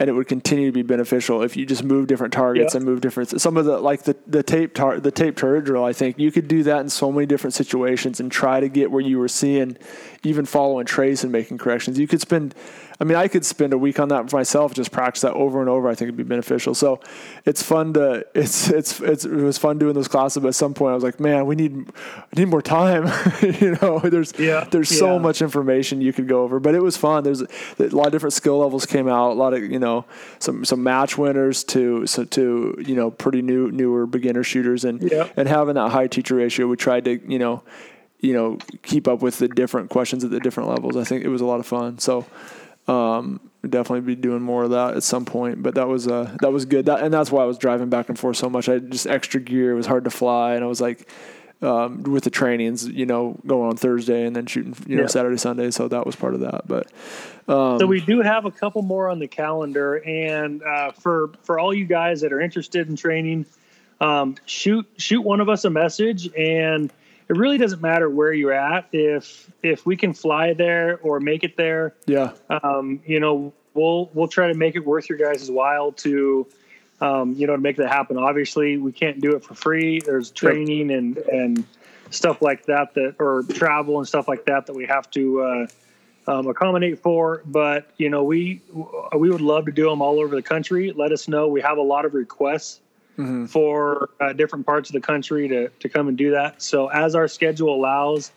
And 0.00 0.10
it 0.10 0.12
would 0.12 0.26
continue 0.26 0.66
to 0.66 0.72
be 0.72 0.82
beneficial 0.82 1.42
if 1.42 1.56
you 1.56 1.64
just 1.64 1.84
move 1.84 2.08
different 2.08 2.32
targets 2.32 2.74
Yeah. 2.74 2.78
and 2.78 2.84
move 2.86 3.00
different. 3.00 3.40
Some 3.40 3.56
of 3.56 3.64
the 3.64 3.78
like 3.78 4.02
the 4.02 4.16
the 4.26 4.42
tape 4.42 4.74
tar, 4.74 4.98
the 4.98 5.12
tape 5.12 5.36
turret 5.36 5.64
drill. 5.64 5.84
I 5.84 5.92
think 5.92 6.18
you 6.18 6.32
could 6.32 6.48
do 6.48 6.64
that 6.64 6.80
in 6.80 6.88
so 6.88 7.12
many 7.12 7.26
different 7.26 7.54
situations 7.54 8.18
and 8.18 8.30
try 8.30 8.58
to 8.58 8.68
get 8.68 8.90
where 8.90 9.00
you 9.00 9.20
were 9.20 9.28
seeing, 9.28 9.76
even 10.24 10.46
following 10.46 10.84
trace 10.84 11.22
and 11.22 11.30
making 11.30 11.58
corrections. 11.58 11.96
You 11.96 12.08
could 12.08 12.20
spend, 12.20 12.56
I 13.00 13.04
mean, 13.04 13.16
I 13.16 13.26
could 13.26 13.44
spend 13.44 13.72
a 13.72 13.78
week 13.78 13.98
on 13.98 14.08
that 14.08 14.30
for 14.30 14.36
myself, 14.36 14.72
just 14.72 14.92
practice 14.92 15.22
that 15.22 15.32
over 15.32 15.60
and 15.60 15.68
over. 15.68 15.88
I 15.88 15.94
think 15.96 16.08
it'd 16.08 16.16
be 16.16 16.22
beneficial. 16.22 16.74
So 16.74 17.00
it's 17.44 17.62
fun 17.62 17.92
to 17.94 18.24
it's 18.34 18.70
it's, 18.70 19.00
it's 19.00 19.24
it 19.24 19.32
was 19.32 19.58
fun 19.58 19.78
doing 19.78 19.94
those 19.94 20.06
classes. 20.06 20.40
But 20.40 20.48
at 20.48 20.54
some 20.54 20.74
point, 20.74 20.92
I 20.92 20.94
was 20.94 21.02
like, 21.02 21.18
man, 21.18 21.46
we 21.46 21.56
need 21.56 21.88
I 22.16 22.24
need 22.36 22.46
more 22.48 22.62
time. 22.62 23.06
you 23.42 23.76
know, 23.82 23.98
there's 23.98 24.32
Yeah, 24.38 24.64
there's 24.70 24.96
so 24.96 25.18
much 25.18 25.42
information 25.42 26.00
you 26.00 26.12
could 26.12 26.28
go 26.28 26.42
over, 26.44 26.60
but 26.60 26.74
it 26.76 26.82
was 26.82 26.96
fun. 26.96 27.24
There's 27.24 27.40
a 27.42 27.46
lot 27.78 28.06
of 28.06 28.12
different 28.12 28.32
skill 28.32 28.58
levels 28.58 28.86
came 28.86 29.08
out. 29.08 29.32
A 29.32 29.34
lot 29.34 29.54
of 29.54 29.62
you 29.62 29.78
know 29.80 30.04
some 30.38 30.64
some 30.64 30.82
match 30.82 31.18
winners 31.18 31.64
to 31.64 32.06
so 32.06 32.24
to 32.24 32.76
you 32.86 32.94
know 32.94 33.10
pretty 33.10 33.42
new 33.42 33.72
newer 33.72 34.06
beginner 34.06 34.44
shooters 34.44 34.84
and 34.84 35.02
Yeah. 35.02 35.28
and 35.36 35.48
having 35.48 35.74
that 35.74 35.90
high 35.90 36.06
teacher 36.06 36.36
ratio. 36.36 36.68
We 36.68 36.76
tried 36.76 37.04
to 37.06 37.20
you 37.30 37.40
know 37.40 37.64
you 38.20 38.32
know 38.34 38.58
keep 38.82 39.08
up 39.08 39.20
with 39.20 39.38
the 39.38 39.48
different 39.48 39.90
questions 39.90 40.22
at 40.22 40.30
the 40.30 40.38
different 40.40 40.68
levels. 40.68 40.96
I 40.96 41.02
think 41.02 41.24
it 41.24 41.28
was 41.28 41.40
a 41.40 41.46
lot 41.46 41.58
of 41.58 41.66
fun. 41.66 41.98
So. 41.98 42.24
Um, 42.86 43.40
definitely 43.62 44.02
be 44.02 44.14
doing 44.14 44.42
more 44.42 44.64
of 44.64 44.70
that 44.70 44.94
at 44.94 45.02
some 45.02 45.24
point, 45.24 45.62
but 45.62 45.74
that 45.76 45.88
was 45.88 46.06
uh 46.06 46.36
that 46.42 46.52
was 46.52 46.66
good. 46.66 46.86
That, 46.86 47.02
and 47.02 47.12
that's 47.12 47.30
why 47.32 47.42
I 47.42 47.46
was 47.46 47.56
driving 47.58 47.88
back 47.88 48.08
and 48.08 48.18
forth 48.18 48.36
so 48.36 48.50
much. 48.50 48.68
I 48.68 48.74
had 48.74 48.90
just 48.90 49.06
extra 49.06 49.40
gear. 49.40 49.72
It 49.72 49.74
was 49.74 49.86
hard 49.86 50.04
to 50.04 50.10
fly, 50.10 50.54
and 50.54 50.62
I 50.62 50.66
was 50.66 50.80
like, 50.82 51.08
um, 51.62 52.02
with 52.02 52.24
the 52.24 52.30
trainings, 52.30 52.86
you 52.86 53.06
know, 53.06 53.40
going 53.46 53.70
on 53.70 53.76
Thursday 53.76 54.26
and 54.26 54.36
then 54.36 54.44
shooting, 54.46 54.76
you 54.86 54.96
know, 54.96 55.02
Yeah. 55.02 55.08
Saturday, 55.08 55.38
Sunday. 55.38 55.70
So 55.70 55.88
that 55.88 56.04
was 56.04 56.14
part 56.14 56.34
of 56.34 56.40
that. 56.40 56.68
But 56.68 56.88
so 57.46 57.86
we 57.86 58.00
do 58.00 58.20
have 58.20 58.44
a 58.44 58.50
couple 58.50 58.82
more 58.82 59.08
on 59.08 59.18
the 59.18 59.28
calendar 59.28 59.96
and 60.06 60.62
uh, 60.62 60.92
for 60.92 61.30
for 61.42 61.58
all 61.58 61.72
you 61.72 61.86
guys 61.86 62.20
that 62.20 62.32
are 62.32 62.40
interested 62.40 62.88
in 62.88 62.96
training 62.96 63.46
um, 64.00 64.34
shoot 64.44 64.86
shoot 64.98 65.22
one 65.22 65.40
of 65.40 65.48
us 65.48 65.64
a 65.64 65.70
message 65.70 66.28
and 66.36 66.92
it 67.28 67.36
really 67.36 67.58
doesn't 67.58 67.80
matter 67.80 68.08
where 68.10 68.32
you're 68.32 68.52
at 68.52 68.88
if 68.92 69.50
if 69.62 69.86
we 69.86 69.96
can 69.96 70.12
fly 70.12 70.52
there 70.52 70.98
or 71.02 71.20
make 71.20 71.44
it 71.44 71.56
there 71.56 71.94
yeah, 72.06 72.32
um, 72.50 73.00
you 73.06 73.20
know, 73.20 73.52
we'll 73.74 74.10
we'll 74.14 74.28
try 74.28 74.48
to 74.48 74.54
make 74.54 74.76
it 74.76 74.84
worth 74.84 75.08
your 75.08 75.18
guys' 75.18 75.50
while 75.50 75.92
to, 75.92 76.46
um, 77.00 77.34
you 77.34 77.46
know, 77.46 77.56
to 77.56 77.62
make 77.62 77.76
that 77.76 77.88
happen. 77.88 78.16
Obviously, 78.16 78.78
we 78.78 78.92
can't 78.92 79.20
do 79.20 79.36
it 79.36 79.44
for 79.44 79.54
free. 79.54 80.00
There's 80.00 80.30
training 80.30 80.90
and 80.90 81.18
and 81.18 81.64
stuff 82.10 82.40
like 82.40 82.66
that 82.66 82.94
that 82.94 83.16
or 83.18 83.42
travel 83.42 83.98
and 83.98 84.08
stuff 84.08 84.28
like 84.28 84.46
that 84.46 84.66
that 84.66 84.74
we 84.74 84.86
have 84.86 85.10
to 85.10 85.42
uh, 85.42 85.66
um, 86.26 86.46
accommodate 86.46 87.00
for. 87.00 87.42
But 87.44 87.90
you 87.96 88.10
know, 88.10 88.24
we 88.24 88.62
we 89.16 89.30
would 89.30 89.40
love 89.40 89.66
to 89.66 89.72
do 89.72 89.88
them 89.88 90.00
all 90.00 90.20
over 90.20 90.34
the 90.34 90.42
country. 90.42 90.92
Let 90.92 91.12
us 91.12 91.28
know. 91.28 91.48
We 91.48 91.60
have 91.60 91.78
a 91.78 91.82
lot 91.82 92.04
of 92.04 92.14
requests. 92.14 92.80
For 93.46 94.10
uh, 94.20 94.32
different 94.32 94.66
parts 94.66 94.88
of 94.88 94.94
the 94.94 95.00
country 95.00 95.48
to, 95.48 95.68
to 95.68 95.88
come 95.88 96.08
and 96.08 96.16
do 96.16 96.32
that. 96.32 96.60
So, 96.62 96.88
as 96.88 97.14
our 97.14 97.28
schedule 97.28 97.74
allows, 97.74 98.32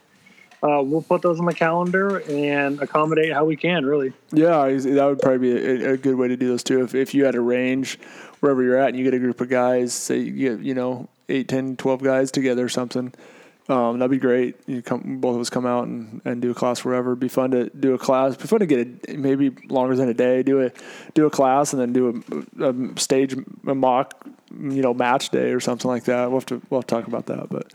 uh, 0.63 0.81
we'll 0.83 1.01
put 1.01 1.21
those 1.21 1.39
on 1.39 1.45
the 1.45 1.53
calendar 1.53 2.19
and 2.29 2.81
accommodate 2.81 3.33
how 3.33 3.45
we 3.45 3.55
can, 3.55 3.85
really. 3.85 4.13
yeah, 4.31 4.67
that 4.67 5.05
would 5.05 5.19
probably 5.19 5.37
be 5.39 5.83
a, 5.83 5.93
a 5.93 5.97
good 5.97 6.15
way 6.15 6.27
to 6.27 6.37
do 6.37 6.47
those 6.47 6.63
too. 6.63 6.83
If 6.83 6.95
if 6.95 7.13
you 7.13 7.25
had 7.25 7.35
a 7.35 7.41
range 7.41 7.99
wherever 8.39 8.63
you're 8.63 8.77
at 8.77 8.89
and 8.89 8.97
you 8.97 9.03
get 9.03 9.13
a 9.13 9.19
group 9.19 9.41
of 9.41 9.49
guys, 9.49 9.93
say 9.93 10.19
you 10.19 10.31
get, 10.31 10.59
you 10.59 10.73
know, 10.73 11.09
8, 11.29 11.47
10, 11.47 11.75
12 11.77 12.03
guys 12.03 12.31
together 12.31 12.65
or 12.65 12.69
something, 12.69 13.13
Um, 13.69 13.99
that'd 13.99 14.11
be 14.11 14.17
great. 14.17 14.55
You 14.65 14.81
come, 14.81 15.19
both 15.19 15.35
of 15.35 15.41
us 15.41 15.49
come 15.49 15.65
out 15.65 15.87
and, 15.87 16.21
and 16.23 16.41
do 16.41 16.51
a 16.51 16.53
class 16.53 16.85
wherever. 16.85 17.09
It'd 17.09 17.19
be 17.19 17.27
fun 17.27 17.51
to 17.51 17.69
do 17.69 17.93
a 17.93 17.97
class. 17.97 18.31
It'd 18.31 18.41
be 18.41 18.47
fun 18.47 18.59
to 18.59 18.65
get 18.65 19.09
a, 19.09 19.17
maybe 19.17 19.49
longer 19.67 19.95
than 19.95 20.07
a 20.07 20.13
day. 20.13 20.41
Do 20.41 20.61
a 20.61 20.71
do 21.13 21.25
a 21.25 21.29
class 21.29 21.73
and 21.73 21.81
then 21.81 21.91
do 21.91 22.23
a, 22.59 22.69
a 22.69 22.99
stage 22.99 23.35
a 23.67 23.75
mock, 23.75 24.25
you 24.51 24.81
know, 24.81 24.93
match 24.93 25.29
day 25.29 25.51
or 25.51 25.59
something 25.59 25.89
like 25.89 26.05
that. 26.05 26.29
We'll 26.29 26.39
have 26.39 26.45
to 26.47 26.61
we'll 26.69 26.79
have 26.79 26.87
to 26.87 26.95
talk 26.95 27.07
about 27.07 27.25
that. 27.25 27.49
But 27.49 27.73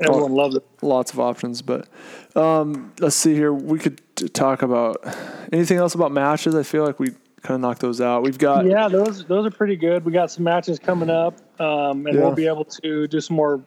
everyone 0.00 0.32
loves 0.32 0.54
it. 0.54 0.64
Lots 0.80 1.12
of 1.12 1.18
options. 1.18 1.60
But 1.60 1.88
um, 2.36 2.92
let's 3.00 3.16
see 3.16 3.34
here. 3.34 3.52
We 3.52 3.80
could 3.80 4.00
talk 4.34 4.62
about 4.62 5.04
anything 5.52 5.78
else 5.78 5.96
about 5.96 6.12
matches. 6.12 6.54
I 6.54 6.62
feel 6.62 6.84
like 6.84 7.00
we 7.00 7.10
kind 7.42 7.56
of 7.56 7.60
knocked 7.60 7.80
those 7.80 8.00
out. 8.00 8.22
We've 8.22 8.38
got 8.38 8.64
yeah, 8.66 8.86
those 8.86 9.24
those 9.24 9.44
are 9.44 9.50
pretty 9.50 9.74
good. 9.74 10.04
We 10.04 10.12
got 10.12 10.30
some 10.30 10.44
matches 10.44 10.78
coming 10.78 11.10
up, 11.10 11.34
um, 11.60 12.06
and 12.06 12.14
yeah. 12.14 12.20
we'll 12.20 12.34
be 12.34 12.46
able 12.46 12.64
to 12.64 13.08
do 13.08 13.20
some 13.20 13.34
more 13.34 13.60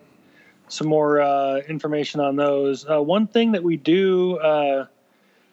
some 0.67 0.87
more 0.87 1.21
uh, 1.21 1.57
information 1.67 2.19
on 2.19 2.35
those. 2.35 2.89
Uh, 2.89 3.01
one 3.01 3.27
thing 3.27 3.51
that 3.53 3.63
we 3.63 3.77
do, 3.77 4.37
uh, 4.37 4.85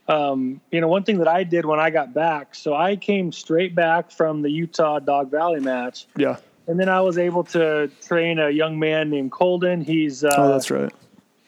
um, 0.09 0.61
you 0.71 0.81
know, 0.81 0.89
one 0.89 1.05
thing 1.05 1.19
that 1.19 1.29
I 1.29 1.45
did 1.45 1.65
when 1.65 1.79
I 1.79 1.91
got 1.91 2.15
back. 2.15 2.55
So 2.55 2.75
I 2.75 2.97
came 2.97 3.33
straight 3.33 3.75
back 3.75 4.11
from 4.11 4.43
the 4.43 4.51
Utah 4.51 4.99
Dog 4.99 5.31
Valley 5.31 5.61
match. 5.61 6.07
Yeah. 6.17 6.37
And 6.67 6.79
then 6.79 6.89
I 6.89 7.01
was 7.01 7.19
able 7.19 7.45
to 7.45 7.91
train 8.07 8.39
a 8.39 8.51
young 8.51 8.79
man 8.79 9.11
named 9.11 9.33
Colden. 9.33 9.83
He's 9.83 10.25
uh, 10.25 10.35
oh, 10.37 10.49
that's 10.53 10.71
right. 10.71 10.93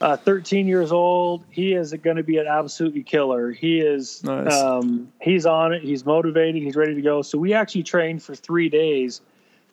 Uh, 0.01 0.17
13 0.17 0.67
years 0.67 0.93
old. 0.93 1.45
He 1.51 1.73
is 1.73 1.93
going 1.95 2.17
to 2.17 2.25
be 2.25 2.39
an 2.39 2.47
absolutely 2.47 3.05
killer. 3.05 3.53
He 3.53 3.79
is. 3.81 4.23
Nice. 4.25 4.53
Um, 4.53 5.13
he's 5.23 5.47
on 5.47 5.73
it. 5.73 5.83
He's 5.83 6.05
motivated. 6.05 6.63
He's 6.63 6.77
ready 6.77 6.95
to 6.95 7.01
go. 7.01 7.23
So 7.23 7.39
we 7.39 7.55
actually 7.55 7.85
trained 7.85 8.23
for 8.23 8.35
three 8.35 8.69
days, 8.69 9.21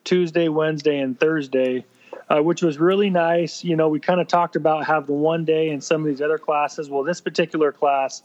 Tuesday, 0.03 0.47
Wednesday, 0.47 0.99
and 0.99 1.19
Thursday 1.19 1.85
uh, 2.31 2.41
which 2.41 2.61
was 2.61 2.77
really 2.77 3.09
nice. 3.09 3.61
You 3.63 3.75
know, 3.75 3.89
we 3.89 3.99
kind 3.99 4.21
of 4.21 4.27
talked 4.27 4.55
about 4.55 4.85
having 4.85 5.07
the 5.07 5.13
one 5.13 5.43
day 5.43 5.69
and 5.69 5.83
some 5.83 6.01
of 6.01 6.07
these 6.07 6.21
other 6.21 6.37
classes. 6.37 6.89
Well, 6.89 7.03
this 7.03 7.19
particular 7.19 7.73
class 7.73 8.23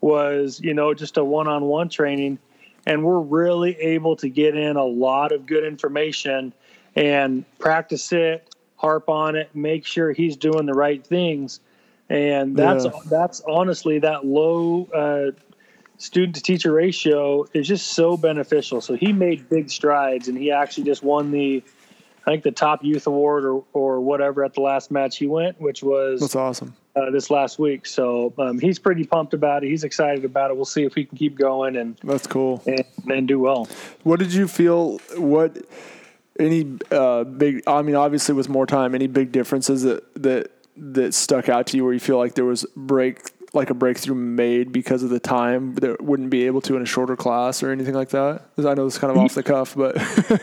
was, 0.00 0.60
you 0.60 0.74
know, 0.74 0.94
just 0.94 1.16
a 1.16 1.22
one 1.22 1.46
on 1.46 1.64
one 1.64 1.88
training. 1.88 2.40
And 2.86 3.04
we're 3.04 3.20
really 3.20 3.76
able 3.76 4.16
to 4.16 4.28
get 4.28 4.56
in 4.56 4.76
a 4.76 4.84
lot 4.84 5.30
of 5.30 5.46
good 5.46 5.64
information 5.64 6.54
and 6.96 7.44
practice 7.58 8.12
it, 8.12 8.52
harp 8.76 9.08
on 9.08 9.36
it, 9.36 9.54
make 9.54 9.86
sure 9.86 10.12
he's 10.12 10.36
doing 10.36 10.66
the 10.66 10.74
right 10.74 11.06
things. 11.06 11.60
And 12.08 12.56
that's 12.56 12.84
yeah. 12.84 12.92
that's 13.06 13.42
honestly 13.42 14.00
that 14.00 14.24
low 14.24 14.86
uh, 14.94 15.38
student 15.98 16.36
to 16.36 16.42
teacher 16.42 16.72
ratio 16.72 17.46
is 17.52 17.68
just 17.68 17.88
so 17.88 18.16
beneficial. 18.16 18.80
So 18.80 18.94
he 18.94 19.12
made 19.12 19.48
big 19.48 19.70
strides, 19.70 20.28
and 20.28 20.38
he 20.38 20.52
actually 20.52 20.84
just 20.84 21.02
won 21.02 21.32
the 21.32 21.64
I 22.26 22.30
think 22.32 22.42
the 22.42 22.50
top 22.50 22.82
youth 22.82 23.06
award 23.06 23.44
or, 23.44 23.64
or 23.72 24.00
whatever 24.00 24.44
at 24.44 24.54
the 24.54 24.60
last 24.60 24.90
match 24.90 25.16
he 25.16 25.28
went, 25.28 25.60
which 25.60 25.82
was 25.82 26.20
that's 26.20 26.34
awesome. 26.34 26.74
Uh, 26.96 27.10
this 27.10 27.30
last 27.30 27.58
week, 27.58 27.86
so 27.86 28.32
um, 28.38 28.58
he's 28.58 28.78
pretty 28.78 29.04
pumped 29.04 29.34
about 29.34 29.62
it. 29.62 29.68
He's 29.68 29.84
excited 29.84 30.24
about 30.24 30.50
it. 30.50 30.56
We'll 30.56 30.64
see 30.64 30.82
if 30.82 30.94
he 30.94 31.04
can 31.04 31.16
keep 31.16 31.36
going 31.36 31.76
and 31.76 31.96
that's 32.02 32.26
cool 32.26 32.62
and, 32.66 32.84
and 33.06 33.28
do 33.28 33.38
well. 33.38 33.68
What 34.02 34.18
did 34.18 34.32
you 34.32 34.48
feel? 34.48 34.98
What 35.16 35.58
any 36.40 36.78
uh, 36.90 37.24
big? 37.24 37.62
I 37.66 37.82
mean, 37.82 37.94
obviously 37.94 38.34
with 38.34 38.48
more 38.48 38.66
time, 38.66 38.94
any 38.94 39.06
big 39.06 39.30
differences 39.30 39.82
that 39.82 40.02
that 40.22 40.50
that 40.76 41.14
stuck 41.14 41.48
out 41.48 41.66
to 41.68 41.76
you 41.76 41.84
where 41.84 41.92
you 41.92 42.00
feel 42.00 42.18
like 42.18 42.34
there 42.34 42.44
was 42.44 42.66
break 42.74 43.30
like 43.56 43.70
a 43.70 43.74
breakthrough 43.74 44.14
made 44.14 44.70
because 44.70 45.02
of 45.02 45.10
the 45.10 45.18
time 45.18 45.74
that 45.76 46.02
wouldn't 46.02 46.30
be 46.30 46.46
able 46.46 46.60
to 46.60 46.76
in 46.76 46.82
a 46.82 46.86
shorter 46.86 47.16
class 47.16 47.62
or 47.62 47.72
anything 47.72 47.94
like 47.94 48.10
that? 48.10 48.42
I 48.58 48.74
know 48.74 48.86
it's 48.86 48.98
kind 48.98 49.10
of 49.10 49.18
off 49.18 49.34
the 49.34 49.42
cuff, 49.42 49.74
but 49.74 49.96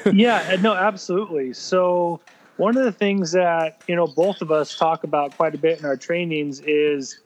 yeah, 0.14 0.58
no, 0.62 0.74
absolutely. 0.74 1.54
So 1.54 2.20
one 2.58 2.78
of 2.78 2.84
the 2.84 2.92
things 2.92 3.32
that 3.32 3.82
you 3.88 3.96
know 3.96 4.08
both 4.08 4.42
of 4.42 4.52
us 4.52 4.76
talk 4.78 5.04
about 5.04 5.36
quite 5.38 5.56
a 5.56 5.58
bit 5.58 5.80
in 5.80 5.86
our 5.86 5.96
trainings 5.96 6.60
is 6.62 7.20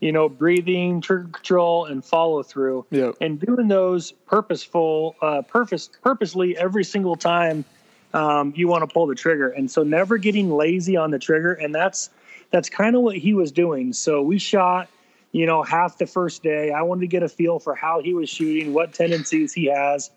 you 0.00 0.12
know 0.12 0.28
breathing, 0.28 1.00
trigger 1.00 1.28
control, 1.28 1.84
and 1.84 2.04
follow 2.04 2.42
through, 2.42 2.86
yeah. 2.90 3.12
and 3.20 3.38
doing 3.38 3.68
those 3.68 4.12
purposeful, 4.12 5.16
uh, 5.22 5.42
purpose, 5.42 5.90
purposely 6.02 6.56
every 6.56 6.84
single 6.84 7.16
time 7.16 7.64
um, 8.12 8.52
you 8.56 8.68
want 8.68 8.88
to 8.88 8.92
pull 8.92 9.06
the 9.06 9.14
trigger, 9.14 9.50
and 9.50 9.70
so 9.70 9.82
never 9.82 10.18
getting 10.18 10.50
lazy 10.50 10.96
on 10.96 11.10
the 11.10 11.18
trigger, 11.18 11.52
and 11.52 11.74
that's 11.74 12.10
that's 12.50 12.68
kind 12.68 12.94
of 12.94 13.02
what 13.02 13.16
he 13.16 13.34
was 13.34 13.50
doing. 13.50 13.92
So 13.92 14.22
we 14.22 14.38
shot 14.38 14.88
you 15.34 15.46
know, 15.46 15.64
half 15.64 15.98
the 15.98 16.06
first 16.06 16.44
day. 16.44 16.70
I 16.70 16.82
wanted 16.82 17.00
to 17.00 17.06
get 17.08 17.24
a 17.24 17.28
feel 17.28 17.58
for 17.58 17.74
how 17.74 18.00
he 18.00 18.14
was 18.14 18.30
shooting, 18.30 18.72
what 18.72 18.94
tendencies 18.94 19.52
he 19.52 19.66
has. 19.66 20.12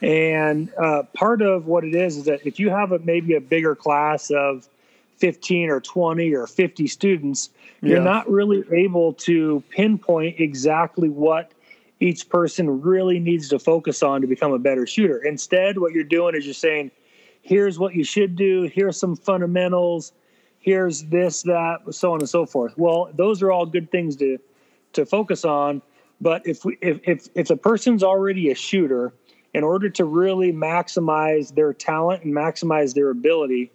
And 0.00 0.72
uh, 0.82 1.02
part 1.12 1.42
of 1.42 1.66
what 1.66 1.84
it 1.84 1.94
is 1.94 2.16
is 2.16 2.24
that 2.24 2.46
if 2.46 2.58
you 2.58 2.70
have 2.70 2.90
a, 2.90 2.98
maybe 3.00 3.34
a 3.34 3.40
bigger 3.40 3.74
class 3.74 4.30
of 4.30 4.66
15 5.18 5.68
or 5.68 5.80
20 5.80 6.34
or 6.34 6.46
50 6.46 6.86
students, 6.86 7.50
yeah. 7.82 7.90
you're 7.90 8.02
not 8.02 8.28
really 8.30 8.64
able 8.72 9.12
to 9.12 9.62
pinpoint 9.68 10.40
exactly 10.40 11.10
what 11.10 11.52
each 12.00 12.26
person 12.30 12.80
really 12.80 13.18
needs 13.18 13.50
to 13.50 13.58
focus 13.58 14.02
on 14.02 14.22
to 14.22 14.26
become 14.26 14.54
a 14.54 14.58
better 14.58 14.86
shooter. 14.86 15.22
Instead, 15.22 15.78
what 15.78 15.92
you're 15.92 16.02
doing 16.02 16.34
is 16.34 16.46
you're 16.46 16.54
saying, 16.54 16.90
here's 17.42 17.78
what 17.78 17.94
you 17.94 18.04
should 18.04 18.36
do, 18.36 18.70
here's 18.72 18.98
some 18.98 19.16
fundamentals, 19.16 20.12
here's 20.66 21.04
this, 21.04 21.42
that, 21.42 21.78
so 21.90 22.12
on 22.12 22.20
and 22.20 22.28
so 22.28 22.44
forth. 22.44 22.76
Well, 22.76 23.08
those 23.14 23.40
are 23.40 23.50
all 23.50 23.64
good 23.64 23.90
things 23.90 24.16
to 24.16 24.36
to 24.92 25.06
focus 25.06 25.44
on. 25.44 25.80
But 26.20 26.46
if 26.46 26.64
we 26.64 26.76
if 26.82 27.00
if 27.04 27.28
if 27.34 27.50
a 27.50 27.56
person's 27.56 28.02
already 28.02 28.50
a 28.50 28.54
shooter, 28.54 29.14
in 29.54 29.64
order 29.64 29.88
to 29.88 30.04
really 30.04 30.52
maximize 30.52 31.54
their 31.54 31.72
talent 31.72 32.24
and 32.24 32.34
maximize 32.34 32.94
their 32.94 33.10
ability, 33.10 33.70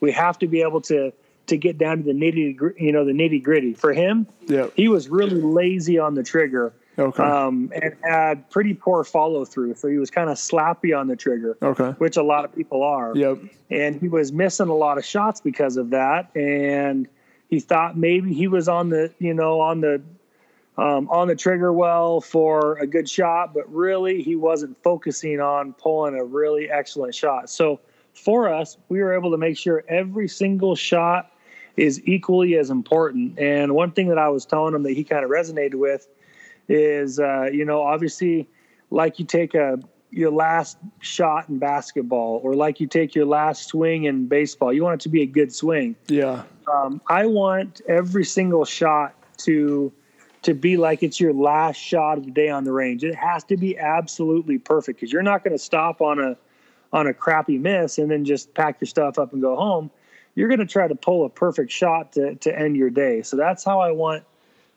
we 0.00 0.12
have 0.12 0.38
to 0.38 0.46
be 0.46 0.62
able 0.62 0.80
to 0.82 1.12
to 1.48 1.56
get 1.56 1.78
down 1.78 1.98
to 1.98 2.04
the 2.04 2.12
nitty 2.12 2.80
you 2.80 2.92
know 2.92 3.04
the 3.04 3.12
nitty 3.12 3.42
gritty. 3.42 3.74
For 3.74 3.92
him, 3.92 4.26
yeah, 4.46 4.68
he 4.76 4.88
was 4.88 5.08
really 5.08 5.40
lazy 5.40 5.98
on 5.98 6.14
the 6.14 6.22
trigger. 6.22 6.72
Okay. 6.98 7.22
Um, 7.22 7.70
and 7.74 7.94
had 8.02 8.48
pretty 8.50 8.74
poor 8.74 9.04
follow 9.04 9.44
through. 9.44 9.74
So 9.74 9.88
he 9.88 9.98
was 9.98 10.10
kind 10.10 10.30
of 10.30 10.36
slappy 10.36 10.98
on 10.98 11.08
the 11.08 11.16
trigger. 11.16 11.56
Okay. 11.60 11.90
Which 11.98 12.16
a 12.16 12.22
lot 12.22 12.44
of 12.44 12.54
people 12.54 12.82
are. 12.82 13.14
Yep. 13.14 13.38
And 13.70 14.00
he 14.00 14.08
was 14.08 14.32
missing 14.32 14.68
a 14.68 14.74
lot 14.74 14.96
of 14.96 15.04
shots 15.04 15.40
because 15.40 15.76
of 15.76 15.90
that. 15.90 16.34
And 16.34 17.06
he 17.50 17.60
thought 17.60 17.96
maybe 17.96 18.32
he 18.32 18.48
was 18.48 18.68
on 18.68 18.88
the, 18.88 19.12
you 19.18 19.34
know, 19.34 19.60
on 19.60 19.80
the 19.80 20.02
um, 20.78 21.08
on 21.08 21.28
the 21.28 21.34
trigger 21.36 21.72
well 21.72 22.20
for 22.20 22.76
a 22.78 22.86
good 22.86 23.08
shot, 23.08 23.54
but 23.54 23.72
really 23.72 24.22
he 24.22 24.36
wasn't 24.36 24.76
focusing 24.82 25.40
on 25.40 25.72
pulling 25.72 26.14
a 26.14 26.24
really 26.24 26.70
excellent 26.70 27.14
shot. 27.14 27.48
So 27.48 27.80
for 28.12 28.52
us, 28.52 28.76
we 28.88 29.00
were 29.00 29.14
able 29.14 29.30
to 29.30 29.38
make 29.38 29.56
sure 29.56 29.84
every 29.88 30.28
single 30.28 30.76
shot 30.76 31.32
is 31.76 32.00
equally 32.06 32.56
as 32.56 32.70
important. 32.70 33.38
And 33.38 33.74
one 33.74 33.92
thing 33.92 34.08
that 34.08 34.18
I 34.18 34.28
was 34.28 34.44
telling 34.44 34.74
him 34.74 34.82
that 34.82 34.92
he 34.92 35.04
kind 35.04 35.24
of 35.24 35.30
resonated 35.30 35.74
with 35.74 36.08
is, 36.68 37.18
uh, 37.18 37.48
you 37.52 37.64
know, 37.64 37.82
obviously, 37.82 38.48
like 38.90 39.18
you 39.18 39.24
take 39.24 39.54
a 39.54 39.78
your 40.10 40.30
last 40.30 40.78
shot 41.00 41.48
in 41.48 41.58
basketball 41.58 42.40
or 42.42 42.54
like 42.54 42.80
you 42.80 42.86
take 42.86 43.14
your 43.14 43.26
last 43.26 43.68
swing 43.68 44.04
in 44.04 44.26
baseball, 44.26 44.72
you 44.72 44.82
want 44.82 45.00
it 45.00 45.02
to 45.02 45.08
be 45.08 45.22
a 45.22 45.26
good 45.26 45.52
swing. 45.52 45.94
Yeah. 46.06 46.44
Um, 46.72 47.00
I 47.08 47.26
want 47.26 47.80
every 47.86 48.24
single 48.24 48.64
shot 48.64 49.14
to 49.38 49.92
to 50.42 50.54
be 50.54 50.76
like 50.76 51.02
it's 51.02 51.20
your 51.20 51.32
last 51.32 51.76
shot 51.76 52.18
of 52.18 52.24
the 52.24 52.30
day 52.30 52.48
on 52.48 52.64
the 52.64 52.72
range. 52.72 53.04
It 53.04 53.14
has 53.14 53.44
to 53.44 53.56
be 53.56 53.76
absolutely 53.78 54.58
perfect 54.58 55.00
because 55.00 55.12
you're 55.12 55.22
not 55.22 55.42
going 55.42 55.52
to 55.52 55.62
stop 55.62 56.00
on 56.00 56.18
a 56.20 56.36
on 56.92 57.06
a 57.06 57.12
crappy 57.12 57.58
miss 57.58 57.98
and 57.98 58.10
then 58.10 58.24
just 58.24 58.54
pack 58.54 58.80
your 58.80 58.86
stuff 58.86 59.18
up 59.18 59.32
and 59.32 59.42
go 59.42 59.56
home. 59.56 59.90
You're 60.34 60.48
going 60.48 60.60
to 60.60 60.66
try 60.66 60.86
to 60.86 60.94
pull 60.94 61.24
a 61.24 61.28
perfect 61.28 61.72
shot 61.72 62.12
to 62.12 62.36
to 62.36 62.58
end 62.58 62.76
your 62.76 62.90
day. 62.90 63.22
So 63.22 63.36
that's 63.36 63.64
how 63.64 63.80
I 63.80 63.90
want 63.90 64.24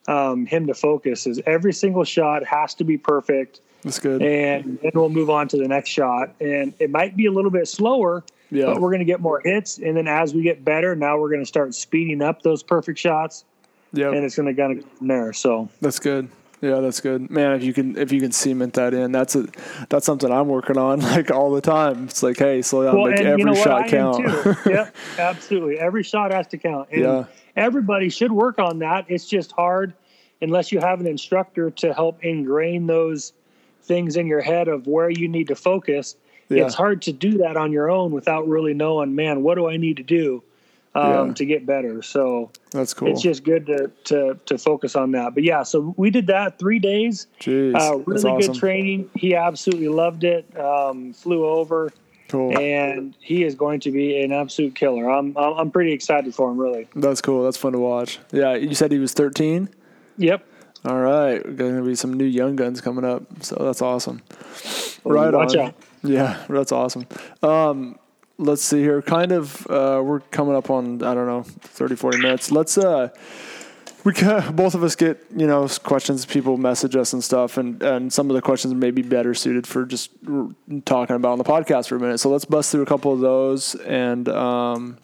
um, 0.10 0.46
him 0.46 0.68
to 0.68 0.74
focus. 0.74 1.28
Is 1.28 1.42
every 1.46 1.74
single 1.74 2.04
shot 2.04 2.44
has 2.46 2.74
to 2.76 2.84
be 2.84 2.98
perfect. 2.98 3.62
That's 3.84 4.00
good. 4.00 4.22
And 4.22 4.80
then 4.82 4.92
we'll 4.94 5.10
move 5.10 5.30
on 5.30 5.48
to 5.50 5.58
the 5.58 5.68
next 5.68 5.90
shot. 5.90 6.34
And 6.42 6.74
it 6.80 6.90
might 6.90 7.16
be 7.16 7.28
a 7.28 7.32
little 7.32 7.52
bit 7.52 7.68
slower, 7.68 8.26
yeah. 8.52 8.66
but 8.66 8.82
we're 8.82 8.90
going 8.90 9.00
to 9.00 9.06
get 9.06 9.22
more 9.22 9.40
hits. 9.40 9.78
And 9.78 9.96
then 9.96 10.08
as 10.08 10.34
we 10.34 10.42
get 10.42 10.66
better, 10.66 10.96
now 10.96 11.18
we're 11.18 11.30
going 11.30 11.42
to 11.42 11.48
start 11.48 11.74
speeding 11.74 12.22
up 12.22 12.42
those 12.42 12.62
perfect 12.62 13.00
shots 13.00 13.46
yeah, 13.94 14.10
and 14.10 14.24
it's 14.24 14.36
going 14.36 14.54
to 14.54 14.60
kind 14.60 14.78
of 14.78 14.84
go 14.84 14.90
from 14.98 15.08
there. 15.08 15.34
So 15.34 15.70
that's 15.82 16.00
good. 16.00 16.30
Yeah, 16.62 16.82
that's 16.82 17.00
good, 17.00 17.30
man. 17.30 17.54
If 17.54 17.64
you 17.64 17.74
can, 17.74 17.98
if 17.98 18.12
you 18.12 18.20
can 18.20 18.32
cement 18.32 18.74
that 18.74 18.94
in, 18.94 19.14
that's 19.14 19.36
a, 19.36 19.48
that's 19.88 20.06
something 20.06 20.30
I'm 20.30 20.48
working 20.48 20.78
on 20.78 21.00
like 21.00 21.32
all 21.32 21.52
the 21.52 21.62
time. 21.62 22.06
It's 22.06 22.22
like, 22.22 22.38
hey, 22.38 22.62
slow 22.62 22.84
down, 22.84 22.98
well, 22.98 23.12
make 23.12 23.22
every 23.22 23.40
you 23.40 23.46
know 23.46 23.56
shot 23.56 23.88
count. 23.88 24.26
yep, 24.66 24.96
absolutely. 25.18 25.80
Every 25.80 26.04
shot 26.04 26.34
has 26.34 26.48
to 26.48 26.58
count. 26.58 26.90
And 26.92 27.02
yeah, 27.02 27.26
everybody 27.56 28.10
should 28.10 28.32
work 28.32 28.60
on 28.60 28.80
that. 28.80 29.06
It's 29.08 29.28
just 29.28 29.54
hard 29.54 29.94
unless 30.42 30.72
you 30.72 30.80
have 30.80 31.00
an 31.00 31.08
instructor 31.08 31.72
to 31.72 31.94
help 31.94 32.24
ingrain 32.24 32.88
those 32.88 33.34
things 33.84 34.18
in 34.18 34.28
your 34.28 34.42
head 34.42 34.68
of 34.68 34.88
where 34.88 35.10
you 35.10 35.28
need 35.28 35.48
to 35.48 35.56
focus. 35.56 36.16
Yeah. 36.50 36.66
It's 36.66 36.76
hard 36.76 37.02
to 37.04 37.14
do 37.14 37.38
that 37.40 37.58
on 37.58 37.72
your 37.72 37.90
own 37.90 38.12
without 38.12 38.48
really 38.48 38.74
knowing, 38.74 39.16
man, 39.16 39.44
what 39.44 39.56
do 39.56 39.70
I 39.70 39.78
need 39.78 39.98
to 39.98 40.04
do? 40.04 40.44
Um, 41.00 41.28
yeah. 41.28 41.34
to 41.34 41.46
get 41.46 41.66
better. 41.66 42.02
So 42.02 42.52
that's 42.72 42.94
cool. 42.94 43.10
It's 43.10 43.22
just 43.22 43.44
good 43.44 43.66
to, 43.68 43.92
to, 44.06 44.40
to 44.46 44.58
focus 44.58 44.96
on 44.96 45.12
that. 45.12 45.34
But 45.34 45.44
yeah, 45.44 45.64
so 45.64 45.94
we 45.98 46.10
did 46.10 46.28
that 46.28 46.60
three 46.60 46.80
days. 46.80 47.28
Jeez, 47.40 47.76
uh, 47.76 47.98
really 48.00 48.30
awesome. 48.30 48.54
good 48.54 48.60
training. 48.60 49.10
He 49.16 49.36
absolutely 49.36 49.90
loved 49.90 50.24
it. 50.24 50.46
Um, 50.60 51.14
flew 51.14 51.46
over 51.46 51.92
Cool. 52.30 52.56
And 52.60 53.16
he 53.20 53.44
is 53.44 53.56
going 53.56 53.80
to 53.82 53.92
be 53.92 54.22
an 54.22 54.32
absolute 54.32 54.76
killer. 54.76 55.10
I'm 55.10 55.36
I'm 55.36 55.72
pretty 55.72 55.92
excited 55.94 56.34
for 56.36 56.52
him, 56.52 56.60
really. 56.60 56.88
That's 56.96 57.22
cool. 57.22 57.44
That's 57.44 57.58
fun 57.58 57.74
to 57.74 57.80
watch. 57.80 58.20
Yeah, 58.32 58.54
you 58.54 58.76
said 58.76 58.92
he 58.92 59.00
was 59.00 59.14
13. 59.14 59.68
Yep. 60.18 60.46
All 60.86 61.00
right, 61.00 61.42
going 61.58 61.76
to 61.76 61.82
be 61.82 61.96
some 61.96 62.14
new 62.14 62.26
young 62.26 62.56
guns 62.56 62.80
coming 62.80 63.04
up, 63.04 63.24
so 63.42 63.56
that's 63.60 63.82
awesome. 63.82 64.22
Right 65.04 65.34
Watch 65.34 65.56
on. 65.56 65.68
out. 65.68 65.76
Yeah, 66.04 66.42
that's 66.48 66.72
awesome. 66.72 67.06
Um, 67.44 68.00
let's 68.40 68.64
see 68.64 68.80
here. 68.80 69.02
Kind 69.02 69.32
of, 69.32 69.68
uh, 69.68 70.02
we're 70.04 70.22
coming 70.32 70.56
up 70.56 70.70
on 70.72 71.04
I 71.04 71.14
don't 71.14 71.28
know 71.28 71.44
30, 71.44 71.96
40 71.96 72.18
minutes. 72.18 72.52
Let's 72.52 72.78
uh, 72.78 73.10
we 74.04 74.14
can, 74.14 74.56
both 74.56 74.74
of 74.76 74.84
us 74.84 74.96
get 74.96 75.24
you 75.36 75.46
know 75.46 75.68
questions. 75.84 76.26
People 76.26 76.58
message 76.58 76.96
us 76.96 77.14
and 77.14 77.24
stuff, 77.24 77.58
and 77.58 77.84
and 77.84 78.12
some 78.12 78.30
of 78.30 78.36
the 78.36 78.42
questions 78.42 78.74
may 78.74 78.92
be 78.92 79.02
better 79.04 79.34
suited 79.34 79.68
for 79.68 79.86
just 79.86 80.10
r- 80.28 80.50
talking 80.86 81.16
about 81.16 81.34
on 81.34 81.38
the 81.38 81.44
podcast 81.44 81.90
for 81.90 81.98
a 81.98 82.00
minute. 82.00 82.20
So 82.20 82.30
let's 82.30 82.46
bust 82.46 82.72
through 82.72 82.82
a 82.82 82.88
couple 82.88 83.14
of 83.14 83.20
those 83.20 83.76
and. 83.76 84.28
Um, 84.30 84.98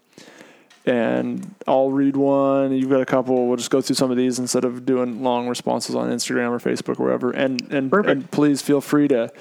and 0.88 1.56
I'll 1.66 1.90
read 1.90 2.16
one. 2.16 2.72
You've 2.72 2.92
got 2.92 3.02
a 3.02 3.08
couple. 3.08 3.48
We'll 3.48 3.58
just 3.58 3.72
go 3.72 3.82
through 3.82 3.96
some 3.96 4.12
of 4.12 4.18
these 4.18 4.38
instead 4.38 4.64
of 4.66 4.86
doing 4.86 5.24
long 5.24 5.48
responses 5.48 5.96
on 5.96 6.12
Instagram 6.12 6.52
or 6.52 6.60
Facebook 6.60 7.00
or 7.00 7.06
wherever. 7.06 7.32
And 7.32 7.60
and, 7.74 7.90
Perfect. 7.90 8.12
and 8.12 8.30
please 8.30 8.62
feel 8.62 8.82
free 8.82 9.08
to 9.08 9.34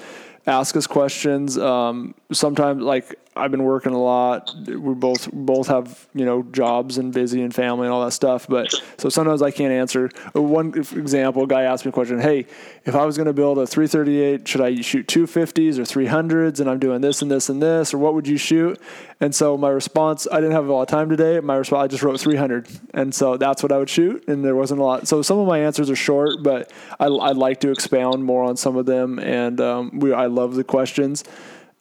ask 0.47 0.75
us 0.75 0.87
questions. 0.87 1.55
Um, 1.55 2.15
sometimes, 2.31 2.81
like 2.81 3.19
I've 3.35 3.51
been 3.51 3.63
working 3.63 3.93
a 3.93 4.01
lot. 4.01 4.55
We 4.65 4.93
both 4.93 5.29
both 5.31 5.67
have 5.67 6.07
you 6.13 6.25
know 6.25 6.43
jobs 6.43 6.97
and 6.97 7.13
busy 7.13 7.41
and 7.41 7.53
family 7.53 7.85
and 7.85 7.93
all 7.93 8.05
that 8.05 8.11
stuff. 8.11 8.47
But 8.47 8.73
so 8.97 9.09
sometimes 9.09 9.41
I 9.41 9.51
can't 9.51 9.73
answer. 9.73 10.09
Uh, 10.35 10.41
One 10.41 10.73
example: 10.77 11.43
a 11.43 11.47
guy 11.47 11.63
asked 11.63 11.85
me 11.85 11.89
a 11.89 11.91
question. 11.91 12.19
Hey, 12.19 12.45
if 12.85 12.95
I 12.95 13.05
was 13.05 13.17
going 13.17 13.27
to 13.27 13.33
build 13.33 13.57
a 13.57 13.67
338, 13.67 14.47
should 14.47 14.61
I 14.61 14.79
shoot 14.81 15.07
250s 15.07 15.77
or 15.77 15.83
300s? 15.83 16.59
And 16.59 16.69
I'm 16.69 16.79
doing 16.79 17.01
this 17.01 17.21
and 17.21 17.29
this 17.29 17.49
and 17.49 17.61
this, 17.61 17.93
or 17.93 17.97
what 17.97 18.13
would 18.13 18.27
you 18.27 18.37
shoot? 18.37 18.79
And 19.19 19.33
so 19.33 19.57
my 19.57 19.69
response, 19.69 20.27
I 20.31 20.35
didn't 20.37 20.53
have 20.53 20.67
a 20.67 20.73
lot 20.73 20.83
of 20.83 20.87
time 20.87 21.09
today. 21.09 21.39
My 21.39 21.55
response, 21.55 21.85
I 21.85 21.87
just 21.87 22.03
wrote 22.03 22.19
300, 22.19 22.67
and 22.93 23.13
so 23.13 23.37
that's 23.37 23.63
what 23.63 23.71
I 23.71 23.77
would 23.77 23.89
shoot. 23.89 24.23
And 24.27 24.45
there 24.45 24.55
wasn't 24.55 24.79
a 24.79 24.83
lot. 24.83 25.07
So 25.07 25.21
some 25.21 25.39
of 25.39 25.47
my 25.47 25.59
answers 25.59 25.89
are 25.89 25.95
short, 25.95 26.41
but 26.41 26.71
I, 26.99 27.07
I'd 27.07 27.37
like 27.37 27.59
to 27.61 27.71
expound 27.71 28.23
more 28.23 28.43
on 28.43 28.55
some 28.55 28.77
of 28.77 28.85
them. 28.85 29.19
And 29.19 29.59
um, 29.59 29.99
we, 29.99 30.13
I 30.13 30.27
love 30.27 30.55
the 30.55 30.63
questions. 30.63 31.23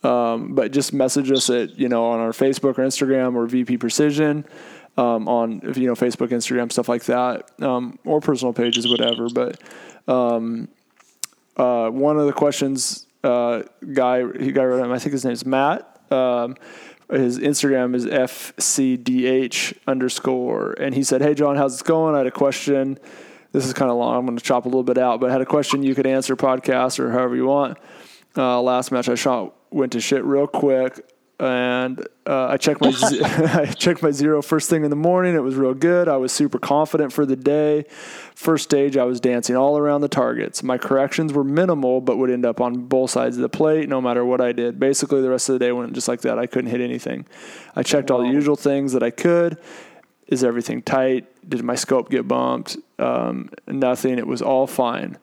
Um, 0.04 0.54
but 0.54 0.70
just 0.70 0.92
message 0.92 1.32
us 1.32 1.48
at 1.50 1.78
you 1.78 1.88
know 1.88 2.06
on 2.06 2.20
our 2.20 2.32
Facebook 2.32 2.78
or 2.78 2.84
Instagram 2.84 3.34
or 3.34 3.46
VP 3.46 3.78
Precision 3.78 4.44
um, 4.96 5.28
on 5.28 5.60
you 5.74 5.86
know 5.86 5.94
Facebook, 5.94 6.28
Instagram, 6.28 6.70
stuff 6.70 6.88
like 6.88 7.04
that, 7.04 7.50
um, 7.62 7.98
or 8.04 8.20
personal 8.20 8.52
pages, 8.52 8.86
whatever. 8.86 9.28
But 9.28 9.60
um, 10.08 10.68
uh, 11.56 11.88
one 11.90 12.18
of 12.18 12.26
the 12.26 12.32
questions, 12.32 13.06
uh, 13.22 13.62
guy 13.92 14.18
he 14.18 14.52
rid 14.52 14.58
of 14.58 14.78
him. 14.84 14.92
I 14.92 14.98
think 14.98 15.12
his 15.12 15.24
name 15.24 15.32
is 15.32 15.44
Matt. 15.44 15.90
Um, 16.12 16.56
his 17.10 17.38
Instagram 17.38 17.94
is 17.94 18.06
fcdh 18.06 19.76
underscore, 19.86 20.72
and 20.78 20.94
he 20.94 21.02
said, 21.02 21.22
"Hey 21.22 21.34
John, 21.34 21.56
how's 21.56 21.80
it 21.80 21.86
going? 21.86 22.14
I 22.14 22.18
had 22.18 22.26
a 22.26 22.30
question. 22.30 22.98
This 23.52 23.66
is 23.66 23.72
kind 23.72 23.90
of 23.90 23.96
long. 23.96 24.16
I'm 24.16 24.26
going 24.26 24.36
to 24.36 24.42
chop 24.42 24.64
a 24.64 24.68
little 24.68 24.82
bit 24.82 24.98
out, 24.98 25.20
but 25.20 25.30
I 25.30 25.32
had 25.32 25.40
a 25.40 25.46
question 25.46 25.84
you 25.84 25.94
could 25.94 26.08
answer 26.08 26.34
podcast 26.34 26.98
or 26.98 27.12
however 27.12 27.36
you 27.36 27.46
want. 27.46 27.78
Uh, 28.36 28.60
last 28.60 28.90
match 28.90 29.08
I 29.08 29.14
shot 29.14 29.54
went 29.74 29.92
to 29.92 30.00
shit 30.00 30.24
real 30.24 30.46
quick, 30.46 31.04
and 31.40 32.06
uh, 32.26 32.46
I 32.46 32.56
checked 32.56 32.80
my 32.80 32.90
z- 32.92 33.20
I 33.24 33.66
checked 33.66 34.02
my 34.02 34.12
zero 34.12 34.40
first 34.40 34.70
thing 34.70 34.84
in 34.84 34.90
the 34.90 34.96
morning. 34.96 35.34
It 35.34 35.42
was 35.42 35.56
real 35.56 35.74
good. 35.74 36.08
I 36.08 36.16
was 36.16 36.32
super 36.32 36.58
confident 36.58 37.12
for 37.12 37.26
the 37.26 37.36
day. 37.36 37.84
First 38.36 38.64
stage, 38.64 38.96
I 38.96 39.04
was 39.04 39.20
dancing 39.20 39.56
all 39.56 39.76
around 39.76 40.02
the 40.02 40.08
targets. 40.08 40.62
My 40.62 40.78
corrections 40.78 41.32
were 41.32 41.44
minimal, 41.44 42.00
but 42.00 42.16
would 42.18 42.30
end 42.30 42.46
up 42.46 42.60
on 42.60 42.86
both 42.86 43.10
sides 43.10 43.36
of 43.36 43.42
the 43.42 43.48
plate 43.48 43.88
no 43.88 44.00
matter 44.00 44.24
what 44.24 44.40
I 44.40 44.52
did. 44.52 44.78
Basically, 44.78 45.20
the 45.20 45.30
rest 45.30 45.48
of 45.48 45.54
the 45.54 45.58
day 45.58 45.72
went 45.72 45.92
just 45.92 46.06
like 46.08 46.20
that. 46.22 46.38
I 46.38 46.46
couldn't 46.46 46.70
hit 46.70 46.80
anything. 46.80 47.26
I 47.74 47.82
checked 47.82 48.10
all 48.10 48.20
the 48.20 48.28
usual 48.28 48.56
things 48.56 48.92
that 48.92 49.02
I 49.02 49.10
could. 49.10 49.58
Is 50.28 50.42
everything 50.42 50.80
tight? 50.82 51.26
Did 51.46 51.62
my 51.64 51.74
scope 51.74 52.08
get 52.08 52.26
bumped? 52.26 52.78
Um, 52.98 53.50
nothing. 53.66 54.18
It 54.18 54.26
was 54.26 54.40
all 54.40 54.66
fine. 54.66 55.18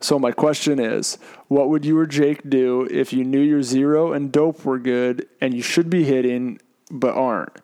So 0.00 0.18
my 0.18 0.30
question 0.30 0.78
is, 0.78 1.18
what 1.48 1.68
would 1.68 1.84
you 1.84 1.98
or 1.98 2.06
Jake 2.06 2.48
do 2.48 2.86
if 2.90 3.12
you 3.12 3.24
knew 3.24 3.40
your 3.40 3.62
zero 3.62 4.12
and 4.12 4.30
dope 4.30 4.64
were 4.64 4.78
good 4.78 5.26
and 5.40 5.54
you 5.54 5.62
should 5.62 5.90
be 5.90 6.04
hitting 6.04 6.60
but 6.90 7.14
aren't? 7.14 7.56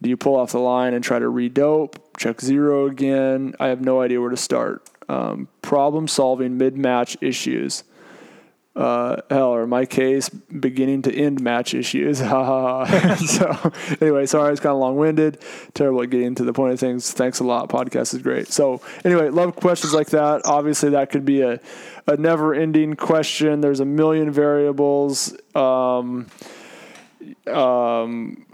Do 0.00 0.08
you 0.08 0.16
pull 0.16 0.36
off 0.36 0.52
the 0.52 0.60
line 0.60 0.94
and 0.94 1.04
try 1.04 1.18
to 1.18 1.26
redope, 1.26 1.96
check 2.16 2.40
zero 2.40 2.86
again? 2.86 3.54
I 3.60 3.66
have 3.68 3.80
no 3.80 4.00
idea 4.00 4.20
where 4.20 4.30
to 4.30 4.36
start. 4.36 4.88
Um, 5.08 5.48
problem 5.62 6.06
solving 6.06 6.56
mid 6.56 6.76
match 6.76 7.16
issues. 7.20 7.82
Uh, 8.76 9.20
hell, 9.28 9.48
or 9.48 9.64
in 9.64 9.68
my 9.68 9.84
case, 9.84 10.28
beginning 10.28 11.02
to 11.02 11.12
end 11.12 11.40
match 11.40 11.74
issues. 11.74 12.20
Ha 12.30 12.44
ha 12.44 12.84
ha. 12.84 13.14
so, 13.16 13.72
anyway, 14.00 14.24
sorry, 14.26 14.52
it's 14.52 14.60
kind 14.60 14.72
of 14.72 14.78
long 14.78 14.96
winded. 14.96 15.42
Terrible 15.74 16.02
at 16.02 16.10
getting 16.10 16.36
to 16.36 16.44
the 16.44 16.52
point 16.52 16.72
of 16.72 16.78
things. 16.78 17.10
Thanks 17.12 17.40
a 17.40 17.44
lot. 17.44 17.68
Podcast 17.68 18.14
is 18.14 18.22
great. 18.22 18.46
So, 18.48 18.80
anyway, 19.04 19.30
love 19.30 19.56
questions 19.56 19.92
like 19.92 20.10
that. 20.10 20.42
Obviously, 20.44 20.90
that 20.90 21.10
could 21.10 21.24
be 21.24 21.40
a, 21.40 21.58
a 22.06 22.16
never 22.16 22.54
ending 22.54 22.94
question. 22.94 23.60
There's 23.60 23.80
a 23.80 23.84
million 23.84 24.30
variables. 24.30 25.36
Um, 25.56 26.28
um, 27.48 28.46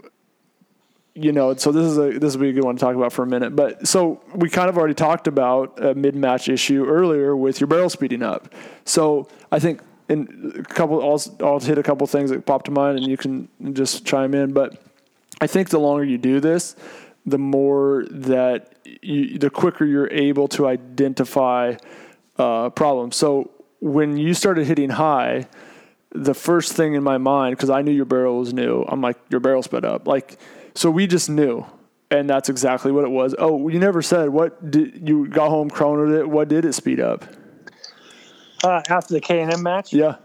you 1.13 1.31
know, 1.31 1.55
so 1.55 1.71
this 1.71 1.83
is 1.83 1.97
a 1.97 2.19
this 2.19 2.35
will 2.35 2.41
be 2.41 2.49
a 2.49 2.53
good 2.53 2.63
one 2.63 2.75
to 2.75 2.79
talk 2.79 2.95
about 2.95 3.11
for 3.11 3.23
a 3.23 3.27
minute. 3.27 3.55
But 3.55 3.87
so 3.87 4.21
we 4.35 4.49
kind 4.49 4.69
of 4.69 4.77
already 4.77 4.93
talked 4.93 5.27
about 5.27 5.83
a 5.83 5.95
mid 5.95 6.15
match 6.15 6.47
issue 6.47 6.85
earlier 6.85 7.35
with 7.35 7.59
your 7.59 7.67
barrel 7.67 7.89
speeding 7.89 8.21
up. 8.21 8.53
So 8.85 9.27
I 9.51 9.59
think 9.59 9.81
in 10.09 10.53
a 10.59 10.63
couple, 10.63 11.01
I'll, 11.01 11.21
I'll 11.45 11.59
hit 11.59 11.77
a 11.77 11.83
couple 11.83 12.07
things 12.07 12.29
that 12.29 12.45
pop 12.45 12.63
to 12.63 12.71
mind, 12.71 12.97
and 12.97 13.07
you 13.07 13.17
can 13.17 13.49
just 13.73 14.05
chime 14.05 14.33
in. 14.33 14.53
But 14.53 14.81
I 15.41 15.47
think 15.47 15.69
the 15.69 15.79
longer 15.79 16.03
you 16.03 16.17
do 16.17 16.39
this, 16.39 16.75
the 17.25 17.37
more 17.37 18.05
that 18.09 18.73
you, 19.01 19.37
the 19.37 19.49
quicker 19.49 19.85
you're 19.85 20.09
able 20.11 20.47
to 20.49 20.65
identify 20.67 21.75
uh, 22.37 22.69
problems. 22.69 23.15
So 23.15 23.51
when 23.79 24.17
you 24.17 24.33
started 24.33 24.65
hitting 24.65 24.91
high, 24.91 25.47
the 26.11 26.33
first 26.33 26.73
thing 26.73 26.93
in 26.93 27.03
my 27.03 27.17
mind, 27.17 27.57
because 27.57 27.69
I 27.69 27.81
knew 27.81 27.91
your 27.91 28.05
barrel 28.05 28.39
was 28.39 28.53
new, 28.53 28.85
I'm 28.87 29.01
like, 29.01 29.17
your 29.29 29.41
barrel 29.41 29.61
sped 29.61 29.83
up. 29.83 30.07
Like, 30.07 30.37
so 30.73 30.89
we 30.89 31.05
just 31.05 31.29
knew. 31.29 31.65
And 32.09 32.29
that's 32.29 32.47
exactly 32.47 32.93
what 32.93 33.03
it 33.03 33.09
was. 33.09 33.35
Oh, 33.37 33.67
you 33.67 33.79
never 33.79 34.01
said 34.01 34.29
what 34.29 34.71
did 34.71 35.05
you 35.07 35.27
got 35.27 35.49
home, 35.49 35.69
chronoed 35.69 36.17
it. 36.17 36.29
What 36.29 36.47
did 36.47 36.63
it 36.63 36.71
speed 36.71 37.01
up? 37.01 37.25
Uh, 38.63 38.81
after 38.89 39.13
the 39.13 39.21
K 39.21 39.41
and 39.41 39.53
M 39.53 39.61
match, 39.63 39.93
Yeah. 39.93 40.15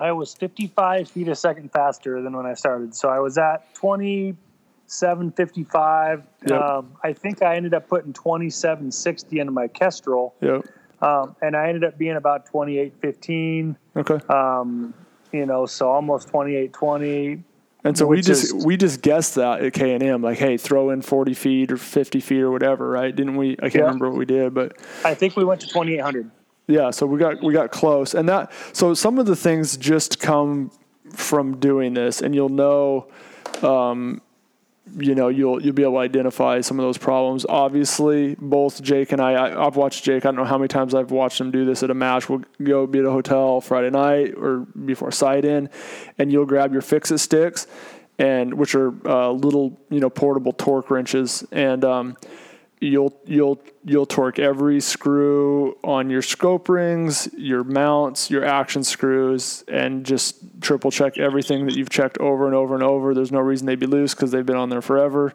I 0.00 0.10
was 0.12 0.34
55 0.34 1.08
feet 1.08 1.28
a 1.28 1.34
second 1.34 1.70
faster 1.72 2.20
than 2.22 2.34
when 2.36 2.44
I 2.46 2.54
started. 2.54 2.94
So 2.94 3.08
I 3.08 3.18
was 3.20 3.38
at 3.38 3.72
27.55. 3.76 6.22
Yep. 6.48 6.60
Um, 6.60 6.96
I 7.04 7.12
think 7.12 7.42
I 7.42 7.56
ended 7.56 7.74
up 7.74 7.88
putting 7.88 8.12
27.60 8.12 9.38
into 9.40 9.52
my 9.52 9.68
Kestrel, 9.68 10.34
Yep. 10.40 10.66
um, 11.02 11.36
and 11.40 11.56
I 11.56 11.68
ended 11.68 11.84
up 11.84 11.98
being 11.98 12.16
about 12.16 12.50
28.15. 12.52 13.76
Okay. 13.96 14.18
Um, 14.28 14.92
you 15.30 15.46
know, 15.46 15.66
so 15.66 15.88
almost 15.90 16.28
28.20. 16.32 17.42
And 17.84 17.96
so 17.98 18.06
we 18.06 18.20
just 18.22 18.44
is- 18.54 18.64
we 18.64 18.76
just 18.76 19.02
guessed 19.02 19.34
that 19.36 19.60
at 19.62 19.72
K 19.72 19.92
and 19.94 20.02
M, 20.04 20.22
like, 20.22 20.38
hey, 20.38 20.56
throw 20.56 20.90
in 20.90 21.02
forty 21.02 21.34
feet 21.34 21.72
or 21.72 21.76
fifty 21.76 22.20
feet 22.20 22.40
or 22.40 22.52
whatever, 22.52 22.88
right? 22.88 23.12
Didn't 23.14 23.34
we? 23.34 23.54
I 23.54 23.62
can't 23.62 23.74
Yeah. 23.74 23.80
remember 23.82 24.08
what 24.08 24.18
we 24.18 24.24
did, 24.24 24.54
but 24.54 24.76
I 25.04 25.14
think 25.14 25.34
we 25.36 25.42
went 25.44 25.60
to 25.62 25.66
2,800. 25.66 26.30
Yeah. 26.66 26.90
So 26.90 27.06
we 27.06 27.18
got 27.18 27.42
we 27.42 27.52
got 27.52 27.70
close, 27.70 28.14
and 28.14 28.28
that 28.28 28.52
so 28.72 28.94
some 28.94 29.18
of 29.18 29.26
the 29.26 29.36
things 29.36 29.76
just 29.76 30.20
come 30.20 30.70
from 31.10 31.58
doing 31.58 31.94
this, 31.94 32.22
and 32.22 32.34
you'll 32.34 32.48
know, 32.48 33.08
um, 33.62 34.20
you 34.96 35.14
know, 35.14 35.28
you'll 35.28 35.62
you'll 35.62 35.74
be 35.74 35.82
able 35.82 35.94
to 35.94 35.98
identify 35.98 36.60
some 36.60 36.78
of 36.78 36.84
those 36.84 36.98
problems. 36.98 37.46
Obviously, 37.48 38.34
both 38.36 38.82
Jake 38.82 39.12
and 39.12 39.20
I, 39.20 39.32
I 39.32 39.66
I've 39.66 39.76
watched 39.76 40.04
Jake. 40.04 40.24
I 40.24 40.28
don't 40.28 40.36
know 40.36 40.44
how 40.44 40.58
many 40.58 40.68
times 40.68 40.94
I've 40.94 41.10
watched 41.10 41.40
him 41.40 41.50
do 41.50 41.64
this 41.64 41.82
at 41.82 41.90
a 41.90 41.94
match. 41.94 42.28
We'll 42.28 42.42
go 42.62 42.86
be 42.86 43.00
at 43.00 43.04
a 43.04 43.10
hotel 43.10 43.60
Friday 43.60 43.90
night 43.90 44.34
or 44.36 44.60
before 44.60 45.12
side 45.12 45.44
in, 45.44 45.70
and 46.18 46.32
you'll 46.32 46.46
grab 46.46 46.72
your 46.72 46.82
fix 46.82 47.10
it 47.10 47.18
sticks, 47.18 47.66
and 48.18 48.54
which 48.54 48.74
are 48.74 48.92
uh, 49.06 49.30
little 49.30 49.78
you 49.90 50.00
know 50.00 50.10
portable 50.10 50.52
torque 50.52 50.90
wrenches, 50.90 51.44
and 51.52 51.84
um, 51.84 52.16
you'll 52.82 53.16
you'll 53.26 53.62
you'll 53.84 54.06
torque 54.06 54.38
every 54.38 54.80
screw 54.80 55.76
on 55.84 56.10
your 56.10 56.22
scope 56.22 56.68
rings, 56.68 57.28
your 57.36 57.62
mounts, 57.64 58.30
your 58.30 58.44
action 58.44 58.82
screws, 58.82 59.64
and 59.68 60.04
just 60.04 60.36
triple 60.60 60.90
check 60.90 61.16
everything 61.18 61.66
that 61.66 61.76
you've 61.76 61.90
checked 61.90 62.18
over 62.18 62.46
and 62.46 62.54
over 62.54 62.74
and 62.74 62.82
over. 62.82 63.14
There's 63.14 63.32
no 63.32 63.40
reason 63.40 63.66
they'd 63.66 63.78
be 63.78 63.86
loose 63.86 64.14
because 64.14 64.32
they've 64.32 64.44
been 64.44 64.56
on 64.56 64.68
there 64.68 64.82
forever. 64.82 65.32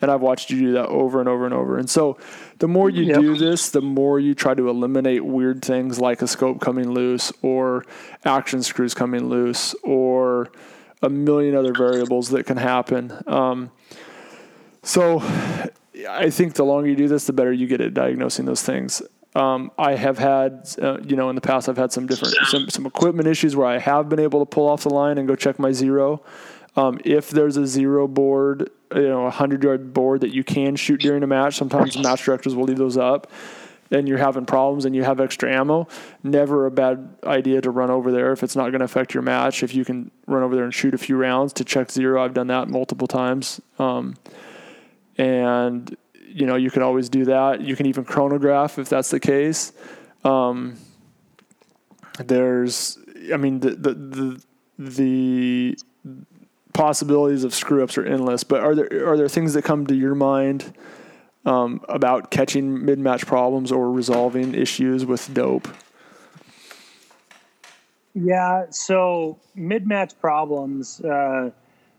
And 0.00 0.10
I've 0.10 0.20
watched 0.20 0.50
you 0.50 0.58
do 0.60 0.72
that 0.72 0.86
over 0.86 1.20
and 1.20 1.28
over 1.28 1.44
and 1.46 1.54
over. 1.54 1.78
And 1.78 1.88
so 1.88 2.18
the 2.58 2.68
more 2.68 2.90
you 2.90 3.04
Yep. 3.04 3.20
do 3.20 3.36
this, 3.36 3.70
the 3.70 3.80
more 3.80 4.20
you 4.20 4.34
try 4.34 4.52
to 4.52 4.68
eliminate 4.68 5.24
weird 5.24 5.64
things 5.64 5.98
like 5.98 6.20
a 6.20 6.26
scope 6.26 6.60
coming 6.60 6.90
loose 6.90 7.32
or 7.42 7.84
action 8.24 8.62
screws 8.62 8.92
coming 8.92 9.28
loose 9.28 9.74
or 9.82 10.50
a 11.00 11.08
million 11.08 11.54
other 11.54 11.72
variables 11.72 12.30
that 12.30 12.44
can 12.44 12.56
happen. 12.56 13.12
Um, 13.26 13.70
so 14.82 15.22
I 16.08 16.30
think 16.30 16.54
the 16.54 16.64
longer 16.64 16.88
you 16.88 16.96
do 16.96 17.08
this, 17.08 17.26
the 17.26 17.32
better 17.32 17.52
you 17.52 17.66
get 17.66 17.80
at 17.80 17.94
diagnosing 17.94 18.46
those 18.46 18.62
things. 18.62 19.02
Um, 19.36 19.72
I 19.78 19.96
have 19.96 20.18
had, 20.18 20.68
uh, 20.80 20.98
you 21.00 21.16
know, 21.16 21.28
in 21.28 21.34
the 21.34 21.40
past, 21.40 21.68
I've 21.68 21.76
had 21.76 21.92
some 21.92 22.06
different 22.06 22.36
some, 22.46 22.68
some 22.68 22.86
equipment 22.86 23.26
issues 23.26 23.56
where 23.56 23.66
I 23.66 23.78
have 23.78 24.08
been 24.08 24.20
able 24.20 24.40
to 24.40 24.46
pull 24.46 24.68
off 24.68 24.84
the 24.84 24.90
line 24.90 25.18
and 25.18 25.26
go 25.26 25.34
check 25.34 25.58
my 25.58 25.72
zero. 25.72 26.22
Um, 26.76 27.00
if 27.04 27.30
there's 27.30 27.56
a 27.56 27.66
zero 27.66 28.06
board, 28.08 28.70
you 28.94 29.08
know, 29.08 29.26
a 29.26 29.30
hundred 29.30 29.62
yard 29.62 29.92
board 29.92 30.20
that 30.22 30.32
you 30.32 30.44
can 30.44 30.76
shoot 30.76 31.00
during 31.00 31.22
a 31.22 31.26
match, 31.26 31.56
sometimes 31.56 31.98
match 31.98 32.24
directors 32.24 32.54
will 32.54 32.64
leave 32.64 32.78
those 32.78 32.96
up. 32.96 33.30
And 33.90 34.08
you're 34.08 34.18
having 34.18 34.46
problems 34.46 34.86
and 34.86 34.96
you 34.96 35.04
have 35.04 35.20
extra 35.20 35.52
ammo, 35.52 35.86
never 36.22 36.66
a 36.66 36.70
bad 36.70 37.16
idea 37.22 37.60
to 37.60 37.70
run 37.70 37.90
over 37.90 38.10
there 38.10 38.32
if 38.32 38.42
it's 38.42 38.56
not 38.56 38.70
going 38.70 38.80
to 38.80 38.86
affect 38.86 39.14
your 39.14 39.22
match. 39.22 39.62
If 39.62 39.74
you 39.74 39.84
can 39.84 40.10
run 40.26 40.42
over 40.42 40.56
there 40.56 40.64
and 40.64 40.74
shoot 40.74 40.94
a 40.94 40.98
few 40.98 41.16
rounds 41.16 41.52
to 41.54 41.64
check 41.64 41.92
zero, 41.92 42.24
I've 42.24 42.34
done 42.34 42.48
that 42.48 42.68
multiple 42.68 43.06
times. 43.06 43.60
Um, 43.78 44.14
and 45.18 45.96
you 46.26 46.46
know 46.46 46.56
you 46.56 46.70
can 46.70 46.82
always 46.82 47.08
do 47.08 47.26
that. 47.26 47.60
You 47.60 47.76
can 47.76 47.86
even 47.86 48.04
chronograph 48.04 48.78
if 48.78 48.88
that's 48.88 49.10
the 49.10 49.20
case. 49.20 49.72
Um, 50.24 50.76
there's, 52.18 52.98
I 53.32 53.36
mean, 53.36 53.60
the 53.60 53.70
the 53.70 53.94
the, 53.94 54.42
the 54.78 55.78
possibilities 56.72 57.44
of 57.44 57.54
screw 57.54 57.82
ups 57.82 57.98
are 57.98 58.04
endless. 58.04 58.44
But 58.44 58.62
are 58.62 58.74
there 58.74 59.08
are 59.08 59.16
there 59.16 59.28
things 59.28 59.54
that 59.54 59.62
come 59.62 59.86
to 59.86 59.94
your 59.94 60.14
mind 60.14 60.74
um, 61.44 61.84
about 61.88 62.30
catching 62.30 62.84
mid 62.84 62.98
match 62.98 63.26
problems 63.26 63.72
or 63.72 63.90
resolving 63.90 64.54
issues 64.54 65.04
with 65.04 65.32
dope? 65.34 65.68
Yeah, 68.14 68.66
so 68.70 69.38
mid 69.54 69.86
match 69.86 70.18
problems. 70.20 71.00
Uh, 71.00 71.50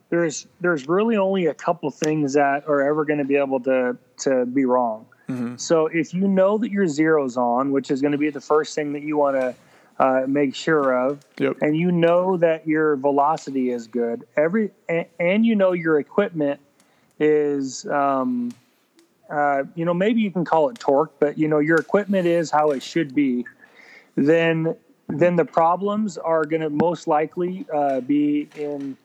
there's 0.09 0.47
there's 0.61 0.87
really 0.87 1.17
only 1.17 1.47
a 1.47 1.53
couple 1.53 1.89
things 1.91 2.33
that 2.33 2.67
are 2.67 2.81
ever 2.81 3.05
going 3.05 3.19
to 3.19 3.25
be 3.25 3.35
able 3.35 3.59
to 3.61 3.97
to 4.19 4.45
be 4.45 4.65
wrong. 4.65 5.05
Mm-hmm. 5.29 5.57
So 5.57 5.87
if 5.87 6.13
you 6.13 6.27
know 6.27 6.57
that 6.59 6.71
your 6.71 6.87
zero's 6.87 7.37
on, 7.37 7.71
which 7.71 7.89
is 7.89 8.01
going 8.01 8.11
to 8.11 8.17
be 8.17 8.29
the 8.29 8.41
first 8.41 8.75
thing 8.75 8.93
that 8.93 9.01
you 9.01 9.17
want 9.17 9.35
to 9.37 9.55
uh, 9.97 10.25
make 10.27 10.53
sure 10.53 10.93
of, 10.93 11.25
yep. 11.39 11.57
and 11.61 11.75
you 11.75 11.91
know 11.91 12.37
that 12.37 12.67
your 12.67 12.95
velocity 12.95 13.71
is 13.71 13.87
good, 13.87 14.27
every 14.37 14.71
and, 14.87 15.05
and 15.19 15.45
you 15.45 15.55
know 15.55 15.71
your 15.71 15.99
equipment 15.99 16.59
is, 17.19 17.85
um, 17.87 18.53
uh, 19.29 19.63
you 19.73 19.85
know, 19.85 19.93
maybe 19.93 20.21
you 20.21 20.29
can 20.29 20.45
call 20.45 20.69
it 20.69 20.77
torque, 20.77 21.17
but 21.19 21.37
you 21.37 21.47
know 21.47 21.59
your 21.59 21.77
equipment 21.77 22.27
is 22.27 22.51
how 22.51 22.71
it 22.71 22.83
should 22.83 23.15
be. 23.15 23.45
Then 24.15 24.75
then 25.07 25.35
the 25.35 25.45
problems 25.45 26.17
are 26.17 26.45
going 26.45 26.61
to 26.61 26.69
most 26.69 27.07
likely 27.07 27.65
uh, 27.73 28.01
be 28.01 28.47
in 28.55 28.97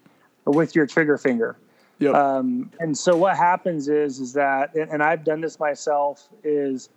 with 0.46 0.74
your 0.74 0.86
trigger 0.86 1.18
finger. 1.18 1.56
Yep. 1.98 2.14
Um, 2.14 2.70
and 2.80 2.96
so 2.96 3.16
what 3.16 3.36
happens 3.36 3.88
is 3.88 4.20
is 4.20 4.32
that, 4.32 4.74
and 4.74 5.02
I've 5.02 5.22
done 5.22 5.40
this 5.40 5.58
myself, 5.60 6.28
is 6.42 6.88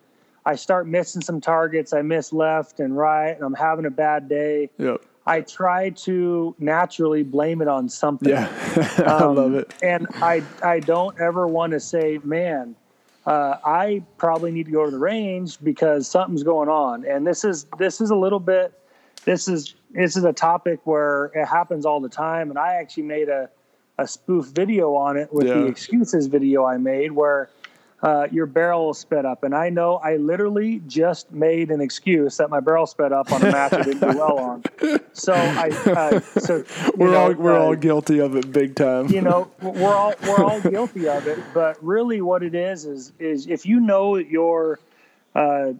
I 0.46 0.56
start 0.56 0.88
missing 0.88 1.22
some 1.22 1.42
targets. 1.42 1.94
I 1.94 2.02
miss 2.02 2.32
left 2.32 2.80
and 2.80 2.98
right, 2.98 3.32
and 3.32 3.44
I'm 3.44 3.54
having 3.54 3.86
a 3.86 3.92
bad 3.92 4.30
day. 4.30 4.70
Yep. 4.78 5.02
I 5.26 5.42
try 5.42 5.90
to 5.90 6.56
naturally 6.60 7.24
blame 7.24 7.62
it 7.62 7.68
on 7.68 7.88
something. 7.88 8.30
Yeah, 8.30 8.50
I 9.06 9.24
um, 9.24 9.36
love 9.36 9.54
it. 9.56 9.74
And 9.82 10.08
I 10.16 10.44
I 10.64 10.80
don't 10.80 11.20
ever 11.20 11.48
want 11.48 11.72
to 11.72 11.80
say, 11.80 12.20
man, 12.24 12.76
uh, 13.26 13.56
I 13.64 14.04
probably 14.18 14.52
need 14.52 14.66
to 14.66 14.72
go 14.72 14.86
to 14.86 14.92
the 14.92 15.00
range 15.00 15.60
because 15.64 16.08
something's 16.08 16.44
going 16.44 16.70
on. 16.70 17.06
And 17.06 17.26
this 17.26 17.44
is 17.44 17.68
this 17.78 18.02
is 18.02 18.10
a 18.10 18.16
little 18.16 18.40
bit. 18.40 18.74
This 19.26 19.48
is 19.48 19.76
this 19.92 20.18
is 20.18 20.24
a 20.24 20.34
topic 20.34 20.80
where 20.86 21.26
it 21.36 21.46
happens 21.46 21.86
all 21.86 22.00
the 22.00 22.10
time, 22.10 22.50
and 22.50 22.60
I 22.60 22.76
actually 22.76 23.04
made 23.04 23.30
a 23.30 23.50
a 23.98 24.08
spoof 24.08 24.48
video 24.48 24.96
on 24.96 25.18
it 25.18 25.32
with 25.32 25.48
yeah. 25.48 25.54
the 25.54 25.66
excuses 25.66 26.28
video 26.28 26.66
I 26.66 26.78
made 26.78 27.12
where 27.12 27.50
uh, 28.04 28.28
your 28.32 28.46
barrel 28.46 28.94
sped 28.94 29.26
up. 29.26 29.44
And 29.44 29.56
I 29.56 29.70
know 29.70 29.96
I 29.96 30.18
literally 30.18 30.82
just 30.88 31.32
made 31.32 31.72
an 31.72 31.80
excuse 31.80 32.36
that 32.38 32.50
my 32.50 32.60
barrel 32.60 32.86
sped 32.86 33.14
up 33.14 33.32
on 33.32 33.42
a 33.42 33.52
match 33.52 33.72
I 33.72 33.84
didn't 33.84 34.12
do 34.12 34.18
well 34.18 34.40
on. 34.40 34.64
So 35.14 35.34
I, 35.34 35.70
uh, 35.70 36.20
so 36.20 36.66
we're 36.98 37.12
know, 37.12 37.18
all 37.18 37.34
we're 37.34 37.56
uh, 37.56 37.64
all 37.64 37.76
guilty 37.76 38.20
of 38.20 38.36
it 38.36 38.52
big 38.52 38.76
time. 38.76 39.08
You 39.08 39.22
know, 39.22 39.50
we're 39.62 39.96
all 39.96 40.14
we're 40.24 40.44
all 40.44 40.60
guilty 40.60 41.08
of 41.08 41.28
it. 41.28 41.40
But 41.54 41.82
really, 41.84 42.20
what 42.22 42.44
it 42.44 42.56
is 42.56 42.86
is 42.86 43.14
is 43.20 43.48
if 43.48 43.66
you 43.66 43.80
know 43.80 44.18
your 44.18 44.80
uh, 45.34 45.74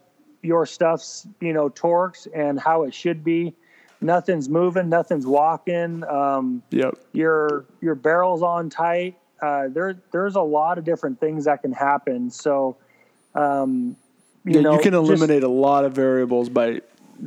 your 0.44 0.66
stuff's 0.66 1.28
you 1.40 1.54
know 1.54 1.70
torques 1.70 2.28
and 2.34 2.60
how 2.60 2.84
it 2.84 2.94
should 2.94 3.24
be 3.24 3.56
nothing's 4.04 4.50
moving, 4.50 4.90
nothing's 4.90 5.26
walking. 5.26 6.04
Um, 6.04 6.62
yep. 6.70 6.96
Your 7.14 7.66
your 7.82 7.96
barrel's 7.96 8.44
on 8.44 8.70
tight. 8.70 9.18
Uh, 9.42 9.70
there 9.70 9.96
there's 10.12 10.36
a 10.36 10.42
lot 10.42 10.78
of 10.78 10.84
different 10.84 11.20
things 11.20 11.46
that 11.46 11.62
can 11.62 11.72
happen. 11.72 12.30
So, 12.30 12.78
um, 13.34 13.96
you 14.46 14.56
yeah, 14.56 14.62
know, 14.62 14.74
you 14.74 14.82
can 14.82 14.94
eliminate 14.94 15.42
just, 15.42 15.50
a 15.50 15.54
lot 15.54 15.86
of 15.86 15.94
variables 15.94 16.50
by 16.50 16.82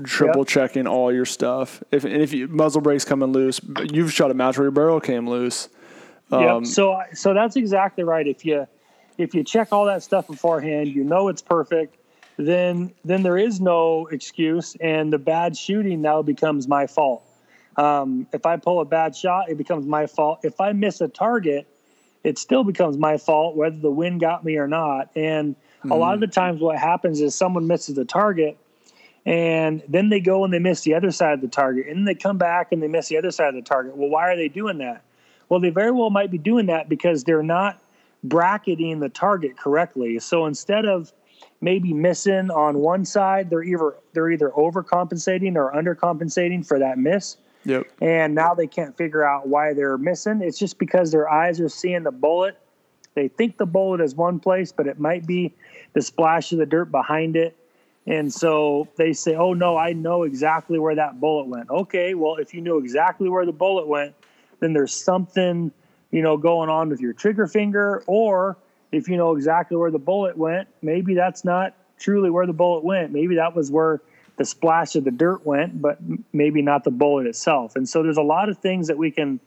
triple 0.04 0.42
yep. 0.42 0.48
checking 0.48 0.86
all 0.86 1.12
your 1.12 1.24
stuff. 1.24 1.82
If 1.90 2.04
and 2.04 2.14
if 2.14 2.32
you, 2.32 2.46
muzzle 2.48 2.80
brakes 2.80 3.04
coming 3.04 3.32
loose, 3.32 3.60
you've 3.90 4.12
shot 4.12 4.30
a 4.30 4.34
match 4.34 4.58
where 4.58 4.66
your 4.66 4.72
barrel 4.72 5.00
came 5.00 5.28
loose. 5.28 5.68
Um, 6.30 6.42
yep. 6.42 6.66
So 6.66 7.00
so 7.14 7.34
that's 7.34 7.56
exactly 7.56 8.04
right. 8.04 8.26
If 8.26 8.44
you 8.44 8.66
if 9.18 9.34
you 9.34 9.42
check 9.42 9.72
all 9.72 9.86
that 9.86 10.02
stuff 10.02 10.26
beforehand, 10.26 10.88
you 10.88 11.04
know 11.04 11.28
it's 11.28 11.42
perfect 11.42 11.96
then 12.38 12.92
then 13.04 13.22
there 13.22 13.38
is 13.38 13.60
no 13.60 14.06
excuse, 14.06 14.76
and 14.80 15.12
the 15.12 15.18
bad 15.18 15.56
shooting 15.56 16.02
now 16.02 16.22
becomes 16.22 16.68
my 16.68 16.86
fault. 16.86 17.22
Um, 17.76 18.26
if 18.32 18.46
I 18.46 18.56
pull 18.56 18.80
a 18.80 18.84
bad 18.84 19.14
shot, 19.14 19.50
it 19.50 19.58
becomes 19.58 19.86
my 19.86 20.06
fault. 20.06 20.40
If 20.42 20.60
I 20.60 20.72
miss 20.72 21.00
a 21.00 21.08
target, 21.08 21.66
it 22.24 22.38
still 22.38 22.64
becomes 22.64 22.96
my 22.96 23.18
fault, 23.18 23.56
whether 23.56 23.76
the 23.76 23.90
wind 23.90 24.20
got 24.20 24.44
me 24.44 24.56
or 24.56 24.66
not. 24.66 25.10
And 25.14 25.54
mm-hmm. 25.54 25.90
a 25.90 25.96
lot 25.96 26.14
of 26.14 26.20
the 26.20 26.26
times, 26.26 26.60
what 26.60 26.78
happens 26.78 27.20
is 27.20 27.34
someone 27.34 27.66
misses 27.66 27.94
the 27.94 28.04
target, 28.04 28.58
and 29.24 29.82
then 29.88 30.08
they 30.08 30.20
go 30.20 30.44
and 30.44 30.52
they 30.52 30.58
miss 30.58 30.82
the 30.82 30.94
other 30.94 31.10
side 31.10 31.34
of 31.34 31.40
the 31.40 31.48
target, 31.48 31.86
and 31.86 31.98
then 31.98 32.04
they 32.04 32.14
come 32.14 32.38
back 32.38 32.72
and 32.72 32.82
they 32.82 32.88
miss 32.88 33.08
the 33.08 33.18
other 33.18 33.30
side 33.30 33.48
of 33.48 33.54
the 33.54 33.62
target. 33.62 33.96
Well, 33.96 34.08
why 34.08 34.30
are 34.32 34.36
they 34.36 34.48
doing 34.48 34.78
that? 34.78 35.02
Well, 35.48 35.60
they 35.60 35.70
very 35.70 35.92
well 35.92 36.10
might 36.10 36.30
be 36.30 36.38
doing 36.38 36.66
that 36.66 36.88
because 36.88 37.24
they're 37.24 37.42
not 37.42 37.80
bracketing 38.24 39.00
the 39.00 39.08
target 39.08 39.56
correctly. 39.56 40.18
So 40.18 40.46
instead 40.46 40.86
of 40.86 41.12
maybe 41.60 41.92
missing 41.92 42.50
on 42.50 42.78
one 42.78 43.04
side. 43.04 43.50
They're 43.50 43.62
either 43.62 43.96
they're 44.12 44.30
either 44.30 44.50
overcompensating 44.50 45.56
or 45.56 45.72
undercompensating 45.72 46.66
for 46.66 46.78
that 46.78 46.98
miss. 46.98 47.36
Yep. 47.64 47.86
And 48.00 48.34
now 48.34 48.54
they 48.54 48.66
can't 48.66 48.96
figure 48.96 49.24
out 49.24 49.48
why 49.48 49.72
they're 49.72 49.98
missing. 49.98 50.40
It's 50.40 50.58
just 50.58 50.78
because 50.78 51.10
their 51.10 51.28
eyes 51.28 51.60
are 51.60 51.68
seeing 51.68 52.04
the 52.04 52.12
bullet. 52.12 52.56
They 53.14 53.28
think 53.28 53.56
the 53.56 53.66
bullet 53.66 54.00
is 54.00 54.14
one 54.14 54.38
place, 54.38 54.70
but 54.70 54.86
it 54.86 55.00
might 55.00 55.26
be 55.26 55.54
the 55.94 56.02
splash 56.02 56.52
of 56.52 56.58
the 56.58 56.66
dirt 56.66 56.90
behind 56.90 57.34
it. 57.34 57.56
And 58.06 58.32
so 58.32 58.86
they 58.96 59.12
say, 59.12 59.34
"Oh 59.34 59.52
no, 59.52 59.76
I 59.76 59.92
know 59.92 60.22
exactly 60.22 60.78
where 60.78 60.94
that 60.94 61.18
bullet 61.18 61.48
went." 61.48 61.70
Okay, 61.70 62.14
well, 62.14 62.36
if 62.36 62.54
you 62.54 62.60
know 62.60 62.78
exactly 62.78 63.28
where 63.28 63.44
the 63.44 63.52
bullet 63.52 63.88
went, 63.88 64.14
then 64.60 64.72
there's 64.72 64.94
something, 64.94 65.72
you 66.12 66.22
know, 66.22 66.36
going 66.36 66.70
on 66.70 66.88
with 66.88 67.00
your 67.00 67.12
trigger 67.12 67.48
finger 67.48 68.04
or 68.06 68.56
if 68.92 69.08
you 69.08 69.16
know 69.16 69.34
exactly 69.34 69.76
where 69.76 69.90
the 69.90 69.98
bullet 69.98 70.36
went, 70.36 70.68
maybe 70.82 71.14
that's 71.14 71.44
not 71.44 71.74
truly 71.98 72.30
where 72.30 72.46
the 72.46 72.52
bullet 72.52 72.84
went. 72.84 73.12
Maybe 73.12 73.36
that 73.36 73.54
was 73.54 73.70
where 73.70 74.00
the 74.36 74.44
splash 74.44 74.96
of 74.96 75.04
the 75.04 75.10
dirt 75.10 75.46
went, 75.46 75.80
but 75.80 75.98
maybe 76.32 76.62
not 76.62 76.84
the 76.84 76.90
bullet 76.90 77.26
itself. 77.26 77.76
And 77.76 77.88
so 77.88 78.02
there's 78.02 78.18
a 78.18 78.22
lot 78.22 78.48
of 78.48 78.58
things 78.58 78.88
that 78.88 78.98
we 78.98 79.10
can. 79.10 79.40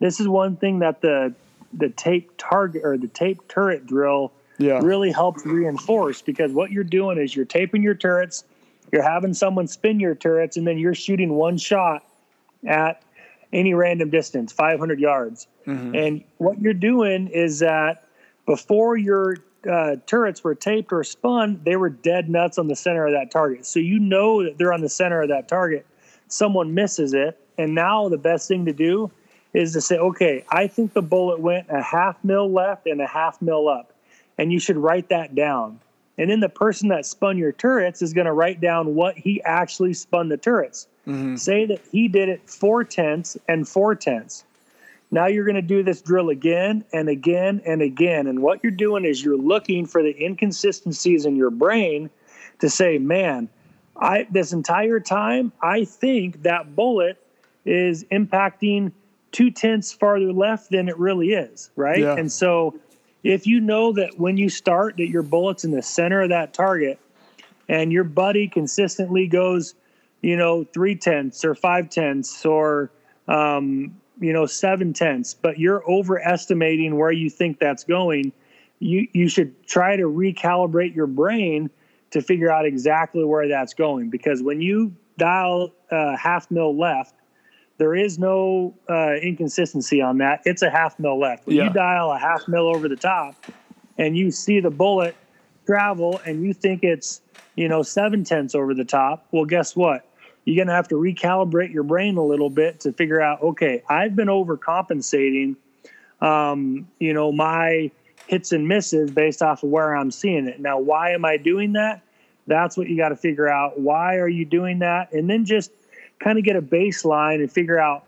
This 0.00 0.20
is 0.20 0.28
one 0.28 0.56
thing 0.56 0.80
that 0.80 1.00
the 1.00 1.34
the 1.72 1.88
tape 1.90 2.32
target 2.38 2.82
or 2.84 2.96
the 2.96 3.08
tape 3.08 3.46
turret 3.48 3.86
drill 3.86 4.32
yeah. 4.58 4.80
really 4.82 5.12
helps 5.12 5.44
reinforce 5.44 6.22
because 6.22 6.52
what 6.52 6.70
you're 6.70 6.84
doing 6.84 7.18
is 7.18 7.34
you're 7.36 7.44
taping 7.44 7.82
your 7.82 7.94
turrets, 7.94 8.44
you're 8.92 9.02
having 9.02 9.34
someone 9.34 9.66
spin 9.66 10.00
your 10.00 10.14
turrets, 10.14 10.56
and 10.56 10.66
then 10.66 10.78
you're 10.78 10.94
shooting 10.94 11.34
one 11.34 11.58
shot 11.58 12.04
at 12.66 13.02
any 13.52 13.74
random 13.74 14.10
distance, 14.10 14.52
500 14.52 14.98
yards. 14.98 15.46
Mm-hmm. 15.66 15.94
And 15.94 16.24
what 16.38 16.60
you're 16.60 16.74
doing 16.74 17.28
is 17.28 17.58
that 17.60 18.05
before 18.46 18.96
your 18.96 19.36
uh, 19.70 19.96
turrets 20.06 20.44
were 20.44 20.54
taped 20.54 20.92
or 20.92 21.02
spun, 21.04 21.60
they 21.64 21.76
were 21.76 21.90
dead 21.90 22.30
nuts 22.30 22.58
on 22.58 22.68
the 22.68 22.76
center 22.76 23.06
of 23.06 23.12
that 23.12 23.30
target. 23.30 23.66
So 23.66 23.80
you 23.80 23.98
know 23.98 24.44
that 24.44 24.58
they're 24.58 24.72
on 24.72 24.80
the 24.80 24.88
center 24.88 25.22
of 25.22 25.28
that 25.28 25.48
target. 25.48 25.86
Someone 26.28 26.74
misses 26.74 27.14
it, 27.14 27.38
and 27.58 27.74
now 27.74 28.08
the 28.08 28.18
best 28.18 28.48
thing 28.48 28.64
to 28.66 28.72
do 28.72 29.10
is 29.52 29.72
to 29.72 29.80
say, 29.80 29.96
okay, 29.96 30.44
I 30.50 30.66
think 30.66 30.92
the 30.92 31.02
bullet 31.02 31.40
went 31.40 31.66
a 31.70 31.82
half 31.82 32.22
mil 32.22 32.50
left 32.50 32.86
and 32.86 33.00
a 33.00 33.06
half 33.06 33.40
mil 33.40 33.68
up, 33.68 33.92
and 34.38 34.52
you 34.52 34.60
should 34.60 34.76
write 34.76 35.08
that 35.08 35.34
down. 35.34 35.80
And 36.18 36.30
then 36.30 36.40
the 36.40 36.48
person 36.48 36.88
that 36.88 37.04
spun 37.04 37.36
your 37.36 37.52
turrets 37.52 38.00
is 38.02 38.12
going 38.12 38.26
to 38.26 38.32
write 38.32 38.60
down 38.60 38.94
what 38.94 39.16
he 39.16 39.42
actually 39.42 39.94
spun 39.94 40.28
the 40.28 40.36
turrets. 40.36 40.88
Mm-hmm. 41.06 41.36
Say 41.36 41.66
that 41.66 41.80
he 41.92 42.08
did 42.08 42.28
it 42.28 42.48
four 42.48 42.84
tenths 42.84 43.36
and 43.48 43.68
four 43.68 43.94
tenths. 43.94 44.44
Now 45.10 45.26
you're 45.26 45.44
going 45.44 45.56
to 45.56 45.62
do 45.62 45.82
this 45.82 46.02
drill 46.02 46.30
again 46.30 46.84
and 46.92 47.08
again 47.08 47.62
and 47.64 47.80
again. 47.80 48.26
And 48.26 48.42
what 48.42 48.60
you're 48.62 48.72
doing 48.72 49.04
is 49.04 49.24
you're 49.24 49.36
looking 49.36 49.86
for 49.86 50.02
the 50.02 50.16
inconsistencies 50.22 51.24
in 51.24 51.36
your 51.36 51.50
brain 51.50 52.10
to 52.58 52.68
say, 52.68 52.98
man, 52.98 53.48
I 53.96 54.26
this 54.30 54.52
entire 54.52 55.00
time 55.00 55.52
I 55.62 55.84
think 55.84 56.42
that 56.42 56.74
bullet 56.74 57.22
is 57.64 58.04
impacting 58.04 58.92
two 59.32 59.50
tenths 59.50 59.92
farther 59.92 60.32
left 60.32 60.70
than 60.70 60.88
it 60.88 60.98
really 60.98 61.32
is, 61.32 61.70
right? 61.76 62.00
Yeah. 62.00 62.16
And 62.16 62.30
so 62.30 62.78
if 63.22 63.46
you 63.46 63.60
know 63.60 63.92
that 63.92 64.18
when 64.18 64.36
you 64.36 64.48
start 64.48 64.96
that 64.98 65.08
your 65.08 65.22
bullet's 65.22 65.64
in 65.64 65.70
the 65.70 65.82
center 65.82 66.22
of 66.22 66.28
that 66.30 66.54
target, 66.54 66.98
and 67.68 67.92
your 67.92 68.04
buddy 68.04 68.48
consistently 68.48 69.26
goes, 69.26 69.74
you 70.22 70.36
know, 70.36 70.64
three 70.64 70.94
tenths 70.94 71.44
or 71.44 71.54
five 71.54 71.90
tenths 71.90 72.44
or, 72.46 72.90
um, 73.28 73.96
you 74.18 74.32
know, 74.32 74.46
seven 74.46 74.92
tenths, 74.92 75.34
but 75.34 75.58
you're 75.58 75.88
overestimating 75.90 76.96
where 76.96 77.12
you 77.12 77.28
think 77.30 77.58
that's 77.58 77.84
going, 77.84 78.32
you, 78.78 79.06
you 79.12 79.28
should 79.28 79.66
try 79.66 79.96
to 79.96 80.04
recalibrate 80.04 80.94
your 80.94 81.06
brain 81.06 81.70
to 82.10 82.22
figure 82.22 82.50
out 82.50 82.64
exactly 82.66 83.24
where 83.24 83.48
that's 83.48 83.74
going. 83.74 84.10
Because 84.10 84.42
when 84.42 84.60
you 84.60 84.94
dial 85.18 85.72
uh, 85.90 86.16
half 86.16 86.50
mil 86.50 86.76
left, 86.78 87.14
there 87.78 87.94
is 87.94 88.18
no 88.18 88.74
uh, 88.88 89.14
inconsistency 89.14 90.00
on 90.00 90.18
that. 90.18 90.40
It's 90.44 90.62
a 90.62 90.70
half 90.70 90.98
mil 90.98 91.18
left. 91.18 91.46
When 91.46 91.56
Yeah. 91.56 91.64
you 91.64 91.72
dial 91.72 92.10
a 92.10 92.18
half 92.18 92.48
mil 92.48 92.66
over 92.68 92.88
the 92.88 92.96
top 92.96 93.36
and 93.98 94.16
you 94.16 94.30
see 94.30 94.60
the 94.60 94.70
bullet 94.70 95.16
travel 95.66 96.20
and 96.24 96.42
you 96.42 96.54
think 96.54 96.82
it's, 96.82 97.20
you 97.54 97.68
know, 97.68 97.82
seven 97.82 98.24
tenths 98.24 98.54
over 98.54 98.72
the 98.72 98.84
top, 98.84 99.26
well, 99.32 99.44
guess 99.44 99.76
what? 99.76 100.08
You're 100.46 100.56
going 100.56 100.68
to 100.68 100.74
have 100.74 100.88
to 100.88 100.94
recalibrate 100.94 101.74
your 101.74 101.82
brain 101.82 102.16
a 102.16 102.24
little 102.24 102.50
bit 102.50 102.80
to 102.80 102.92
figure 102.92 103.20
out, 103.20 103.42
okay, 103.42 103.82
I've 103.88 104.14
been 104.14 104.28
overcompensating, 104.28 105.56
um, 106.20 106.86
you 107.00 107.12
know, 107.12 107.32
my 107.32 107.90
hits 108.28 108.52
and 108.52 108.68
misses 108.68 109.10
based 109.10 109.42
off 109.42 109.64
of 109.64 109.70
where 109.70 109.94
I'm 109.94 110.12
seeing 110.12 110.46
it. 110.46 110.60
Now, 110.60 110.78
why 110.78 111.10
am 111.10 111.24
I 111.24 111.36
doing 111.36 111.72
that? 111.72 112.00
That's 112.46 112.76
what 112.76 112.88
you 112.88 112.96
got 112.96 113.08
to 113.08 113.16
figure 113.16 113.48
out. 113.48 113.80
Why 113.80 114.16
are 114.18 114.28
you 114.28 114.44
doing 114.44 114.78
that? 114.78 115.12
And 115.12 115.28
then 115.28 115.44
just 115.44 115.72
kind 116.20 116.38
of 116.38 116.44
get 116.44 116.54
a 116.54 116.62
baseline 116.62 117.40
and 117.40 117.50
figure 117.50 117.80
out, 117.80 118.04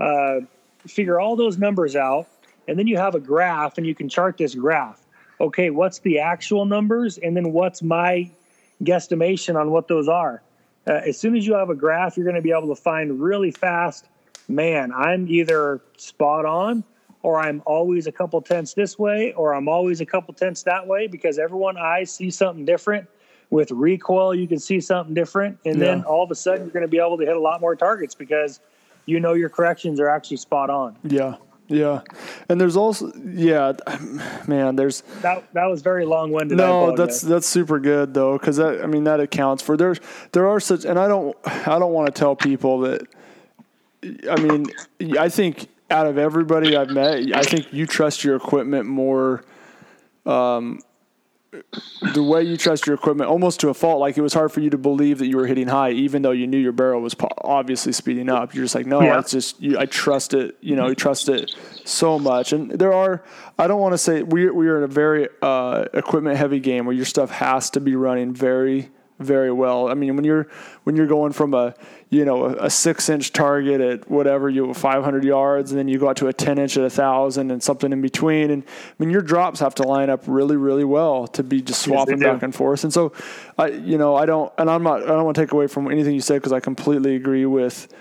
uh, 0.00 0.40
figure 0.86 1.20
all 1.20 1.36
those 1.36 1.58
numbers 1.58 1.94
out. 1.94 2.26
And 2.68 2.78
then 2.78 2.86
you 2.86 2.96
have 2.96 3.14
a 3.14 3.20
graph 3.20 3.76
and 3.76 3.86
you 3.86 3.94
can 3.94 4.08
chart 4.08 4.38
this 4.38 4.54
graph. 4.54 5.02
Okay, 5.42 5.68
what's 5.68 5.98
the 5.98 6.20
actual 6.20 6.64
numbers? 6.64 7.18
And 7.18 7.36
then 7.36 7.52
what's 7.52 7.82
my 7.82 8.30
guesstimation 8.82 9.60
on 9.60 9.70
what 9.70 9.88
those 9.88 10.08
are? 10.08 10.40
Uh, 10.86 10.92
as 11.06 11.18
soon 11.18 11.36
as 11.36 11.46
you 11.46 11.54
have 11.54 11.70
a 11.70 11.74
graph, 11.74 12.16
you're 12.16 12.24
going 12.24 12.36
to 12.36 12.42
be 12.42 12.52
able 12.52 12.74
to 12.74 12.80
find 12.80 13.20
really 13.20 13.50
fast, 13.50 14.08
man, 14.48 14.92
I'm 14.92 15.28
either 15.28 15.80
spot 15.96 16.44
on 16.44 16.84
or 17.22 17.38
I'm 17.38 17.62
always 17.66 18.06
a 18.06 18.12
couple 18.12 18.40
tenths 18.42 18.74
this 18.74 18.98
way 18.98 19.32
or 19.34 19.54
I'm 19.54 19.68
always 19.68 20.00
a 20.00 20.06
couple 20.06 20.34
tenths 20.34 20.64
that 20.64 20.86
way 20.86 21.06
because 21.06 21.38
everyone 21.38 21.76
I 21.76 22.04
see 22.04 22.30
something 22.30 22.64
different. 22.64 23.08
With 23.50 23.70
recoil, 23.70 24.34
you 24.34 24.48
can 24.48 24.58
see 24.58 24.80
something 24.80 25.12
different. 25.12 25.58
And 25.66 25.78
then 25.78 26.04
all 26.04 26.24
of 26.24 26.30
a 26.30 26.34
sudden, 26.34 26.62
you're 26.62 26.72
going 26.72 26.86
to 26.86 26.88
be 26.88 26.98
able 26.98 27.18
to 27.18 27.26
hit 27.26 27.36
a 27.36 27.40
lot 27.40 27.60
more 27.60 27.76
targets 27.76 28.14
because 28.14 28.60
you 29.04 29.20
know 29.20 29.34
your 29.34 29.50
corrections 29.50 30.00
are 30.00 30.08
actually 30.08 30.38
spot 30.38 30.70
on. 30.70 30.96
Yeah. 31.02 31.36
Yeah. 31.68 32.02
And 32.48 32.60
there's 32.60 32.76
also 32.76 33.12
yeah, 33.24 33.72
man, 34.46 34.76
there's 34.76 35.02
That, 35.22 35.44
that 35.54 35.66
was 35.66 35.82
very 35.82 36.04
long 36.04 36.30
winded. 36.30 36.58
no, 36.58 36.94
that's 36.94 37.20
that's 37.20 37.46
super 37.46 37.78
good 37.78 38.14
though 38.14 38.38
that 38.56 38.82
I 38.82 38.86
mean 38.86 39.04
that 39.04 39.20
accounts 39.20 39.62
for 39.62 39.76
there's 39.76 39.98
there 40.32 40.48
are 40.48 40.60
such 40.60 40.84
and 40.84 40.98
I 40.98 41.08
don't 41.08 41.36
I 41.44 41.78
don't 41.78 41.92
want 41.92 42.14
to 42.14 42.18
tell 42.18 42.36
people 42.36 42.80
that 42.80 43.06
I 44.30 44.40
mean, 44.40 44.66
I 45.18 45.28
think 45.28 45.68
out 45.90 46.06
of 46.06 46.18
everybody 46.18 46.76
I've 46.76 46.90
met, 46.90 47.36
I 47.36 47.42
think 47.42 47.72
you 47.72 47.86
trust 47.86 48.24
your 48.24 48.36
equipment 48.36 48.86
more 48.86 49.44
um 50.26 50.80
the 52.14 52.22
way 52.22 52.42
you 52.42 52.56
trust 52.56 52.86
your 52.86 52.94
equipment 52.94 53.28
almost 53.28 53.60
to 53.60 53.68
a 53.68 53.74
fault 53.74 54.00
like 54.00 54.16
it 54.16 54.22
was 54.22 54.32
hard 54.32 54.50
for 54.50 54.60
you 54.60 54.70
to 54.70 54.78
believe 54.78 55.18
that 55.18 55.26
you 55.26 55.36
were 55.36 55.46
hitting 55.46 55.68
high 55.68 55.90
even 55.90 56.22
though 56.22 56.30
you 56.30 56.46
knew 56.46 56.56
your 56.58 56.72
barrel 56.72 57.00
was 57.02 57.14
obviously 57.44 57.92
speeding 57.92 58.28
up 58.30 58.54
you're 58.54 58.64
just 58.64 58.74
like 58.74 58.86
no 58.86 59.02
Yeah. 59.02 59.18
it's 59.18 59.32
just 59.32 59.60
you, 59.60 59.78
i 59.78 59.84
trust 59.86 60.32
it 60.32 60.56
you 60.62 60.76
know 60.76 60.88
you 60.88 60.94
trust 60.94 61.28
it 61.28 61.54
so 61.84 62.18
much 62.18 62.52
and 62.54 62.70
there 62.70 62.92
are 62.94 63.22
i 63.58 63.66
don't 63.66 63.80
want 63.80 63.92
to 63.92 63.98
say 63.98 64.22
we, 64.22 64.48
we 64.50 64.66
are 64.68 64.78
in 64.78 64.84
a 64.84 64.88
very 64.88 65.28
uh, 65.42 65.84
equipment 65.92 66.38
heavy 66.38 66.58
game 66.60 66.86
where 66.86 66.94
your 66.96 67.04
stuff 67.04 67.30
has 67.30 67.68
to 67.70 67.80
be 67.80 67.94
running 67.96 68.32
very 68.32 68.90
very 69.22 69.52
well 69.52 69.88
i 69.88 69.94
mean 69.94 70.14
when 70.16 70.24
you're 70.24 70.48
when 70.84 70.96
you're 70.96 71.06
going 71.06 71.32
from 71.32 71.54
a 71.54 71.74
you 72.10 72.24
know 72.24 72.44
a, 72.44 72.66
a 72.66 72.70
six 72.70 73.08
inch 73.08 73.32
target 73.32 73.80
at 73.80 74.10
whatever 74.10 74.48
you 74.48 74.72
500 74.74 75.24
yards 75.24 75.70
and 75.70 75.78
then 75.78 75.88
you 75.88 75.98
go 75.98 76.08
out 76.08 76.16
to 76.16 76.28
a 76.28 76.32
10 76.32 76.58
inch 76.58 76.76
at 76.76 76.84
a 76.84 76.90
thousand 76.90 77.50
and 77.50 77.62
something 77.62 77.92
in 77.92 78.02
between 78.02 78.50
and 78.50 78.64
i 78.64 78.94
mean 78.98 79.10
your 79.10 79.22
drops 79.22 79.60
have 79.60 79.74
to 79.74 79.82
line 79.82 80.10
up 80.10 80.22
really 80.26 80.56
really 80.56 80.84
well 80.84 81.26
to 81.26 81.42
be 81.42 81.62
just 81.62 81.82
swapping 81.82 82.18
do. 82.18 82.24
back 82.24 82.42
and 82.42 82.54
forth 82.54 82.84
and 82.84 82.92
so 82.92 83.12
i 83.58 83.66
you 83.68 83.98
know 83.98 84.14
i 84.16 84.26
don't 84.26 84.52
and 84.58 84.70
i'm 84.70 84.82
not 84.82 85.02
i 85.02 85.06
don't 85.06 85.24
want 85.24 85.34
to 85.34 85.42
take 85.42 85.52
away 85.52 85.66
from 85.66 85.90
anything 85.90 86.14
you 86.14 86.20
said 86.20 86.34
because 86.34 86.52
i 86.52 86.60
completely 86.60 87.16
agree 87.16 87.46
with 87.46 87.92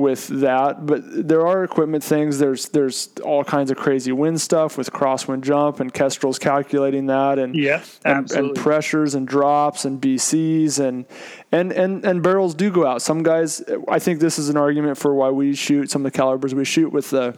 with 0.00 0.26
that 0.28 0.86
but 0.86 1.02
there 1.06 1.46
are 1.46 1.62
equipment 1.62 2.02
things 2.02 2.38
there's 2.38 2.68
there's 2.70 3.10
all 3.22 3.44
kinds 3.44 3.70
of 3.70 3.76
crazy 3.76 4.12
wind 4.12 4.40
stuff 4.40 4.76
with 4.78 4.90
crosswind 4.92 5.42
jump 5.42 5.80
and 5.80 5.92
kestrel's 5.92 6.38
calculating 6.38 7.06
that 7.06 7.38
and 7.38 7.54
Yeah, 7.54 7.82
and, 8.04 8.30
and 8.32 8.54
pressures 8.54 9.14
and 9.14 9.26
drops 9.26 9.84
and 9.84 10.00
BCs 10.00 10.78
and 10.78 11.04
and 11.52 11.72
and 11.72 12.04
and 12.04 12.22
barrels 12.22 12.54
do 12.54 12.70
go 12.70 12.86
out. 12.86 13.02
Some 13.02 13.22
guys, 13.22 13.62
I 13.88 13.98
think 13.98 14.20
this 14.20 14.38
is 14.38 14.48
an 14.48 14.56
argument 14.56 14.96
for 14.98 15.14
why 15.14 15.30
we 15.30 15.54
shoot 15.54 15.90
some 15.90 16.04
of 16.04 16.12
the 16.12 16.16
calibers 16.16 16.54
we 16.54 16.64
shoot 16.64 16.92
with 16.92 17.10
the 17.10 17.36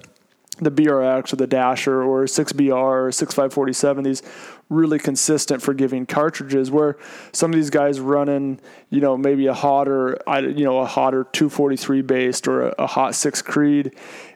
the 0.59 0.71
BRX 0.71 1.33
or 1.33 1.37
the 1.37 1.47
Dasher 1.47 2.03
or 2.03 2.25
6BR 2.25 2.73
or 3.07 3.13
6547. 3.13 4.05
These 4.05 4.23
really 4.69 4.99
consistent 4.99 5.63
forgiving 5.63 6.07
cartridges 6.07 6.71
where 6.71 6.97
some 7.33 7.51
of 7.51 7.57
these 7.57 7.71
guys 7.71 8.01
running, 8.01 8.61
you 8.91 9.01
know, 9.01 9.17
maybe 9.17 9.47
a 9.47 9.55
hotter, 9.55 10.19
you 10.39 10.65
know, 10.65 10.79
a 10.79 10.87
hotter 10.87 11.25
243 11.33 12.03
based 12.03 12.49
or 12.49 12.69
a, 12.69 12.75
a 12.81 12.87
hot 12.87 13.15
six 13.15 13.43
Creed. 13.43 13.95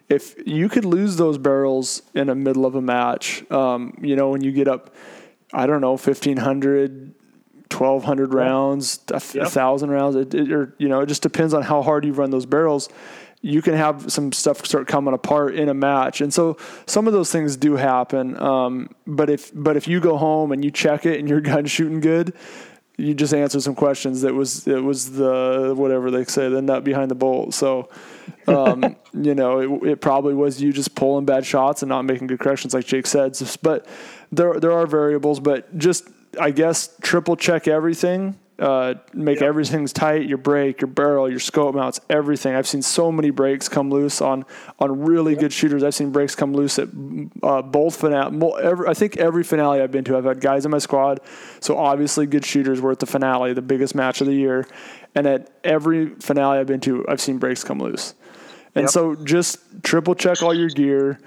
If 0.08 0.36
you 0.46 0.68
could 0.68 0.84
lose 0.84 1.16
those 1.16 1.36
barrels 1.38 2.02
in 2.14 2.28
the 2.28 2.34
middle 2.34 2.64
of 2.64 2.74
a 2.76 2.82
match, 2.82 3.48
um, 3.50 3.96
you 4.00 4.14
know, 4.16 4.30
when 4.30 4.42
you 4.42 4.52
get 4.52 4.68
up, 4.68 4.94
I 5.52 5.66
don't 5.66 5.80
know, 5.80 5.92
1500, 5.96 7.12
1200 7.72 8.32
rounds, 8.34 9.00
a, 9.10 9.20
Yep. 9.34 9.48
thousand 9.48 9.90
rounds, 9.90 10.16
it, 10.16 10.34
it, 10.34 10.52
or, 10.52 10.74
you 10.78 10.88
know, 10.88 11.00
it 11.00 11.06
just 11.06 11.22
depends 11.22 11.52
on 11.54 11.62
how 11.62 11.82
hard 11.82 12.04
you 12.04 12.12
run 12.12 12.30
those 12.30 12.46
barrels. 12.46 12.88
You 13.46 13.62
can 13.62 13.74
have 13.74 14.10
some 14.10 14.32
stuff 14.32 14.66
start 14.66 14.88
coming 14.88 15.14
apart 15.14 15.54
in 15.54 15.68
a 15.68 15.74
match, 15.74 16.20
and 16.20 16.34
so 16.34 16.56
some 16.86 17.06
of 17.06 17.12
those 17.12 17.30
things 17.30 17.56
do 17.56 17.76
happen. 17.76 18.36
Um, 18.42 18.90
but 19.06 19.30
if 19.30 19.52
but 19.54 19.76
if 19.76 19.86
you 19.86 20.00
go 20.00 20.16
home 20.16 20.50
and 20.50 20.64
you 20.64 20.72
check 20.72 21.06
it 21.06 21.20
and 21.20 21.28
your 21.28 21.40
gun's 21.50 21.70
shooting 21.70 22.00
good, 22.00 22.34
you 22.96 23.14
just 23.14 23.34
answer 23.34 23.60
some 23.60 23.74
questions. 23.74 24.22
That 24.22 24.34
was 24.34 24.66
it 24.66 24.82
was 24.82 25.12
the 25.12 25.74
whatever 25.76 26.10
they 26.10 26.24
say 26.24 26.48
the 26.48 26.62
nut 26.62 26.82
behind 26.82 27.10
the 27.10 27.14
bolt. 27.14 27.54
So, 27.54 27.88
um, 28.48 28.96
you 29.12 29.34
know, 29.34 29.60
it, 29.60 29.88
it 29.90 30.00
probably 30.00 30.34
was 30.34 30.60
you 30.60 30.72
just 30.72 30.94
pulling 30.94 31.24
bad 31.24 31.46
shots 31.46 31.82
and 31.82 31.88
not 31.88 32.02
making 32.02 32.26
good 32.26 32.40
corrections, 32.40 32.74
like 32.74 32.86
Jake 32.86 33.06
said. 33.06 33.38
But 33.62 33.86
there 34.32 34.58
there 34.58 34.72
are 34.72 34.86
variables, 34.86 35.40
but 35.40 35.76
just 35.78 36.08
I 36.40 36.50
guess 36.50 36.96
triple 37.00 37.36
check 37.36 37.68
everything. 37.68 38.38
Uh, 38.58 38.94
make 39.12 39.40
Yep. 39.40 39.48
everything's 39.48 39.92
tight. 39.92 40.26
Your 40.26 40.38
brake, 40.38 40.80
your 40.80 40.88
barrel, 40.88 41.28
your 41.28 41.38
scope 41.38 41.74
mounts, 41.74 42.00
everything. 42.08 42.54
I've 42.54 42.66
seen 42.66 42.80
so 42.80 43.12
many 43.12 43.28
brakes 43.28 43.68
come 43.68 43.90
loose 43.90 44.22
on 44.22 44.46
on 44.78 45.00
really 45.02 45.36
good 45.36 45.52
shooters. 45.52 45.82
I've 45.84 45.94
seen 45.94 46.10
brakes 46.10 46.34
come 46.34 46.54
loose 46.54 46.78
at 46.78 46.88
uh, 47.42 47.60
both 47.60 47.96
finale. 47.96 48.34
Every, 48.62 48.88
I 48.88 48.94
think 48.94 49.18
every 49.18 49.44
finale 49.44 49.82
I've 49.82 49.90
been 49.92 50.04
to, 50.04 50.16
I've 50.16 50.24
had 50.24 50.40
guys 50.40 50.64
in 50.64 50.70
my 50.70 50.78
squad. 50.78 51.20
So 51.60 51.76
obviously, 51.76 52.24
good 52.24 52.46
shooters 52.46 52.80
were 52.80 52.92
at 52.92 52.98
the 52.98 53.06
finale, 53.06 53.52
the 53.52 53.60
biggest 53.60 53.94
match 53.94 54.22
of 54.22 54.26
the 54.26 54.34
year, 54.34 54.66
and 55.14 55.26
at 55.26 55.50
every 55.62 56.14
finale 56.20 56.58
I've 56.58 56.66
been 56.66 56.80
to, 56.80 57.04
I've 57.08 57.20
seen 57.20 57.36
brakes 57.36 57.62
come 57.62 57.78
loose. 57.78 58.14
And 58.74 58.84
Yep. 58.84 58.90
so 58.90 59.14
just 59.16 59.58
triple 59.82 60.14
check 60.14 60.42
all 60.42 60.54
your 60.54 60.68
gear. 60.70 61.18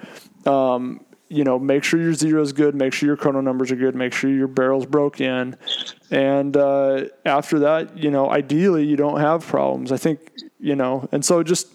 Um, 0.47 1.01
you 1.29 1.43
know, 1.43 1.57
make 1.59 1.83
sure 1.83 2.01
your 2.01 2.13
zero 2.13 2.41
is 2.41 2.53
good. 2.53 2.75
Make 2.75 2.93
sure 2.93 3.07
your 3.07 3.15
chrono 3.17 3.39
numbers 3.41 3.71
are 3.71 3.75
good. 3.75 3.95
Make 3.95 4.13
sure 4.13 4.29
your 4.29 4.47
barrels 4.47 4.85
broke 4.85 5.21
in. 5.21 5.55
And 6.11 6.57
uh, 6.57 7.05
after 7.25 7.59
that, 7.59 7.97
you 7.97 8.09
know, 8.11 8.29
ideally 8.31 8.85
you 8.85 8.95
don't 8.97 9.19
have 9.19 9.45
problems. 9.45 9.91
I 9.91 9.97
think, 9.97 10.31
you 10.59 10.75
know, 10.75 11.07
and 11.11 11.23
so 11.23 11.43
just. 11.43 11.67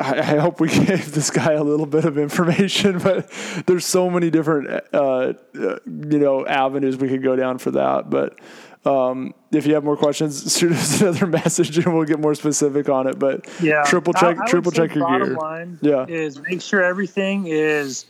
I 0.00 0.18
I 0.18 0.38
hope 0.38 0.58
we 0.58 0.68
gave 0.86 1.12
this 1.14 1.30
guy 1.30 1.52
a 1.52 1.62
little 1.62 1.86
bit 1.86 2.04
of 2.04 2.18
information, 2.18 2.98
but 3.08 3.30
there's 3.66 3.86
so 3.86 4.10
many 4.10 4.28
different, 4.28 4.68
uh, 4.92 4.98
uh, 4.98 5.34
you 5.54 6.18
know, 6.18 6.44
avenues 6.44 6.96
we 6.96 7.08
could 7.08 7.22
go 7.22 7.36
down 7.36 7.58
for 7.58 7.70
that. 7.70 8.10
But 8.10 8.40
um, 8.84 9.34
if 9.52 9.68
you 9.68 9.74
have 9.74 9.84
more 9.84 9.96
questions, 9.96 10.56
shoot 10.58 10.72
us 10.72 11.00
another 11.00 11.26
message 11.28 11.78
and 11.78 11.94
we'll 11.94 12.06
get 12.06 12.18
more 12.18 12.34
specific 12.34 12.88
on 12.88 13.06
it. 13.06 13.20
But 13.20 13.46
Yeah. 13.62 13.84
triple 13.84 14.12
check, 14.14 14.36
I 14.36 14.40
would 14.40 14.48
triple 14.48 14.72
check 14.72 14.96
your 14.96 15.04
bottom 15.06 15.28
gear. 15.28 15.36
Line 15.36 15.78
Yeah. 15.80 16.06
Is 16.08 16.40
make 16.40 16.60
sure 16.60 16.82
everything 16.82 17.46
is 17.46 18.06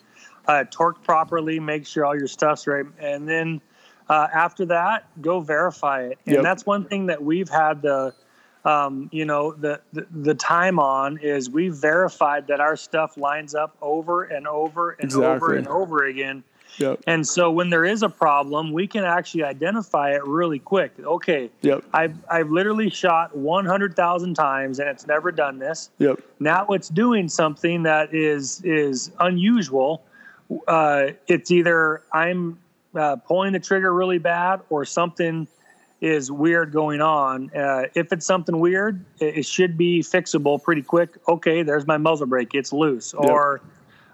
uh, 0.47 0.64
torqued 0.70 1.03
properly. 1.03 1.61
Make 1.61 1.86
sure 1.86 2.05
all 2.05 2.16
your 2.16 2.28
stuff's 2.28 2.66
right, 2.66 2.86
and 2.99 3.28
then 3.28 3.61
uh, 4.09 4.28
after 4.32 4.66
that, 4.66 5.07
go 5.20 5.40
verify 5.40 6.03
it. 6.03 6.18
And 6.26 6.36
Yep. 6.36 6.42
that's 6.42 6.66
one 6.66 6.84
thing 6.84 7.07
that 7.07 7.22
we've 7.22 7.49
had 7.49 7.82
the, 7.82 8.14
um, 8.64 9.09
you 9.12 9.24
know, 9.24 9.53
the, 9.53 9.80
the 9.92 10.07
the 10.11 10.34
time 10.34 10.78
on 10.78 11.18
is 11.18 11.49
we've 11.51 11.74
verified 11.74 12.47
that 12.49 12.61
our 12.61 12.76
stuff 12.76 13.16
lines 13.16 13.55
up 13.55 13.76
over 13.80 14.24
and 14.24 14.47
over 14.47 14.90
and 14.90 15.12
over 15.14 15.55
and 15.55 15.68
over 15.68 16.05
again. 16.05 16.45
Yep. 16.78 17.01
And 17.07 17.26
so 17.26 17.51
when 17.51 17.70
there 17.70 17.84
is 17.84 18.03
a 18.03 18.09
problem, 18.09 18.72
we 18.72 18.86
can 18.86 19.05
actually 19.05 19.45
identify 19.45 20.12
it 20.14 20.24
really 20.26 20.59
quick. 20.59 20.92
Okay, 20.99 21.51
Yep. 21.62 21.84
I've 21.92 22.16
I've 22.28 22.51
literally 22.51 22.90
shot 22.90 23.36
100,000 23.36 24.34
times 24.34 24.80
and 24.80 24.88
it's 24.88 25.07
never 25.07 25.30
done 25.30 25.59
this. 25.59 25.90
Yep. 25.99 26.20
Now 26.40 26.66
it's 26.68 26.88
doing 26.88 27.28
something 27.28 27.84
that 27.84 28.12
is 28.14 28.61
is 28.64 29.12
unusual. 29.20 30.03
Uh, 30.66 31.09
it's 31.26 31.50
either 31.50 32.02
I'm 32.12 32.59
uh, 32.94 33.16
pulling 33.16 33.52
the 33.52 33.61
trigger 33.61 33.92
really 33.92 34.18
bad 34.18 34.61
or 34.70 34.84
something 34.84 35.46
is 36.00 36.30
weird 36.30 36.72
going 36.72 37.00
on. 37.00 37.50
Uh, 37.55 37.84
if 37.94 38.12
it's 38.12 38.26
something 38.26 38.61
weird, 38.61 39.05
it, 39.20 39.38
it, 39.38 39.46
should 39.46 39.78
be 39.78 40.00
fixable 40.00 40.62
pretty 40.62 40.82
quick. 40.82 41.16
Okay, 41.28 41.62
there's 41.62 41.86
my 41.86 41.96
muzzle 41.96 42.26
brake; 42.26 42.50
it's 42.52 42.72
loose. 42.72 43.14
Yep. 43.18 43.30
Or 43.30 43.62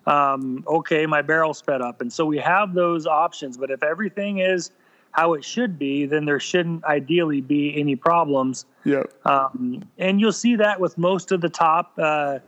um, 0.06 0.64
okay, 0.66 1.06
my 1.06 1.22
barrel 1.22 1.54
sped 1.54 1.80
up. 1.82 2.00
And 2.00 2.12
so 2.12 2.24
we 2.24 2.38
have 2.38 2.74
those 2.74 3.06
options. 3.06 3.56
But 3.56 3.70
if 3.70 3.82
everything 3.82 4.38
is 4.38 4.70
how 5.12 5.34
it 5.34 5.44
should 5.44 5.78
be, 5.78 6.06
then 6.06 6.24
there 6.24 6.40
shouldn't 6.40 6.84
ideally 6.84 7.40
be 7.40 7.78
any 7.78 7.96
problems. 7.96 8.66
Yep. 8.84 9.12
Um, 9.26 9.82
and 9.98 10.20
you'll 10.20 10.32
see 10.32 10.56
that 10.56 10.80
with 10.80 10.96
most 10.96 11.32
of 11.32 11.40
the 11.40 11.48
top 11.48 11.92
uh, 11.98 12.38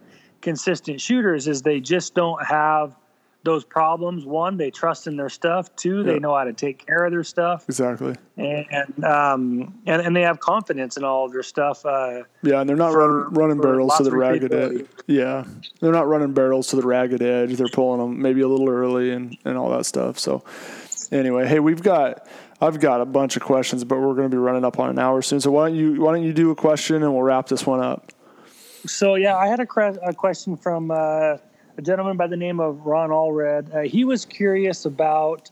consistent 0.41 1.01
shooters 1.01 1.49
is 1.49 1.63
they 1.63 1.81
just 1.81 2.15
don't 2.15 2.45
have 2.45 2.97
those 3.45 3.65
problems. 3.65 4.25
One, 4.25 4.57
they 4.57 4.71
trust 4.71 5.07
in 5.07 5.17
their 5.17 5.29
stuff. 5.29 5.75
Two, 5.75 6.03
they 6.03 6.19
know 6.19 6.35
how 6.35 6.45
to 6.45 6.53
take 6.53 6.87
care 6.87 7.05
of 7.05 7.11
their 7.11 7.25
stuff. 7.25 7.65
Exactly. 7.69 8.15
And 8.37 9.05
um, 9.05 9.81
and, 9.87 10.03
and 10.03 10.15
they 10.15 10.23
have 10.23 10.39
confidence 10.39 10.97
in 10.97 11.05
all 11.05 11.27
of 11.27 11.33
their 11.33 11.43
stuff. 11.43 11.85
Uh, 11.85 12.23
yeah, 12.43 12.61
and 12.61 12.69
they're 12.69 12.77
not 12.77 12.93
for, 12.93 13.29
running, 13.29 13.35
running 13.35 13.61
barrels 13.61 13.97
to 13.97 14.05
the 14.05 14.13
ragged 14.13 14.53
edge. 14.53 14.87
Yeah, 15.07 15.45
they're 15.81 15.93
not 15.93 16.07
running 16.07 16.33
barrels 16.33 16.69
to 16.69 16.77
the 16.77 16.87
ragged 16.87 17.23
edge. 17.23 17.55
They're 17.55 17.69
pulling 17.69 18.01
them 18.01 18.23
maybe 18.23 18.43
a 18.43 18.49
little 18.49 18.69
early 18.69 19.11
and, 19.11 19.37
and 19.45 19.59
all 19.59 19.71
that 19.71 19.87
stuff. 19.87 20.19
So 20.19 20.45
anyway, 21.11 21.49
hey, 21.49 21.59
we've 21.59 21.83
got 21.83 22.27
I've 22.61 22.79
got 22.79 23.01
a 23.01 23.07
bunch 23.07 23.37
of 23.37 23.43
questions, 23.43 23.83
but 23.83 23.99
we're 23.99 24.15
going 24.15 24.31
to 24.31 24.35
be 24.35 24.41
running 24.41 24.65
up 24.65 24.79
on 24.79 24.89
an 24.89 24.99
hour 24.99 25.21
soon. 25.21 25.41
So 25.41 25.51
why 25.51 25.69
don't 25.69 25.77
you 25.77 26.01
why 26.01 26.13
don't 26.13 26.25
you 26.25 26.33
do 26.33 26.51
a 26.53 26.55
question 26.57 27.03
and 27.03 27.13
we'll 27.13 27.23
wrap 27.23 27.49
this 27.49 27.67
one 27.67 27.81
up. 27.81 28.13
So 28.87 29.17
yeah, 29.17 29.37
I 29.37 29.49
had 29.49 29.61
a, 29.61 29.67
a 30.07 30.15
question 30.15 30.57
from. 30.57 30.93
Uh, 30.93 31.39
a 31.77 31.83
gentleman 31.83 32.17
by 32.17 32.27
the 32.27 32.37
name 32.37 32.61
of 32.61 32.87
Ron 32.87 33.11
Allred. 33.11 33.75
Uh, 33.75 33.81
he 33.81 34.05
was 34.05 34.25
curious 34.25 34.85
about 34.85 35.51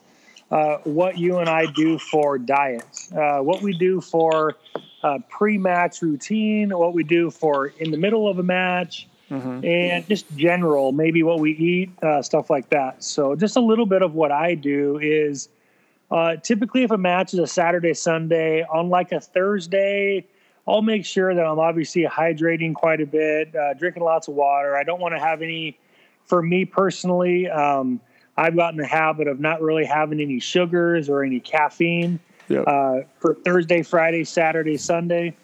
uh, 0.51 0.79
what 0.85 1.16
you 1.16 1.39
and 1.39 1.49
I 1.49 1.66
do 1.66 1.99
for 1.99 2.39
diets, 2.39 3.12
uh, 3.12 3.39
what 3.39 3.62
we 3.62 3.73
do 3.73 4.01
for 4.01 4.57
uh, 5.03 5.18
pre-match 5.29 6.03
routine, 6.03 6.77
what 6.77 6.93
we 6.93 7.05
do 7.05 7.31
for 7.31 7.68
in 7.79 7.91
the 7.91 7.97
middle 7.97 8.29
of 8.29 8.39
a 8.39 8.43
match, 8.43 9.09
mm-hmm. 9.31 9.64
and 9.64 10.07
just 10.09 10.27
general, 10.37 10.93
maybe 10.93 11.23
what 11.23 11.41
we 11.41 11.53
eat, 11.53 11.91
uh, 12.03 12.21
stuff 12.21 12.51
like 12.51 12.68
that. 12.71 13.03
So 13.03 13.35
just 13.35 13.57
a 13.57 13.61
little 13.61 13.87
bit 13.87 14.03
of 14.03 14.14
what 14.14 14.33
I 14.33 14.55
do 14.55 14.99
is 14.99 15.49
uh, 16.11 16.37
typically 16.37 16.83
if 16.83 16.91
a 16.91 16.99
match 16.99 17.33
is 17.33 17.39
a 17.39 17.47
Saturday, 17.47 17.95
Sunday, 17.95 18.62
on 18.64 18.89
like 18.89 19.12
a 19.12 19.21
Thursday. 19.21 20.27
I'll 20.68 20.83
make 20.83 21.05
sure 21.05 21.35
that 21.35 21.45
I'm 21.45 21.59
obviously 21.59 22.05
hydrating 22.05 22.75
quite 22.75 23.01
a 23.01 23.07
bit, 23.07 23.55
drinking 23.79 24.05
lots 24.05 24.29
of 24.29 24.35
water. 24.35 24.77
I 24.77 24.85
don't 24.85 25.01
want 25.01 25.14
to 25.14 25.18
have 25.18 25.43
any 25.43 25.79
for 26.31 26.41
me 26.41 26.64
personally, 26.64 27.51
um, 27.51 28.01
I've 28.37 28.57
gotten 28.57 28.78
the 28.78 28.87
habit 28.87 29.26
of 29.26 29.41
not 29.41 29.61
really 29.61 29.85
having 29.85 30.20
any 30.20 30.39
sugars 30.39 31.11
or 31.11 31.24
any 31.24 31.41
caffeine 31.41 32.20
yep. 32.49 32.64
uh, 32.66 33.01
for 33.18 33.35
Thursday, 33.35 33.83
Friday, 33.83 34.22
Saturday, 34.22 34.76
Sunday. 34.76 35.35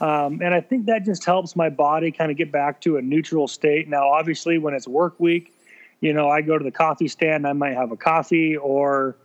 Um, 0.00 0.40
and 0.42 0.54
I 0.54 0.62
think 0.62 0.86
that 0.86 1.04
just 1.04 1.26
helps 1.26 1.54
my 1.54 1.68
body 1.68 2.10
kind 2.10 2.30
of 2.30 2.38
get 2.38 2.50
back 2.50 2.80
to 2.80 2.96
a 2.96 3.02
neutral 3.02 3.46
state. 3.46 3.86
Now, 3.86 4.08
obviously, 4.08 4.56
when 4.56 4.72
it's 4.72 4.88
work 4.88 5.20
week, 5.20 5.52
you 6.00 6.14
know, 6.14 6.30
I 6.30 6.40
go 6.40 6.56
to 6.56 6.64
the 6.64 6.70
coffee 6.70 7.06
stand, 7.06 7.46
I 7.46 7.52
might 7.52 7.74
have 7.74 7.92
a 7.92 7.96
coffee 7.96 8.56
or, 8.56 9.16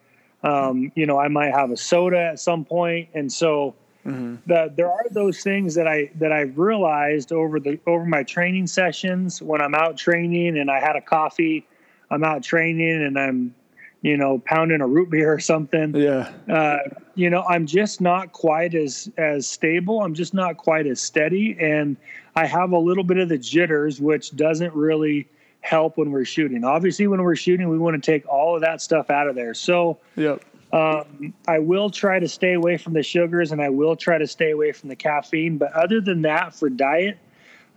um, 0.44 0.92
you 0.96 1.06
know, 1.06 1.18
I 1.18 1.30
might 1.30 1.54
have 1.54 1.72
a 1.72 1.78
soda 1.78 2.20
at 2.20 2.40
some 2.42 2.66
point. 2.66 3.08
And 3.14 3.32
so, 3.32 3.74
Mm-hmm. 4.06 4.36
The, 4.46 4.72
there 4.76 4.92
are 4.92 5.06
those 5.12 5.42
things 5.42 5.74
that 5.76 5.88
I 5.88 6.12
that 6.16 6.32
I've 6.32 6.58
realized 6.58 7.32
over 7.32 7.60
the 7.60 7.80
over 7.88 8.06
my 8.06 8.24
training 8.24 8.68
sessions 8.68 9.42
when 9.42 9.62
I'm 9.62 9.74
out 9.74 9.98
training 9.98 10.58
and 10.58 10.70
I 10.70 10.80
had 10.80 10.96
a 10.96 11.02
coffee, 11.02 11.68
I'm 12.12 12.24
out 12.24 12.44
training 12.44 13.04
and 13.04 13.18
I'm, 13.18 13.56
you 14.04 14.16
know, 14.16 14.38
pounding 14.46 14.82
a 14.82 14.88
root 14.88 15.10
beer 15.10 15.34
or 15.34 15.40
something. 15.40 15.96
Yeah. 15.96 16.32
Uh, 16.48 16.78
you 17.16 17.30
know, 17.32 17.44
I'm 17.50 17.66
just 17.66 18.00
not 18.00 18.32
quite 18.32 18.76
as 18.76 19.10
as 19.18 19.48
stable. 19.48 20.02
I'm 20.02 20.14
just 20.14 20.34
not 20.34 20.58
quite 20.58 20.86
as 20.86 21.02
steady, 21.02 21.58
and 21.60 21.98
I 22.36 22.46
have 22.46 22.74
a 22.74 22.80
little 22.80 23.04
bit 23.04 23.18
of 23.18 23.30
the 23.30 23.40
jitters, 23.40 24.00
which 24.00 24.36
doesn't 24.36 24.74
really 24.76 25.28
help 25.62 25.98
when 25.98 26.12
we're 26.12 26.26
shooting. 26.26 26.64
Obviously, 26.64 27.08
when 27.08 27.24
we're 27.24 27.36
shooting, 27.36 27.70
we 27.70 27.80
want 27.80 28.02
to 28.02 28.12
take 28.12 28.28
all 28.28 28.56
of 28.56 28.62
that 28.62 28.82
stuff 28.82 29.10
out 29.10 29.28
of 29.28 29.34
there. 29.34 29.56
So, 29.56 29.98
yep. 30.16 30.44
Um, 30.76 31.34
I 31.48 31.60
will 31.60 31.90
try 31.90 32.20
to 32.20 32.28
stay 32.28 32.52
away 32.52 32.76
from 32.76 32.92
the 32.92 33.02
sugars 33.02 33.54
and 33.54 33.62
I 33.62 33.70
will 33.70 33.96
try 33.96 34.18
to 34.18 34.28
stay 34.28 34.52
away 34.52 34.74
from 34.74 34.90
the 34.90 34.96
caffeine. 34.96 35.58
But 35.58 35.72
other 35.72 36.02
than 36.02 36.22
that, 36.24 36.54
for 36.54 36.70
diet, 36.70 37.18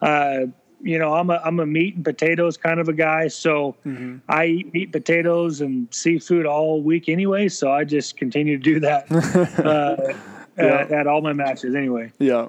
uh, 0.02 0.46
you 0.82 0.98
know, 0.98 1.14
I'm 1.14 1.30
a 1.30 1.40
I'm 1.44 1.60
a 1.60 1.66
meat 1.66 1.94
and 1.94 2.04
potatoes 2.04 2.56
kind 2.56 2.80
of 2.80 2.88
a 2.88 2.92
guy, 2.92 3.28
so 3.28 3.76
mm-hmm. 3.86 4.18
I 4.28 4.46
eat 4.46 4.74
meat, 4.74 4.92
potatoes, 4.92 5.60
and 5.60 5.86
seafood 5.92 6.44
all 6.44 6.82
week 6.82 7.08
anyway. 7.08 7.48
So 7.48 7.70
I 7.70 7.84
just 7.84 8.16
continue 8.16 8.56
to 8.56 8.62
do 8.62 8.80
that 8.80 9.10
uh, 9.64 10.14
yeah. 10.56 10.64
at, 10.64 10.92
at 10.92 11.06
all 11.06 11.20
my 11.20 11.32
matches 11.32 11.76
anyway. 11.76 12.12
Yeah. 12.18 12.48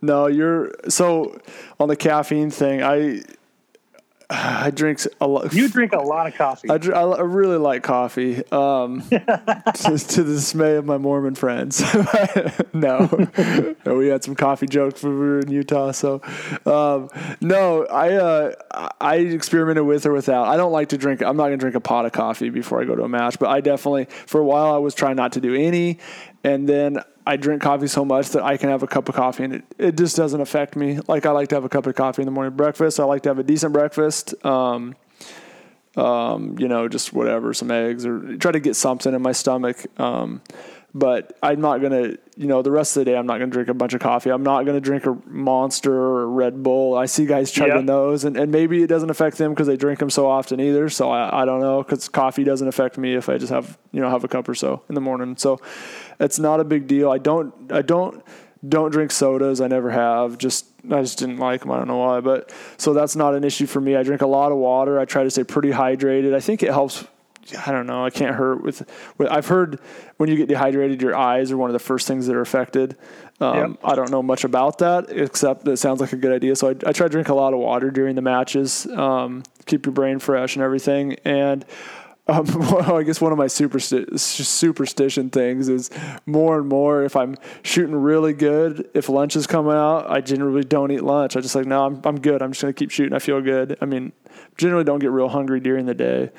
No, 0.00 0.28
you're 0.28 0.72
so 0.88 1.38
on 1.78 1.88
the 1.88 1.96
caffeine 1.96 2.50
thing. 2.50 2.82
I 2.82 3.22
I 4.30 4.70
drink 4.70 5.00
a 5.20 5.26
lot. 5.26 5.52
You 5.52 5.68
drink 5.68 5.92
a 5.92 6.00
lot 6.00 6.26
of 6.26 6.34
coffee. 6.34 6.70
I, 6.70 6.74
I 6.74 7.20
really 7.20 7.58
like 7.58 7.82
coffee, 7.82 8.42
um, 8.50 9.02
to, 9.10 9.98
to, 9.98 10.22
the 10.22 10.34
dismay 10.34 10.76
of 10.76 10.86
my 10.86 10.96
Mormon 10.96 11.34
friends. 11.34 11.82
no, 12.72 13.28
we 13.84 14.08
had 14.08 14.24
some 14.24 14.34
coffee 14.34 14.66
jokes 14.66 15.02
when 15.02 15.12
we 15.12 15.18
were 15.18 15.40
in 15.40 15.50
Utah. 15.50 15.92
So, 15.92 16.22
um, 16.64 17.10
no, 17.40 17.84
I 17.86 18.14
uh, 18.14 18.52
I 19.00 19.16
experimented 19.16 19.84
with 19.84 20.06
or 20.06 20.12
without. 20.12 20.46
I 20.46 20.56
don't 20.56 20.72
like 20.72 20.88
to 20.90 20.98
drink. 20.98 21.22
I'm 21.22 21.36
not 21.36 21.44
going 21.44 21.58
to 21.58 21.62
drink 21.62 21.76
a 21.76 21.80
pot 21.80 22.06
of 22.06 22.12
coffee 22.12 22.50
before 22.50 22.80
I 22.80 22.84
go 22.84 22.96
to 22.96 23.04
a 23.04 23.08
match. 23.08 23.38
But 23.38 23.50
I 23.50 23.60
definitely, 23.60 24.06
for 24.26 24.40
a 24.40 24.44
while, 24.44 24.72
I 24.72 24.78
was 24.78 24.94
trying 24.94 25.16
not 25.16 25.32
to 25.32 25.40
do 25.40 25.54
any, 25.54 25.98
and 26.42 26.68
then 26.68 26.98
I 27.26 27.36
drink 27.36 27.62
coffee 27.62 27.86
so 27.86 28.04
much 28.04 28.30
that 28.30 28.42
I 28.42 28.56
can 28.56 28.68
have 28.68 28.82
a 28.82 28.86
cup 28.86 29.08
of 29.08 29.14
coffee 29.14 29.44
and 29.44 29.54
it, 29.54 29.64
it 29.78 29.96
just 29.96 30.16
doesn't 30.16 30.40
affect 30.40 30.76
me. 30.76 30.98
Like 31.08 31.26
I 31.26 31.30
like 31.30 31.48
to 31.48 31.54
have 31.54 31.64
a 31.64 31.68
cup 31.68 31.86
of 31.86 31.94
coffee 31.94 32.22
in 32.22 32.26
the 32.26 32.32
morning 32.32 32.56
breakfast. 32.56 33.00
I 33.00 33.04
like 33.04 33.22
to 33.22 33.30
have 33.30 33.38
a 33.38 33.42
decent 33.42 33.72
breakfast. 33.72 34.34
Um, 34.44 34.94
um, 35.96 36.56
you 36.58 36.68
know, 36.68 36.88
just 36.88 37.12
whatever, 37.12 37.54
some 37.54 37.70
eggs 37.70 38.04
or 38.04 38.36
try 38.36 38.52
to 38.52 38.60
get 38.60 38.76
something 38.76 39.14
in 39.14 39.22
my 39.22 39.32
stomach. 39.32 39.86
Um, 39.98 40.42
but 40.96 41.36
I'm 41.42 41.60
not 41.60 41.82
gonna, 41.82 42.16
you 42.36 42.46
know, 42.46 42.62
the 42.62 42.70
rest 42.70 42.96
of 42.96 43.00
the 43.00 43.10
day 43.10 43.16
I'm 43.16 43.26
not 43.26 43.38
gonna 43.38 43.50
drink 43.50 43.68
a 43.68 43.74
bunch 43.74 43.94
of 43.94 44.00
coffee. 44.00 44.30
I'm 44.30 44.44
not 44.44 44.64
gonna 44.64 44.80
drink 44.80 45.06
a 45.06 45.18
Monster 45.26 45.92
or 45.92 46.28
Red 46.28 46.62
Bull. 46.62 46.96
I 46.96 47.06
see 47.06 47.26
guys 47.26 47.50
chugging 47.50 47.86
those, 47.86 48.24
and, 48.24 48.36
and 48.36 48.52
maybe 48.52 48.80
it 48.80 48.86
doesn't 48.86 49.10
affect 49.10 49.36
them 49.38 49.52
because 49.52 49.66
they 49.66 49.76
drink 49.76 49.98
them 49.98 50.08
so 50.08 50.28
often 50.28 50.60
either. 50.60 50.88
So 50.88 51.10
I, 51.10 51.42
I 51.42 51.44
don't 51.46 51.60
know 51.60 51.82
because 51.82 52.08
coffee 52.08 52.44
doesn't 52.44 52.68
affect 52.68 52.96
me 52.96 53.14
if 53.14 53.28
I 53.28 53.38
just 53.38 53.52
have 53.52 53.76
you 53.90 54.00
know 54.00 54.08
have 54.08 54.22
a 54.22 54.28
cup 54.28 54.48
or 54.48 54.54
so 54.54 54.82
in 54.88 54.94
the 54.94 55.00
morning. 55.00 55.36
So 55.36 55.60
it's 56.20 56.38
not 56.38 56.60
a 56.60 56.64
big 56.64 56.86
deal. 56.86 57.10
I 57.10 57.18
don't 57.18 57.72
I 57.72 57.82
don't 57.82 58.22
don't 58.66 58.90
drink 58.90 59.10
sodas. 59.10 59.60
I 59.60 59.68
never 59.68 59.90
have. 59.90 60.38
Just 60.38 60.66
I 60.90 61.02
just 61.02 61.18
didn't 61.18 61.38
like 61.38 61.62
them. 61.62 61.70
I 61.70 61.78
don't 61.78 61.88
know 61.88 61.98
why, 61.98 62.20
but 62.20 62.52
so 62.76 62.92
that's 62.92 63.16
not 63.16 63.34
an 63.34 63.44
issue 63.44 63.66
for 63.66 63.80
me. 63.80 63.96
I 63.96 64.02
drink 64.02 64.22
a 64.22 64.26
lot 64.26 64.52
of 64.52 64.58
water. 64.58 64.98
I 64.98 65.04
try 65.04 65.24
to 65.24 65.30
stay 65.30 65.44
pretty 65.44 65.70
hydrated. 65.70 66.34
I 66.34 66.40
think 66.40 66.62
it 66.62 66.70
helps 66.70 67.04
I 67.66 67.72
don't 67.72 67.86
know. 67.86 68.04
I 68.04 68.10
can't 68.10 68.34
hurt 68.34 68.62
with, 68.62 68.88
with. 69.18 69.28
I've 69.28 69.46
heard 69.46 69.80
when 70.16 70.30
you 70.30 70.36
get 70.36 70.48
dehydrated, 70.48 71.02
your 71.02 71.16
eyes 71.16 71.50
are 71.50 71.56
one 71.56 71.68
of 71.68 71.74
the 71.74 71.78
first 71.78 72.06
things 72.08 72.26
that 72.26 72.36
are 72.36 72.40
affected. 72.40 72.96
Um, 73.40 73.56
yep. 73.56 73.80
I 73.84 73.94
don't 73.94 74.10
know 74.10 74.22
much 74.22 74.44
about 74.44 74.78
that, 74.78 75.10
except 75.10 75.66
it 75.68 75.76
sounds 75.76 76.00
like 76.00 76.12
a 76.12 76.16
good 76.16 76.32
idea. 76.32 76.56
So 76.56 76.68
I, 76.68 76.70
I 76.86 76.92
try 76.92 77.06
to 77.06 77.08
drink 77.08 77.28
a 77.28 77.34
lot 77.34 77.52
of 77.52 77.58
water 77.58 77.90
during 77.90 78.14
the 78.14 78.22
matches, 78.22 78.86
um, 78.86 79.42
keep 79.66 79.84
your 79.84 79.92
brain 79.92 80.18
fresh 80.18 80.56
and 80.56 80.62
everything. 80.62 81.16
And 81.24 81.64
um, 82.26 82.46
well, 82.54 82.96
I 82.96 83.02
guess 83.02 83.20
one 83.20 83.32
of 83.32 83.38
my 83.38 83.46
supersti- 83.46 84.18
superstition 84.18 85.30
things 85.30 85.68
is 85.68 85.90
more 86.26 86.58
and 86.58 86.68
more 86.68 87.04
if 87.04 87.16
I'm 87.16 87.36
shooting 87.62 87.94
really 87.94 88.32
good, 88.32 88.88
if 88.94 89.08
lunch 89.08 89.36
is 89.36 89.46
coming 89.46 89.72
out, 89.72 90.10
I 90.10 90.20
generally 90.20 90.64
don't 90.64 90.90
eat 90.90 91.02
lunch. 91.02 91.36
I 91.36 91.40
just 91.40 91.54
like, 91.54 91.66
no, 91.66 91.84
I'm, 91.84 92.00
I'm 92.04 92.20
good. 92.20 92.42
I'm 92.42 92.52
just 92.52 92.62
going 92.62 92.72
to 92.72 92.78
keep 92.78 92.90
shooting. 92.90 93.12
I 93.12 93.18
feel 93.18 93.40
good. 93.40 93.76
I 93.80 93.84
mean, 93.84 94.12
generally 94.56 94.84
don't 94.84 95.00
get 95.00 95.10
real 95.10 95.28
hungry 95.28 95.60
during 95.60 95.86
the 95.86 95.94
day. 95.94 96.30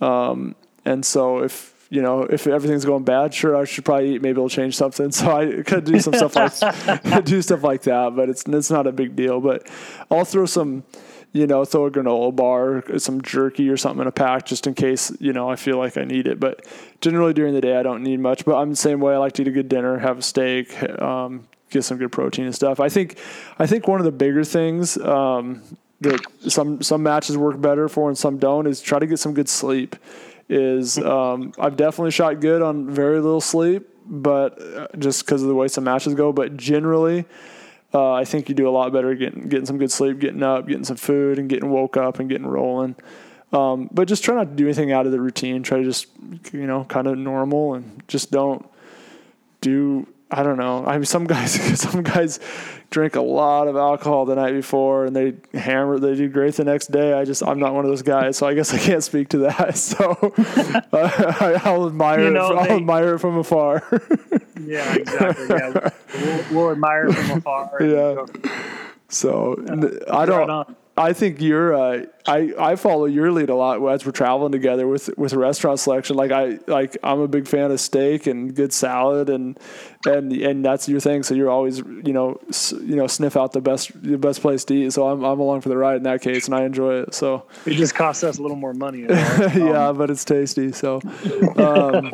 Um, 0.00 0.54
and 0.84 1.04
so 1.04 1.42
if 1.42 1.74
you 1.90 2.02
know 2.02 2.22
if 2.22 2.46
everything's 2.46 2.84
going 2.84 3.04
bad, 3.04 3.32
sure 3.32 3.56
I 3.56 3.64
should 3.64 3.84
probably 3.84 4.14
eat. 4.14 4.22
Maybe 4.22 4.40
I'll 4.40 4.48
change 4.48 4.76
something. 4.76 5.10
So 5.12 5.30
I 5.30 5.62
could 5.62 5.84
do 5.84 5.98
some 6.00 6.14
stuff 6.14 6.36
like 6.36 7.24
do 7.24 7.42
stuff 7.42 7.62
like 7.62 7.82
that, 7.82 8.14
but 8.14 8.28
it's 8.28 8.44
it's 8.46 8.70
not 8.70 8.86
a 8.86 8.92
big 8.92 9.16
deal. 9.16 9.40
But 9.40 9.68
I'll 10.10 10.24
throw 10.24 10.46
some. 10.46 10.84
You 11.36 11.46
know, 11.46 11.64
throw 11.64 11.86
a 11.86 11.90
granola 11.90 12.34
bar, 12.34 12.82
some 12.98 13.20
jerky 13.20 13.68
or 13.68 13.76
something 13.76 14.00
in 14.00 14.06
a 14.06 14.12
pack 14.12 14.46
just 14.46 14.66
in 14.66 14.72
case, 14.72 15.12
you 15.20 15.32
know, 15.32 15.50
I 15.50 15.56
feel 15.56 15.76
like 15.76 15.98
I 15.98 16.04
need 16.04 16.26
it. 16.26 16.40
But 16.40 16.64
generally 17.00 17.34
during 17.34 17.52
the 17.52 17.60
day, 17.60 17.76
I 17.76 17.82
don't 17.82 18.02
need 18.02 18.20
much. 18.20 18.44
But 18.46 18.56
I'm 18.56 18.70
the 18.70 18.76
same 18.76 19.00
way. 19.00 19.14
I 19.14 19.18
like 19.18 19.32
to 19.34 19.42
eat 19.42 19.48
a 19.48 19.50
good 19.50 19.68
dinner, 19.68 19.98
have 19.98 20.18
a 20.18 20.22
steak, 20.22 20.82
um, 21.00 21.46
get 21.68 21.82
some 21.82 21.98
good 21.98 22.10
protein 22.10 22.46
and 22.46 22.54
stuff. 22.54 22.80
I 22.80 22.88
think, 22.88 23.18
I 23.58 23.66
think 23.66 23.86
one 23.86 24.00
of 24.00 24.04
the 24.04 24.12
bigger 24.12 24.44
things 24.44 24.96
um, 24.96 25.62
that 26.00 26.20
some 26.48 26.82
some 26.82 27.02
matches 27.02 27.36
work 27.36 27.60
better 27.60 27.88
for 27.88 28.08
and 28.08 28.16
some 28.16 28.38
don't 28.38 28.66
is 28.66 28.80
try 28.80 28.98
to 28.98 29.06
get 29.06 29.18
some 29.18 29.34
good 29.34 29.48
sleep. 29.48 29.96
Is 30.48 30.96
um, 30.98 31.52
I've 31.58 31.76
definitely 31.76 32.12
shot 32.12 32.40
good 32.40 32.62
on 32.62 32.88
very 32.90 33.20
little 33.20 33.40
sleep, 33.40 33.88
but 34.06 34.62
uh, 34.62 34.86
just 34.98 35.24
because 35.24 35.42
of 35.42 35.48
the 35.48 35.54
way 35.54 35.68
some 35.68 35.84
matches 35.84 36.14
go. 36.14 36.32
But 36.32 36.56
generally, 36.56 37.24
uh, 37.96 38.12
I 38.12 38.26
think 38.26 38.50
you 38.50 38.54
do 38.54 38.68
a 38.68 38.70
lot 38.70 38.92
better 38.92 39.14
getting 39.14 39.48
getting 39.48 39.64
some 39.64 39.78
good 39.78 39.90
sleep, 39.90 40.18
getting 40.18 40.42
up, 40.42 40.68
getting 40.68 40.84
some 40.84 40.98
food, 40.98 41.38
and 41.38 41.48
getting 41.48 41.70
woke 41.70 41.96
up 41.96 42.18
and 42.18 42.28
getting 42.28 42.46
rolling. 42.46 42.94
Um, 43.54 43.88
but 43.90 44.06
just 44.06 44.22
try 44.22 44.34
not 44.34 44.50
to 44.50 44.54
do 44.54 44.66
anything 44.66 44.92
out 44.92 45.06
of 45.06 45.12
the 45.12 45.20
routine. 45.20 45.62
Try 45.62 45.78
to 45.78 45.84
just 45.84 46.08
you 46.52 46.66
know 46.66 46.84
kind 46.84 47.06
of 47.06 47.16
normal 47.16 47.72
and 47.72 48.02
just 48.06 48.30
don't 48.30 48.68
do 49.62 50.06
I 50.30 50.42
don't 50.42 50.58
know. 50.58 50.84
I 50.84 50.98
mean, 50.98 51.06
some 51.06 51.24
guys, 51.24 51.52
some 51.80 52.02
guys 52.02 52.38
drink 52.90 53.16
a 53.16 53.20
lot 53.20 53.68
of 53.68 53.76
alcohol 53.76 54.24
the 54.24 54.34
night 54.34 54.52
before, 54.52 55.04
and 55.04 55.14
they 55.14 55.34
hammer. 55.58 55.98
They 55.98 56.14
do 56.14 56.28
great 56.28 56.54
the 56.54 56.64
next 56.64 56.88
day. 56.88 57.12
I 57.12 57.24
just, 57.24 57.42
I'm 57.42 57.58
not 57.58 57.74
one 57.74 57.84
of 57.84 57.90
those 57.90 58.02
guys, 58.02 58.36
so 58.36 58.46
I 58.46 58.54
guess 58.54 58.72
I 58.72 58.78
can't 58.78 59.02
speak 59.02 59.28
to 59.30 59.38
that. 59.38 59.76
So 59.86 60.04
uh, 60.92 61.60
I'll 61.64 61.86
admire, 61.86 62.24
you 62.24 62.30
know, 62.30 62.52
it, 62.52 62.58
I'll 62.58 62.64
they, 62.64 62.76
admire 62.76 63.14
it 63.14 63.18
from 63.18 63.38
afar. 63.38 63.82
yeah, 64.60 64.94
exactly. 64.94 65.46
Yeah, 65.48 65.90
we'll, 66.14 66.44
we'll 66.50 66.70
admire 66.72 67.06
it 67.06 67.14
from 67.14 67.38
afar. 67.38 67.76
Yeah. 67.80 68.26
So 69.08 69.54
uh, 69.54 70.12
I 70.14 70.26
don't. 70.26 70.76
I 70.98 71.12
think 71.12 71.40
you're. 71.42 71.74
Uh, 71.74 72.06
I 72.26 72.52
I 72.58 72.76
follow 72.76 73.04
your 73.04 73.30
lead 73.30 73.50
a 73.50 73.54
lot 73.54 73.86
as 73.92 74.06
we're 74.06 74.12
traveling 74.12 74.50
together 74.50 74.88
with 74.88 75.10
with 75.18 75.34
restaurant 75.34 75.78
selection. 75.78 76.16
Like 76.16 76.30
I 76.32 76.58
like 76.66 76.96
I'm 77.02 77.20
a 77.20 77.28
big 77.28 77.46
fan 77.46 77.70
of 77.70 77.80
steak 77.80 78.26
and 78.26 78.54
good 78.54 78.72
salad 78.72 79.28
and 79.28 79.58
and 80.06 80.32
and 80.32 80.64
that's 80.64 80.88
your 80.88 81.00
thing. 81.00 81.22
So 81.22 81.34
you're 81.34 81.50
always 81.50 81.78
you 81.78 82.12
know 82.12 82.40
s- 82.48 82.72
you 82.80 82.96
know 82.96 83.06
sniff 83.06 83.36
out 83.36 83.52
the 83.52 83.60
best 83.60 83.90
the 84.02 84.16
best 84.16 84.40
place 84.40 84.64
to 84.64 84.74
eat. 84.74 84.92
So 84.94 85.06
I'm 85.06 85.22
I'm 85.22 85.38
along 85.38 85.60
for 85.60 85.68
the 85.68 85.76
ride 85.76 85.96
in 85.98 86.02
that 86.04 86.22
case, 86.22 86.46
and 86.46 86.54
I 86.54 86.64
enjoy 86.64 87.02
it. 87.02 87.14
So 87.14 87.46
it 87.66 87.74
just 87.74 87.94
costs 87.94 88.24
us 88.24 88.38
a 88.38 88.42
little 88.42 88.56
more 88.56 88.72
money. 88.74 89.00
yeah, 89.08 89.88
um, 89.88 89.98
but 89.98 90.10
it's 90.10 90.24
tasty. 90.24 90.72
So. 90.72 91.00
Um, 91.56 92.10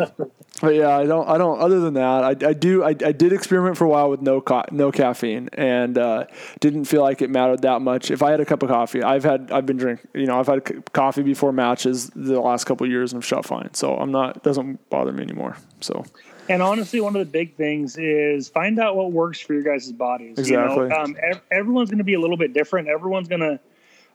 but 0.62 0.76
yeah, 0.76 0.96
I 0.96 1.04
don't. 1.06 1.28
I 1.28 1.38
don't. 1.38 1.60
Other 1.60 1.80
than 1.80 1.94
that, 1.94 2.22
I, 2.22 2.30
I 2.48 2.52
do. 2.52 2.84
I, 2.84 2.90
I 2.90 3.10
did 3.10 3.32
experiment 3.32 3.76
for 3.76 3.84
a 3.84 3.88
while 3.88 4.08
with 4.08 4.22
no 4.22 4.40
co- 4.40 4.64
no 4.70 4.92
caffeine, 4.92 5.48
and 5.54 5.98
uh, 5.98 6.26
didn't 6.60 6.84
feel 6.84 7.02
like 7.02 7.20
it 7.20 7.30
mattered 7.30 7.62
that 7.62 7.82
much. 7.82 8.12
If 8.12 8.22
I 8.22 8.30
had 8.30 8.38
a 8.38 8.44
cup 8.44 8.62
of 8.62 8.68
coffee, 8.68 9.02
I've 9.02 9.24
had. 9.24 9.50
I've 9.50 9.66
been 9.66 9.76
drinking. 9.76 10.08
You 10.14 10.26
know, 10.26 10.38
I've 10.38 10.46
had 10.46 10.92
coffee 10.92 11.22
before 11.22 11.52
matches 11.52 12.10
the 12.14 12.40
last 12.40 12.64
couple 12.64 12.88
years, 12.88 13.12
and 13.12 13.20
I've 13.20 13.26
shot 13.26 13.44
fine. 13.44 13.74
So 13.74 13.96
I'm 13.96 14.12
not. 14.12 14.36
It 14.36 14.42
doesn't 14.44 14.88
bother 14.88 15.10
me 15.10 15.24
anymore. 15.24 15.56
So. 15.80 16.04
And 16.48 16.62
honestly, 16.62 17.00
one 17.00 17.16
of 17.16 17.20
the 17.20 17.30
big 17.30 17.56
things 17.56 17.96
is 17.96 18.48
find 18.48 18.78
out 18.78 18.94
what 18.94 19.10
works 19.10 19.40
for 19.40 19.54
your 19.54 19.62
guys' 19.62 19.90
bodies. 19.90 20.38
Exactly. 20.38 20.84
You 20.84 20.88
know, 20.88 20.96
um, 20.96 21.16
ev- 21.20 21.40
everyone's 21.50 21.90
going 21.90 21.98
to 21.98 22.04
be 22.04 22.14
a 22.14 22.20
little 22.20 22.36
bit 22.36 22.52
different. 22.52 22.88
Everyone's 22.88 23.28
going 23.28 23.40
to 23.40 23.60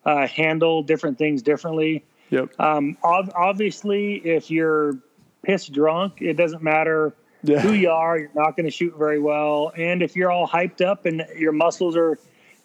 uh, 0.06 0.28
handle 0.28 0.82
different 0.82 1.18
things 1.18 1.42
differently. 1.42 2.06
Yep. 2.30 2.60
Um, 2.60 2.98
ob- 3.04 3.32
obviously, 3.36 4.16
if 4.16 4.52
you're 4.52 4.98
pissed 5.48 5.72
drunk, 5.72 6.22
it 6.22 6.34
doesn't 6.34 6.62
matter 6.62 7.16
yeah. 7.42 7.60
who 7.60 7.72
you 7.72 7.90
are. 7.90 8.20
You're 8.20 8.30
not 8.36 8.58
going 8.58 8.66
to 8.66 8.72
shoot 8.72 8.94
very 8.98 9.20
well. 9.20 9.72
And 9.78 10.04
if 10.04 10.16
you're 10.16 10.30
all 10.30 10.46
hyped 10.46 10.86
up 10.86 11.06
and 11.06 11.26
your 11.38 11.54
muscles 11.54 11.96
are 11.96 12.20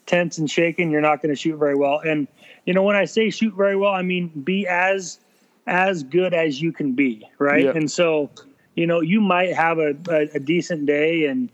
tense 0.05 0.39
and 0.39 0.51
shaking, 0.51 0.91
you're 0.91 1.01
not 1.01 1.23
going 1.23 1.33
to 1.33 1.41
shoot 1.41 1.57
very 1.57 1.77
well. 1.77 2.01
And 2.01 2.27
you 2.67 2.75
know, 2.75 2.83
when 2.83 2.97
I 2.97 3.05
say 3.05 3.31
shoot 3.31 3.55
very 3.55 3.77
well, 3.77 3.93
I 3.93 4.03
mean 4.03 4.29
be 4.29 4.67
as 4.67 5.21
as 5.69 6.03
good 6.03 6.35
as 6.35 6.61
you 6.61 6.73
can 6.73 6.93
be, 6.93 7.29
right? 7.39 7.65
Yep. 7.65 7.77
And 7.77 7.91
so, 7.91 8.31
you 8.75 8.89
know, 8.89 9.01
you 9.01 9.21
might 9.21 9.55
have 9.55 9.79
a, 9.79 9.95
a, 10.09 10.29
a 10.35 10.41
decent 10.41 10.87
day 10.87 11.27
and 11.27 11.51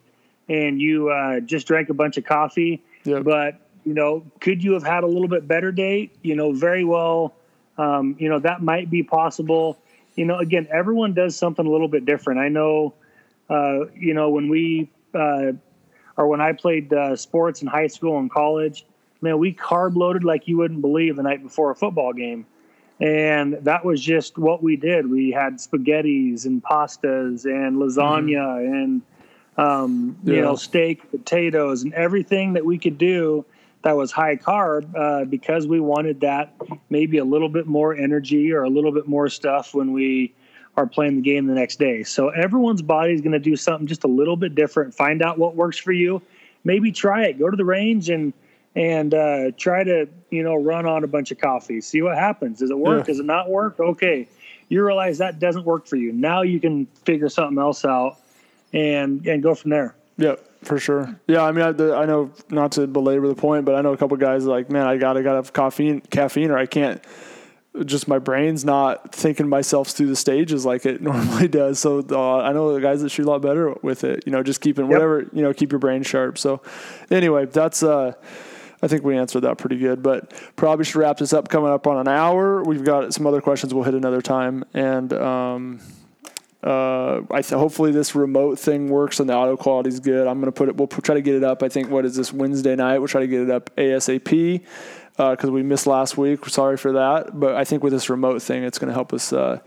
and 0.49 0.81
you 0.81 1.11
uh, 1.11 1.41
just 1.41 1.67
drank 1.67 1.91
a 1.91 1.95
bunch 1.95 2.17
of 2.17 2.25
coffee, 2.25 2.83
yep. 3.05 3.23
but 3.23 3.61
you 3.85 3.93
know, 3.93 4.25
could 4.41 4.65
you 4.65 4.73
have 4.73 4.83
had 4.83 5.05
a 5.05 5.07
little 5.07 5.29
bit 5.29 5.47
better 5.47 5.73
day? 5.73 6.11
You 6.23 6.37
know, 6.37 6.53
very 6.53 6.85
well. 6.85 7.35
Um, 7.77 8.17
you 8.19 8.31
know, 8.31 8.39
that 8.39 8.63
might 8.63 8.91
be 8.91 9.03
possible 9.03 9.79
you 10.19 10.25
know, 10.25 10.39
again, 10.39 10.67
everyone 10.71 11.15
does 11.15 11.37
something 11.37 11.65
a 11.65 11.71
little 11.71 11.89
bit 11.89 12.05
different. 12.05 12.41
I 12.41 12.49
know, 12.49 12.95
uh, 13.49 13.87
you 13.95 14.15
know, 14.15 14.31
when 14.31 14.49
we 14.49 14.91
uh, 15.15 15.53
or 16.17 16.27
when 16.27 16.41
I 16.41 16.53
played 16.53 16.93
uh, 16.93 17.15
sports 17.15 17.63
in 17.63 17.69
high 17.69 17.87
school 17.87 18.19
and 18.19 18.29
college, 18.29 18.85
man, 19.21 19.39
we 19.39 19.55
carb 19.55 19.95
loaded 19.97 20.25
like 20.25 20.49
you 20.49 20.59
wouldn't 20.59 20.81
believe 20.81 21.17
the 21.17 21.23
night 21.23 21.43
before 21.43 21.71
a 21.71 21.77
football 21.77 22.13
game. 22.13 22.45
And 23.01 23.59
that 23.63 23.85
was 23.85 24.03
just 24.03 24.37
what 24.37 24.61
we 24.61 24.75
did. 24.75 25.09
We 25.09 25.31
had 25.31 25.59
spaghettis 25.59 26.45
and 26.45 26.61
pastas 26.61 27.45
and 27.45 27.77
lasagna 27.77 28.35
mm-hmm. 28.35 28.75
and, 28.75 29.03
um, 29.57 30.19
yeah. 30.25 30.35
you 30.35 30.43
know, 30.43 30.57
steak, 30.57 31.09
potatoes, 31.13 31.85
and 31.85 31.95
everything 31.95 32.55
that 32.55 32.65
we 32.65 32.77
could 32.77 32.99
do 32.99 33.45
that 33.83 33.97
was 33.97 34.11
high 34.11 34.37
carb 34.37 34.95
uh, 34.97 35.25
because 35.25 35.67
we 35.67 35.81
wanted 35.81 36.21
that 36.21 36.55
maybe 36.91 37.19
a 37.19 37.25
little 37.25 37.49
bit 37.49 37.67
more 37.67 37.95
energy 37.95 38.53
or 38.53 38.65
a 38.65 38.69
little 38.69 38.93
bit 38.93 39.07
more 39.07 39.29
stuff 39.29 39.75
when 39.75 39.93
we 39.93 40.35
are 40.77 40.87
playing 40.87 41.17
the 41.17 41.23
game 41.23 41.47
the 41.47 41.55
next 41.55 41.79
day. 41.79 42.03
So 42.03 42.29
everyone's 42.31 42.83
body 42.83 43.13
is 43.13 43.21
going 43.21 43.33
to 43.33 43.39
do 43.39 43.57
something 43.57 43.87
just 43.87 44.05
a 44.05 44.09
little 44.09 44.37
bit 44.37 44.55
different. 44.55 44.95
Find 44.95 45.23
out 45.23 45.39
what 45.39 45.55
works 45.55 45.79
for 45.79 45.93
you. 45.93 46.23
Maybe 46.65 46.93
try 46.93 47.27
it. 47.27 47.39
Go 47.39 47.51
to 47.51 47.57
the 47.57 47.65
range 47.65 48.11
and 48.11 48.33
and 48.75 49.15
uh, 49.15 49.51
try 49.57 49.83
to 49.85 50.09
you 50.31 50.43
know 50.43 50.55
run 50.55 50.87
on 50.87 51.05
a 51.05 51.07
bunch 51.07 51.31
of 51.31 51.39
coffee. 51.39 51.81
See 51.81 52.03
what 52.03 52.17
happens. 52.17 52.59
Does 52.59 52.71
it 52.71 52.79
work? 52.79 53.01
Yeah. 53.01 53.13
Does 53.13 53.21
it 53.21 53.27
not 53.27 53.49
work? 53.49 53.79
Okay, 53.81 54.29
you 54.69 54.85
realize 54.85 55.19
that 55.19 55.39
doesn't 55.39 55.65
work 55.65 55.87
for 55.87 55.97
you. 55.97 56.13
Now 56.13 56.43
you 56.43 56.61
can 56.61 56.87
figure 57.05 57.29
something 57.29 57.59
else 57.59 57.85
out 57.85 58.19
and 58.73 59.27
and 59.27 59.43
go 59.43 59.55
from 59.55 59.71
there. 59.71 59.95
Yep 60.19 60.48
for 60.63 60.79
sure. 60.79 61.19
Yeah, 61.27 61.43
I 61.43 61.53
mean, 61.53 61.65
I, 61.65 61.73
the, 61.73 61.95
I, 61.95 62.07
know 62.07 62.33
not 62.51 62.73
to 62.73 62.87
belabor 62.87 63.29
the 63.29 63.35
point, 63.35 63.65
but 63.65 63.75
I 63.75 63.81
know 63.81 63.93
a 63.93 63.97
couple 63.97 64.17
guys 64.17 64.45
like, 64.45 64.71
man, 64.71 64.87
I 64.87 64.97
gotta 64.97 65.23
gotta 65.23 65.37
have 65.37 65.53
caffeine, 65.53 66.01
caffeine, 66.01 66.51
or 66.51 66.59
I 66.59 66.67
can't. 66.67 67.03
Just 67.85 68.09
my 68.09 68.19
brain's 68.19 68.65
not 68.65 69.15
thinking 69.15 69.49
myself 69.49 69.89
through 69.89 70.09
the 70.09 70.17
stages 70.17 70.67
like 70.67 70.85
it 70.85 71.01
normally 71.03 71.49
does. 71.49 71.79
So 71.79 72.05
uh, 72.11 72.39
I 72.39 72.53
know 72.53 72.75
the 72.75 72.81
guys 72.81 73.03
that 73.03 73.11
shoot 73.11 73.27
a 73.27 73.31
lot 73.31 73.43
better 73.43 73.73
with 73.83 74.05
it. 74.05 74.25
You 74.27 74.33
know, 74.33 74.43
just 74.43 74.61
keeping 74.61 74.87
yep. 74.87 74.93
whatever 74.93 75.29
you 75.33 75.43
know, 75.43 75.53
keep 75.53 75.71
your 75.71 75.79
brain 75.79 76.03
sharp. 76.03 76.39
So 76.39 76.63
anyway, 77.11 77.47
that's. 77.47 77.83
uh 77.83 78.15
I 78.81 78.87
think 78.87 79.03
we 79.03 79.17
answered 79.17 79.41
that 79.41 79.59
pretty 79.59 79.77
good, 79.77 80.03
but 80.03 80.33
probably 80.55 80.85
should 80.85 81.01
wrap 81.01 81.19
this 81.19 81.33
up. 81.33 81.49
Coming 81.49 81.71
up 81.71 81.89
on 81.89 81.99
an 81.99 82.07
hour, 82.07 82.63
we've 82.63 82.85
got 82.85 83.13
some 83.13 83.27
other 83.27 83.41
questions 83.41 83.75
we'll 83.75 83.83
hit 83.83 83.95
another 83.95 84.23
time, 84.23 84.65
and 84.73 85.13
um, 85.15 85.81
uh, 86.63 87.21
I 87.31 87.43
th- 87.43 87.53
hopefully 87.53 87.93
this 87.93 88.15
remote 88.15 88.59
thing 88.59 88.89
works 88.89 89.21
and 89.21 89.29
the 89.29 89.35
audio 89.35 89.57
quality 89.57 89.91
is 89.91 90.01
good. 90.01 90.27
I'm 90.27 90.41
gonna 90.41 90.53
put 90.53 90.69
it. 90.69 90.77
We'll 90.77 90.89
try 90.89 91.15
to 91.15 91.23
get 91.23 91.35
it 91.37 91.45
up. 91.45 91.63
I 91.63 91.69
think 91.69 91.91
what 91.91 92.05
is 92.05 92.17
this 92.17 92.33
Wednesday 92.33 92.75
night? 92.75 92.99
We'll 92.99 93.09
try 93.09 93.21
to 93.21 93.29
get 93.29 93.43
it 93.43 93.51
up 93.51 93.75
ASAP 93.77 94.63
because 95.17 95.45
uh, 95.45 95.53
we 95.53 95.63
missed 95.63 95.87
last 95.87 96.17
week. 96.17 96.45
Sorry 96.47 96.77
for 96.77 96.93
that, 96.93 97.39
but 97.39 97.55
I 97.55 97.65
think 97.65 97.85
with 97.85 97.93
this 97.93 98.11
remote 98.11 98.43
thing, 98.43 98.65
it's 98.65 98.79
gonna 98.79 98.93
help 98.93 99.13
us 99.13 99.33
uh, 99.33 99.61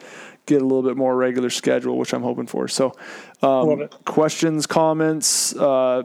get 0.45 0.61
a 0.61 0.65
little 0.65 0.83
bit 0.83 0.97
more 0.97 1.15
regular 1.15 1.49
schedule, 1.49 1.97
which 1.97 2.13
I'm 2.13 2.23
hoping 2.23 2.47
for. 2.47 2.67
So, 2.67 2.93
um, 3.41 3.87
questions, 4.05 4.67
comments. 4.67 5.55
Uh, 5.55 6.03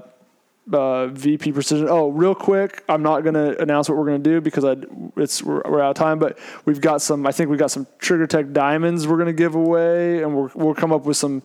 uh, 0.72 1.08
VP 1.08 1.52
Precision. 1.52 1.88
Oh, 1.88 2.08
real 2.08 2.34
quick, 2.34 2.82
I'm 2.88 3.02
not 3.02 3.20
going 3.22 3.34
to 3.34 3.60
announce 3.60 3.88
what 3.88 3.96
we're 3.98 4.06
going 4.06 4.22
to 4.22 4.30
do 4.30 4.40
because 4.40 4.64
I 4.64 4.76
it's 5.16 5.42
we're, 5.42 5.62
we're, 5.64 5.80
out 5.80 5.90
of 5.90 5.96
time. 5.96 6.18
But 6.18 6.38
we've 6.64 6.80
got 6.80 7.02
some. 7.02 7.26
I 7.26 7.32
think 7.32 7.50
we've 7.50 7.58
got 7.58 7.70
some 7.70 7.86
Trigger 7.98 8.26
Tech 8.26 8.52
diamonds 8.52 9.06
we're 9.06 9.16
going 9.16 9.26
to 9.26 9.32
give 9.32 9.54
away, 9.54 10.22
and 10.22 10.34
we're, 10.34 10.50
we'll 10.54 10.74
come 10.74 10.92
up 10.92 11.04
with 11.04 11.16
some 11.16 11.42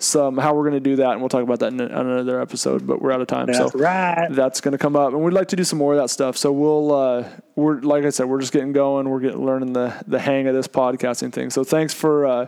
some 0.00 0.38
how 0.38 0.54
we're 0.54 0.62
going 0.62 0.74
to 0.74 0.80
do 0.80 0.96
that, 0.96 1.12
and 1.12 1.20
we'll 1.20 1.28
talk 1.28 1.42
about 1.42 1.58
that 1.58 1.72
in 1.72 1.80
another 1.80 2.40
episode. 2.40 2.86
But 2.86 3.02
we're 3.02 3.10
out 3.10 3.20
of 3.20 3.26
time, 3.26 3.46
that's 3.46 3.58
so 3.58 3.70
right. 3.74 4.28
that's 4.30 4.60
going 4.60 4.72
to 4.72 4.78
come 4.78 4.94
up, 4.94 5.12
and 5.12 5.22
we'd 5.22 5.34
like 5.34 5.48
to 5.48 5.56
do 5.56 5.64
some 5.64 5.78
more 5.78 5.92
of 5.94 5.98
that 5.98 6.08
stuff. 6.08 6.36
So 6.36 6.52
we'll 6.52 6.94
uh, 6.94 7.28
we're 7.56 7.80
like 7.80 8.04
I 8.04 8.10
said, 8.10 8.26
we're 8.26 8.40
just 8.40 8.52
getting 8.52 8.72
going. 8.72 9.08
We're 9.08 9.18
getting 9.18 9.44
learning 9.44 9.72
the 9.72 9.92
the 10.06 10.20
hang 10.20 10.46
of 10.46 10.54
this 10.54 10.68
podcasting 10.68 11.32
thing. 11.32 11.50
So 11.50 11.64
thanks 11.64 11.92
for 11.92 12.26
uh, 12.26 12.46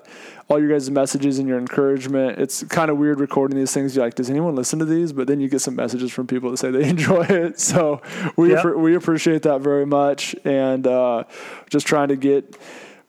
all 0.49 0.61
your 0.61 0.69
guys' 0.69 0.89
messages 0.91 1.41
and 1.41 1.49
your 1.49 1.59
encouragement. 1.59 2.39
It's 2.39 2.63
kind 2.65 2.89
of 2.89 2.99
weird 2.99 3.19
recording 3.19 3.57
these 3.57 3.75
things. 3.75 3.97
You're 3.97 4.05
like, 4.05 4.15
does 4.15 4.31
anyone 4.31 4.55
listen 4.55 4.79
to 4.79 4.85
these? 4.85 5.13
But 5.13 5.27
then 5.27 5.41
you 5.41 5.49
get 5.49 5.61
some 5.61 5.75
messages 5.75 6.13
from 6.13 6.29
people 6.29 6.53
that 6.53 6.59
say 6.59 6.71
they 6.71 6.89
enjoy 6.89 7.25
it. 7.25 7.59
So 7.59 8.01
we 8.37 8.53
yep. 8.53 8.65
we 8.77 8.95
appreciate 8.95 9.43
that 9.43 9.61
very 9.61 9.87
much, 9.87 10.37
and 10.45 10.87
uh, 10.87 11.25
just 11.69 11.85
trying 11.85 12.09
to 12.09 12.17
get 12.17 12.57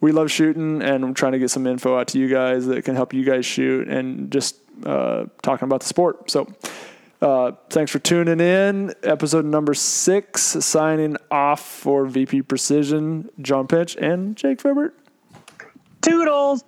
we 0.01 0.11
love 0.11 0.29
shooting 0.29 0.81
and 0.81 1.03
I'm 1.03 1.13
trying 1.13 1.31
to 1.33 1.39
get 1.39 1.51
some 1.51 1.65
info 1.65 1.97
out 1.97 2.09
to 2.09 2.19
you 2.19 2.27
guys 2.27 2.65
that 2.65 2.83
can 2.83 2.95
help 2.95 3.13
you 3.13 3.23
guys 3.23 3.45
shoot 3.45 3.87
and 3.87 4.31
just 4.31 4.57
uh, 4.85 5.25
talking 5.41 5.65
about 5.65 5.81
the 5.81 5.87
sport. 5.87 6.29
So, 6.29 6.51
uh, 7.21 7.51
thanks 7.69 7.91
for 7.91 7.99
tuning 7.99 8.39
in. 8.39 8.93
Episode 9.03 9.45
number 9.45 9.75
six, 9.75 10.41
signing 10.41 11.17
off 11.29 11.63
for 11.63 12.07
VP 12.07 12.41
Precision, 12.41 13.29
John 13.39 13.67
Pinch 13.67 13.95
and 13.95 14.35
Jake 14.35 14.59
Fibbert. 14.59 14.93
Toodles. 16.01 16.63